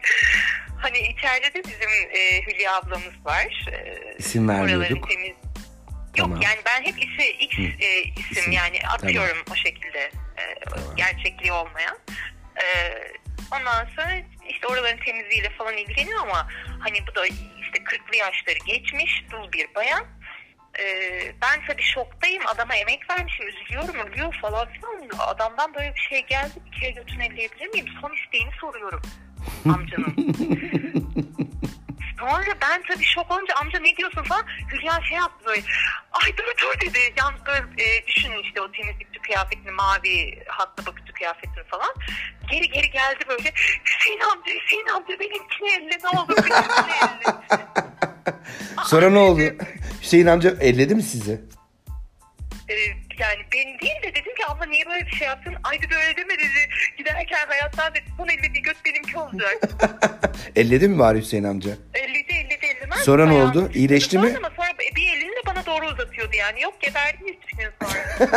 Hani 0.78 0.98
içeride 0.98 1.54
de 1.54 1.64
bizim 1.64 1.90
e, 2.12 2.42
Hülya 2.46 2.76
ablamız 2.76 3.24
var. 3.26 3.66
E, 3.72 3.98
İsim 4.18 4.48
vermiyorduk. 4.48 4.88
oraların 4.88 5.08
Temiz... 5.08 5.36
Tamam. 6.16 6.30
Yok 6.36 6.44
yani 6.44 6.58
ben 6.66 6.82
hep 6.82 6.94
isi, 7.04 7.30
X 7.32 7.58
e, 7.58 8.02
isim, 8.02 8.24
İsim. 8.30 8.52
yani 8.52 8.78
atıyorum 8.94 9.38
o 9.52 9.54
şekilde 9.54 9.98
e, 10.38 10.42
gerçekliği 10.96 11.52
olmayan. 11.52 11.98
E, 12.56 12.64
ondan 13.56 13.86
sonra 13.96 14.20
işte 14.48 14.66
oraların 14.66 14.98
temizliğiyle 15.04 15.50
falan 15.50 15.76
ilgileniyor 15.76 16.20
ama 16.20 16.48
hani 16.80 16.98
bu 17.06 17.14
da 17.14 17.26
işte 17.26 17.78
40'lı 17.84 18.16
yaşları 18.16 18.58
geçmiş 18.66 19.24
dul 19.30 19.52
bir 19.52 19.74
bayan. 19.74 20.04
Ee, 20.80 21.32
ben 21.42 21.66
tabii 21.66 21.82
şoktayım. 21.82 22.42
Adama 22.46 22.74
emek 22.74 23.10
vermişim. 23.10 23.48
Üzülüyorum. 23.48 23.96
Ölüyor 23.96 24.34
falan 24.42 24.68
filan. 24.68 25.18
Adamdan 25.18 25.74
böyle 25.74 25.94
bir 25.94 26.00
şey 26.00 26.26
geldi. 26.26 26.52
Bir 26.66 26.80
kere 26.80 26.90
götünü 26.90 27.24
elleyebilir 27.24 27.68
miyim? 27.68 27.86
Son 28.00 28.14
isteğini 28.14 28.50
soruyorum 28.60 29.02
amcanın. 29.64 30.14
Sonra 32.22 32.54
ben 32.62 32.82
tabii 32.88 33.04
şok 33.04 33.30
olunca 33.30 33.54
amca 33.54 33.78
ne 33.78 33.96
diyorsun? 33.96 34.22
falan. 34.22 34.42
Hülya 34.72 35.00
şey 35.08 35.16
yaptı 35.16 35.46
böyle 35.46 35.62
ay 36.12 36.36
dur 36.36 36.44
dur 36.62 36.80
dedi. 36.80 36.98
Yalnız 37.16 37.46
böyle 37.46 37.82
e, 37.84 38.06
düşünün 38.06 38.42
işte 38.42 38.60
o 38.60 38.72
temizlikçi 38.72 39.20
kıyafetini 39.20 39.70
mavi 39.70 40.44
hatlı 40.46 40.86
bakıcı 40.86 41.12
kıyafetini 41.12 41.64
falan. 41.64 41.94
Geri 42.50 42.70
geri 42.70 42.90
geldi 42.90 43.24
böyle 43.28 43.52
Hüseyin 43.84 44.20
amca 44.20 44.52
Hüseyin 44.52 44.86
amca 44.86 45.20
benimkini 45.20 45.68
elle 45.68 45.98
ne 46.02 46.08
olur 46.20 46.36
benimkini 46.36 46.96
elle. 47.02 47.36
Sonra 48.84 49.10
ne 49.10 49.18
oldu? 49.18 49.40
Hüseyin 50.02 50.26
amca 50.26 50.50
elledi 50.60 50.94
mi 50.94 51.02
sizi? 51.02 51.40
Ee, 52.70 52.74
yani 53.22 53.40
ben 53.54 53.78
değil 53.78 54.02
de 54.02 54.10
dedim 54.14 54.34
ki 54.34 54.46
abla 54.48 54.66
niye 54.66 54.86
böyle 54.86 55.06
bir 55.06 55.10
şey 55.10 55.26
yaptın? 55.26 55.54
Ay 55.64 55.82
dedi 55.82 55.94
öyle 55.94 56.16
deme 56.16 56.34
dedi. 56.34 56.68
Giderken 56.98 57.46
hayattan 57.48 57.94
dedi 57.94 58.04
son 58.16 58.28
ellediği 58.28 58.62
göt 58.62 58.76
benimki 58.84 59.18
olacak. 59.18 59.58
elledi 60.56 60.88
mi 60.88 60.98
bari 60.98 61.18
Hüseyin 61.18 61.44
amca? 61.44 61.70
elledi 61.94 62.32
elledi 62.32 62.66
ellemez. 62.66 62.98
Sonra 62.98 63.26
ne 63.26 63.32
oldu? 63.32 63.58
sıkıntı 63.58 63.78
İyileşti 63.78 64.18
mi? 64.18 64.34
Ama 64.36 64.50
sonra 64.56 64.68
bir 64.96 65.08
elini 65.16 65.30
de 65.30 65.46
bana 65.46 65.66
doğru 65.66 65.86
uzatıyordu 65.86 66.36
yani. 66.36 66.62
Yok 66.62 66.80
geberdim 66.80 67.28
üç 67.28 67.56
gün 67.56 67.68
sonra. 67.82 68.32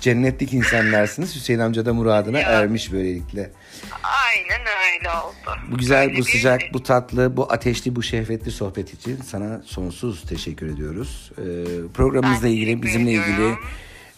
Cennetlik 0.00 0.52
insanlarsınız. 0.52 1.36
Hüseyin 1.36 1.58
amca 1.60 1.86
da 1.86 1.94
muradına 1.94 2.40
Ya. 2.40 2.48
ermiş 2.50 2.92
böylelikle. 2.92 3.50
Aynen 4.02 4.60
öyle 4.60 5.10
oldu. 5.10 5.60
Bu 5.70 5.78
güzel, 5.78 6.02
Öyle 6.02 6.18
bu 6.18 6.24
sıcak, 6.24 6.60
bu 6.72 6.82
tatlı, 6.82 7.36
bu 7.36 7.52
ateşli, 7.52 7.96
bu 7.96 8.02
şehvetli 8.02 8.50
sohbet 8.50 8.94
için 8.94 9.16
sana 9.22 9.62
sonsuz 9.64 10.22
teşekkür 10.22 10.66
ediyoruz. 10.74 11.32
Ee, 11.38 11.42
programımızla 11.94 12.46
Ben 12.46 12.52
ilgili, 12.52 12.82
bizimle 12.82 13.12
ilgili 13.12 13.54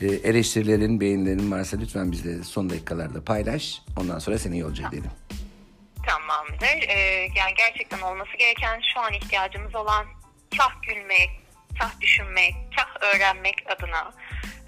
e, 0.00 0.06
eleştirilerin, 0.06 1.00
beğenilerin 1.00 1.50
varsa 1.52 1.76
lütfen 1.80 2.12
bizle 2.12 2.42
son 2.44 2.70
dakikalarda 2.70 3.24
paylaş. 3.24 3.82
Ondan 3.96 4.18
sonra 4.18 4.38
seni 4.38 4.58
yolcu 4.58 4.82
edelim. 4.88 5.10
Tamamdır. 6.06 6.88
Ee, 6.88 7.28
yani 7.36 7.54
gerçekten 7.56 8.00
olması 8.00 8.30
gereken 8.38 8.80
şu 8.94 9.00
an 9.00 9.12
ihtiyacımız 9.12 9.74
olan 9.74 10.06
kah 10.58 10.82
gülmek, 10.82 11.30
kah 11.80 12.00
düşünmek, 12.00 12.54
kah 12.76 13.02
öğrenmek 13.14 13.54
adına 13.76 14.12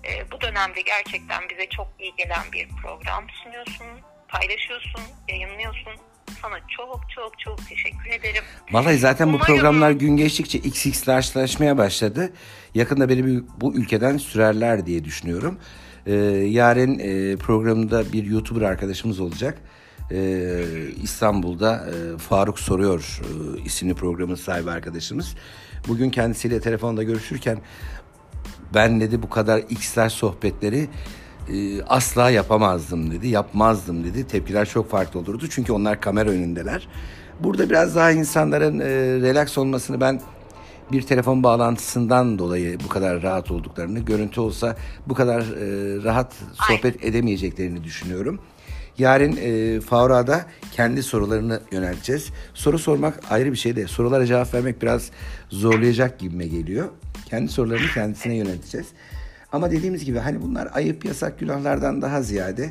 e, 0.04 0.30
bu 0.32 0.40
dönemde 0.40 0.80
gerçekten 0.80 1.42
bize 1.50 1.68
çok 1.68 1.88
iyi 2.00 2.12
gelen 2.16 2.42
bir 2.52 2.68
program 2.82 3.24
sunuyorsun, 3.42 3.86
paylaşıyorsun, 4.28 5.00
yayınlıyorsun. 5.28 5.92
Sana 6.42 6.58
çok 6.76 7.00
çok 7.14 7.38
çok 7.38 7.68
teşekkür 7.68 8.10
ederim. 8.10 8.42
Vallahi 8.72 8.98
zaten 8.98 9.32
bu 9.32 9.36
Umarım- 9.36 9.46
programlar 9.46 9.90
gün 9.90 10.16
geçtikçe 10.16 10.58
XX'laşmaya 10.58 11.78
başladı. 11.78 12.32
Yakında 12.74 13.08
beni 13.08 13.40
bu 13.60 13.74
ülkeden 13.74 14.16
sürerler 14.16 14.86
diye 14.86 15.04
düşünüyorum. 15.04 15.58
Ee, 16.06 16.12
yarın 16.48 16.98
e, 16.98 17.36
programda 17.36 18.12
bir 18.12 18.24
YouTuber 18.24 18.62
arkadaşımız 18.62 19.20
olacak. 19.20 19.58
Ee, 20.12 20.62
İstanbul'da 21.02 21.86
e, 21.90 22.18
Faruk 22.18 22.58
Soruyor 22.60 23.20
e, 23.22 23.60
isimli 23.62 23.94
programın 23.94 24.34
sahibi 24.34 24.70
arkadaşımız. 24.70 25.34
Bugün 25.88 26.10
kendisiyle 26.10 26.60
telefonda 26.60 27.02
görüşürken 27.02 27.58
ben 28.74 29.00
dedi 29.00 29.22
bu 29.22 29.30
kadar 29.30 29.58
X'ler 29.58 30.08
sohbetleri 30.08 30.88
e, 31.52 31.82
asla 31.82 32.30
yapamazdım 32.30 33.10
dedi. 33.10 33.28
Yapmazdım 33.28 34.04
dedi. 34.04 34.26
Tepkiler 34.26 34.68
çok 34.68 34.90
farklı 34.90 35.20
olurdu. 35.20 35.44
Çünkü 35.50 35.72
onlar 35.72 36.00
kamera 36.00 36.30
önündeler. 36.30 36.88
Burada 37.40 37.70
biraz 37.70 37.96
daha 37.96 38.10
insanların 38.10 38.80
e, 38.80 38.86
relax 39.28 39.58
olmasını 39.58 40.00
ben 40.00 40.20
bir 40.92 41.02
telefon 41.02 41.42
bağlantısından 41.42 42.38
dolayı 42.38 42.78
bu 42.84 42.88
kadar 42.88 43.22
rahat 43.22 43.50
olduklarını, 43.50 43.98
görüntü 43.98 44.40
olsa 44.40 44.76
bu 45.06 45.14
kadar 45.14 45.40
e, 45.40 46.04
rahat 46.04 46.34
sohbet 46.68 47.04
edemeyeceklerini 47.04 47.84
düşünüyorum. 47.84 48.40
Yarın 48.98 49.36
e, 49.36 49.80
Faura'da 49.80 50.46
kendi 50.72 51.02
sorularını 51.02 51.60
yönelteceğiz. 51.72 52.30
Soru 52.54 52.78
sormak 52.78 53.20
ayrı 53.30 53.52
bir 53.52 53.56
şey 53.56 53.76
de 53.76 53.86
sorulara 53.86 54.26
cevap 54.26 54.54
vermek 54.54 54.82
biraz 54.82 55.10
zorlayacak 55.50 56.18
gibime 56.18 56.46
geliyor. 56.46 56.88
Kendi 57.30 57.52
sorularını 57.52 57.86
kendisine 57.94 58.36
yönelteceğiz. 58.36 58.86
Ama 59.52 59.70
dediğimiz 59.70 60.04
gibi 60.04 60.18
hani 60.18 60.42
bunlar 60.42 60.68
ayıp, 60.72 61.04
yasak, 61.04 61.38
günahlardan 61.38 62.02
daha 62.02 62.22
ziyade 62.22 62.70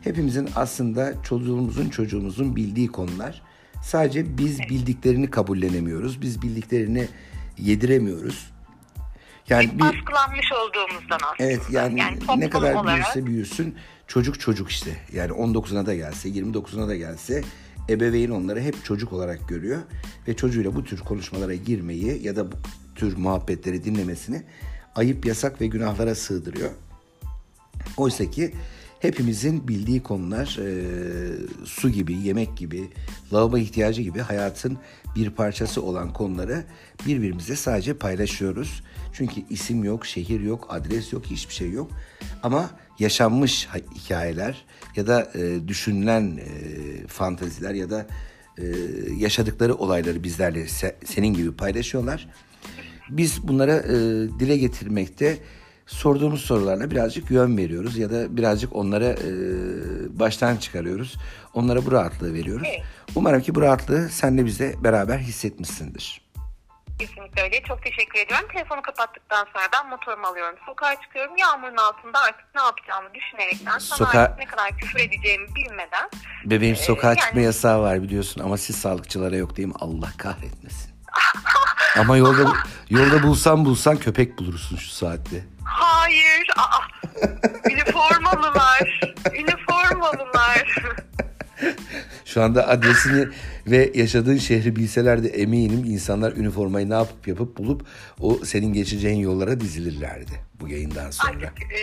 hepimizin 0.00 0.48
aslında 0.56 1.22
çocuğumuzun 1.22 1.88
çocuğumuzun 1.88 2.56
bildiği 2.56 2.88
konular. 2.88 3.42
Sadece 3.82 4.38
biz 4.38 4.60
bildiklerini 4.60 5.30
kabullenemiyoruz. 5.30 6.22
Biz 6.22 6.42
bildiklerini 6.42 7.08
yediremiyoruz. 7.58 8.50
Yani 9.48 9.70
bir 9.74 9.80
Baskılanmış 9.80 10.52
olduğumuzdan 10.52 11.18
aslında. 11.32 11.50
Evet 11.50 11.60
yani, 11.70 12.18
toplum 12.18 12.40
ne 12.40 12.50
kadar 12.50 12.74
olarak, 12.74 12.94
büyürse 12.94 13.26
büyüsün 13.26 13.74
çocuk 14.06 14.40
çocuk 14.40 14.70
işte. 14.70 14.90
Yani 15.12 15.32
19'una 15.32 15.86
da 15.86 15.94
gelse 15.94 16.28
29'una 16.28 16.88
da 16.88 16.96
gelse 16.96 17.42
ebeveyn 17.90 18.30
onları 18.30 18.60
hep 18.60 18.84
çocuk 18.84 19.12
olarak 19.12 19.48
görüyor. 19.48 19.78
Ve 20.28 20.36
çocuğuyla 20.36 20.74
bu 20.74 20.84
tür 20.84 21.00
konuşmalara 21.00 21.54
girmeyi 21.54 22.22
ya 22.22 22.36
da 22.36 22.46
tür 23.00 23.16
muhabbetleri 23.16 23.84
dinlemesini 23.84 24.42
ayıp, 24.94 25.26
yasak 25.26 25.60
ve 25.60 25.66
günahlara 25.66 26.14
sığdırıyor. 26.14 26.70
Oysa 27.96 28.30
ki 28.30 28.54
hepimizin 29.00 29.68
bildiği 29.68 30.02
konular 30.02 30.58
e, 30.60 30.72
su 31.64 31.90
gibi, 31.90 32.14
yemek 32.14 32.56
gibi, 32.56 32.90
lavabo 33.32 33.58
ihtiyacı 33.58 34.02
gibi 34.02 34.20
hayatın 34.20 34.78
bir 35.16 35.30
parçası 35.30 35.82
olan 35.82 36.12
konuları 36.12 36.64
birbirimize 37.06 37.56
sadece 37.56 37.94
paylaşıyoruz. 37.94 38.82
Çünkü 39.12 39.40
isim 39.50 39.84
yok, 39.84 40.06
şehir 40.06 40.40
yok, 40.40 40.66
adres 40.70 41.12
yok, 41.12 41.26
hiçbir 41.26 41.54
şey 41.54 41.70
yok. 41.70 41.90
Ama 42.42 42.70
yaşanmış 42.98 43.68
hikayeler 43.94 44.64
ya 44.96 45.06
da 45.06 45.30
e, 45.34 45.68
düşünülen 45.68 46.36
e, 46.36 47.06
fantaziler 47.06 47.74
ya 47.74 47.90
da 47.90 48.06
e, 48.58 48.64
yaşadıkları 49.16 49.74
olayları 49.74 50.24
bizlerle 50.24 50.64
se- 50.64 50.94
senin 51.04 51.34
gibi 51.34 51.52
paylaşıyorlar. 51.52 52.28
Biz 53.10 53.48
bunlara 53.48 53.76
e, 53.76 53.92
dile 54.38 54.56
getirmekte 54.56 55.38
sorduğumuz 55.86 56.40
sorularla 56.44 56.90
birazcık 56.90 57.30
yön 57.30 57.56
veriyoruz 57.56 57.98
ya 57.98 58.10
da 58.10 58.36
birazcık 58.36 58.76
onlara 58.76 59.04
e, 59.08 59.28
baştan 60.18 60.56
çıkarıyoruz. 60.56 61.16
Onlara 61.54 61.86
bu 61.86 61.92
rahatlığı 61.92 62.34
veriyoruz. 62.34 62.66
Evet. 62.70 62.82
Umarım 63.14 63.40
ki 63.42 63.54
bu 63.54 63.62
rahatlığı 63.62 64.08
sen 64.08 64.38
de 64.38 64.44
bizle 64.46 64.74
beraber 64.84 65.18
hissetmişsindir. 65.18 66.30
Kesinlikle 66.98 67.42
öyle. 67.42 67.62
Çok 67.62 67.82
teşekkür 67.82 68.18
ediyorum. 68.18 68.46
Telefonu 68.52 68.82
kapattıktan 68.82 69.44
sonra 69.52 69.64
ben 69.72 69.88
motorumu 69.90 70.26
alıyorum. 70.26 70.58
Sokağa 70.66 71.00
çıkıyorum. 71.02 71.36
Yağmurun 71.36 71.76
altında 71.76 72.18
artık 72.18 72.54
ne 72.54 72.60
yapacağımı 72.62 73.08
düşünerekten 73.14 73.78
sana 73.78 73.98
Sokağa- 73.98 74.18
artık 74.20 74.38
ne 74.38 74.44
kadar 74.46 74.76
küfür 74.78 75.00
edeceğimi 75.00 75.46
bilmeden 75.54 76.10
Bebeğim 76.44 76.76
sokağa 76.76 77.08
yani- 77.08 77.18
çıkma 77.20 77.40
yasağı 77.40 77.80
var 77.80 78.02
biliyorsun 78.02 78.40
ama 78.44 78.56
siz 78.56 78.76
sağlıkçılara 78.76 79.36
yok 79.36 79.56
değil 79.56 79.68
mi? 79.68 79.74
Allah 79.80 80.08
kahretmesin. 80.18 80.90
ama 81.98 82.16
yolda 82.16 82.52
yolda 82.90 83.22
bulsan 83.22 83.64
bulsan 83.64 83.96
köpek 83.96 84.38
bulursun 84.38 84.76
şu 84.76 84.90
saatte. 84.90 85.44
hayır 85.64 86.46
aa, 86.56 86.80
üniformalılar 87.70 89.00
üniformalılar 89.34 90.74
Şu 92.24 92.42
anda 92.42 92.68
adresini 92.68 93.28
ve 93.66 93.90
yaşadığın 93.94 94.36
şehri 94.38 94.76
bilselerdi 94.76 95.26
eminim 95.26 95.84
insanlar 95.84 96.32
üniformayı 96.32 96.90
ne 96.90 96.94
yapıp 96.94 97.28
yapıp 97.28 97.56
bulup 97.58 97.86
o 98.20 98.38
senin 98.44 98.72
geçeceğin 98.72 99.20
yollara 99.20 99.60
dizilirlerdi 99.60 100.32
bu 100.60 100.68
yayından 100.68 101.10
sonra. 101.10 101.30
Artık, 101.32 101.62
e, 101.72 101.76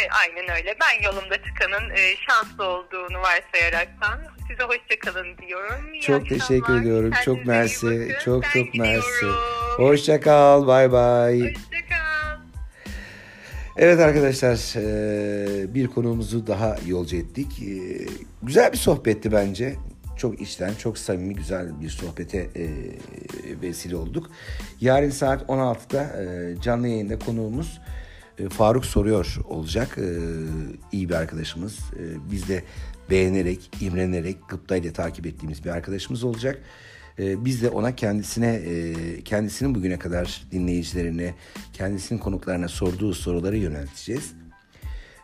e, 0.00 0.08
aynen 0.20 0.56
öyle. 0.56 0.76
Ben 0.80 1.02
yolumda 1.04 1.36
çıkanın 1.42 1.90
e, 1.90 2.16
şanslı 2.28 2.64
olduğunu 2.64 3.18
varsayaraktan 3.22 4.20
size 4.50 4.62
hoşçakalın 4.64 5.38
diyorum. 5.48 5.94
İyi 5.94 6.00
Çok 6.02 6.22
akşamlar. 6.22 6.38
teşekkür 6.46 6.80
ediyorum. 6.80 7.10
Çok 7.24 7.44
Kendinize 7.44 7.86
iyi 7.88 7.98
mersi. 7.98 8.24
Çok 8.24 8.42
Ben 8.42 8.48
çok 8.64 8.74
mersi. 8.74 9.06
gidiyorum. 9.14 9.40
Hoşça 9.76 10.20
kal. 10.20 10.66
Bay 10.66 10.92
bay. 10.92 11.40
Hoşçakal. 11.40 12.40
Evet 13.76 14.00
arkadaşlar 14.00 14.74
eee, 14.76 15.74
bir 15.74 15.86
konuğumuzu 15.86 16.46
daha 16.46 16.76
yolcu 16.86 17.16
ettik. 17.16 17.58
Eee, 17.60 18.06
Güzel 18.42 18.72
bir 18.72 18.76
sohbetti 18.78 19.32
bence. 19.32 19.74
Çok 20.16 20.40
içten, 20.40 20.74
çok 20.74 20.98
samimi, 20.98 21.34
güzel 21.34 21.80
bir 21.80 21.88
sohbete 21.88 22.50
eee, 22.54 22.70
vesile 23.62 23.96
olduk. 23.96 24.30
Yarın 24.80 25.10
saat 25.10 25.42
16'da 25.48 26.22
eee, 26.22 26.56
canlı 26.62 26.88
yayında 26.88 27.18
konuğumuz 27.18 27.80
Faruk 28.50 28.84
Soruyor 28.86 29.36
olacak. 29.48 29.98
Eee, 29.98 30.04
iyi 30.92 31.08
bir 31.08 31.14
arkadaşımız. 31.14 31.78
Eee, 31.78 32.04
Biz 32.30 32.48
de 32.48 32.62
beğenerek, 33.10 33.70
imrenerek, 33.80 34.48
gıptayla 34.48 34.92
takip 34.92 35.26
ettiğimiz 35.26 35.64
bir 35.64 35.70
arkadaşımız 35.70 36.24
olacak. 36.24 36.62
Ee, 37.18 37.44
Biz 37.44 37.62
de 37.62 37.68
ona 37.68 37.96
kendisine, 37.96 38.54
e, 38.54 38.94
kendisinin 39.24 39.74
bugüne 39.74 39.98
kadar 39.98 40.42
dinleyicilerine, 40.52 41.34
kendisinin 41.72 42.18
konuklarına 42.18 42.68
sorduğu 42.68 43.14
soruları 43.14 43.56
yönelteceğiz. 43.56 44.32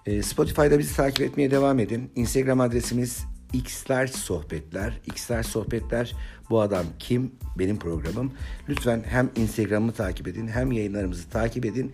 Ee, 0.06 0.22
Spotify'da 0.22 0.78
bizi 0.78 0.96
takip 0.96 1.20
etmeye 1.20 1.50
devam 1.50 1.78
edin. 1.78 2.10
Instagram 2.16 2.60
adresimiz 2.60 3.24
X'ler 3.52 4.06
sohbetler. 4.06 5.00
X'ler 5.06 5.42
sohbetler 5.42 6.12
bu 6.50 6.60
adam 6.60 6.86
kim? 6.98 7.32
Benim 7.58 7.78
programım. 7.78 8.32
Lütfen 8.68 9.04
hem 9.06 9.30
Instagram'ı 9.36 9.92
takip 9.92 10.28
edin 10.28 10.48
hem 10.48 10.72
yayınlarımızı 10.72 11.30
takip 11.30 11.66
edin. 11.66 11.92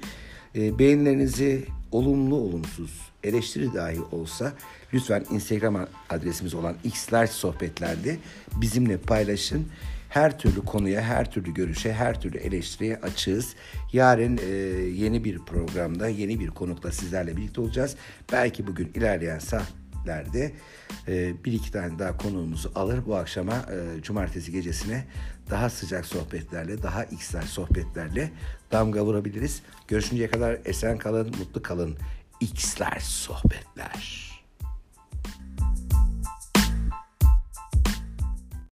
E, 0.55 0.79
beğenilerinizi 0.79 1.65
olumlu 1.93 2.35
olumsuz 2.35 3.12
eleştiri 3.25 3.75
dahi 3.75 4.01
olsa 4.01 4.53
lütfen 4.95 5.25
Instagram 5.31 5.87
adresimiz 6.11 6.55
olan 6.55 6.77
X'ler 6.85 7.27
sohbetlerde 7.27 8.19
bizimle 8.57 8.97
paylaşın. 8.97 9.67
Her 10.09 10.39
türlü 10.39 10.65
konuya, 10.65 11.03
her 11.03 11.31
türlü 11.31 11.55
görüşe, 11.55 11.93
her 11.93 12.21
türlü 12.21 12.39
eleştiriye 12.39 12.97
açığız. 12.97 13.55
Yarın 13.93 14.39
e, 14.39 14.51
yeni 14.91 15.25
bir 15.25 15.39
programda, 15.39 16.09
yeni 16.09 16.41
bir 16.41 16.49
konukla 16.49 16.93
sizlerle 16.93 17.37
birlikte 17.37 17.61
olacağız. 17.61 17.97
Belki 18.33 18.67
bugün 18.67 18.91
ilerleyen 18.95 19.39
saatlerde 19.39 20.53
e, 21.09 21.45
bir 21.45 21.53
iki 21.53 21.73
tane 21.73 21.99
daha 21.99 22.17
konuğumuzu 22.17 22.73
alır. 22.75 23.01
Bu 23.07 23.17
akşama 23.17 23.55
e, 23.55 24.03
cumartesi 24.03 24.53
gecesine 24.53 25.05
daha 25.51 25.71
sıcak 25.71 26.07
sohbetlerle, 26.07 26.83
daha 26.83 27.05
x'ler 27.05 27.43
sohbetlerle 27.43 28.31
damga 28.73 29.05
vurabiliriz. 29.05 29.63
Görüşünceye 29.89 30.31
kadar 30.31 30.59
esen 30.65 30.99
kalın, 30.99 31.27
mutlu 31.39 31.63
kalın. 31.63 31.97
X'ler 32.43 32.99
sohbetler. 33.01 34.32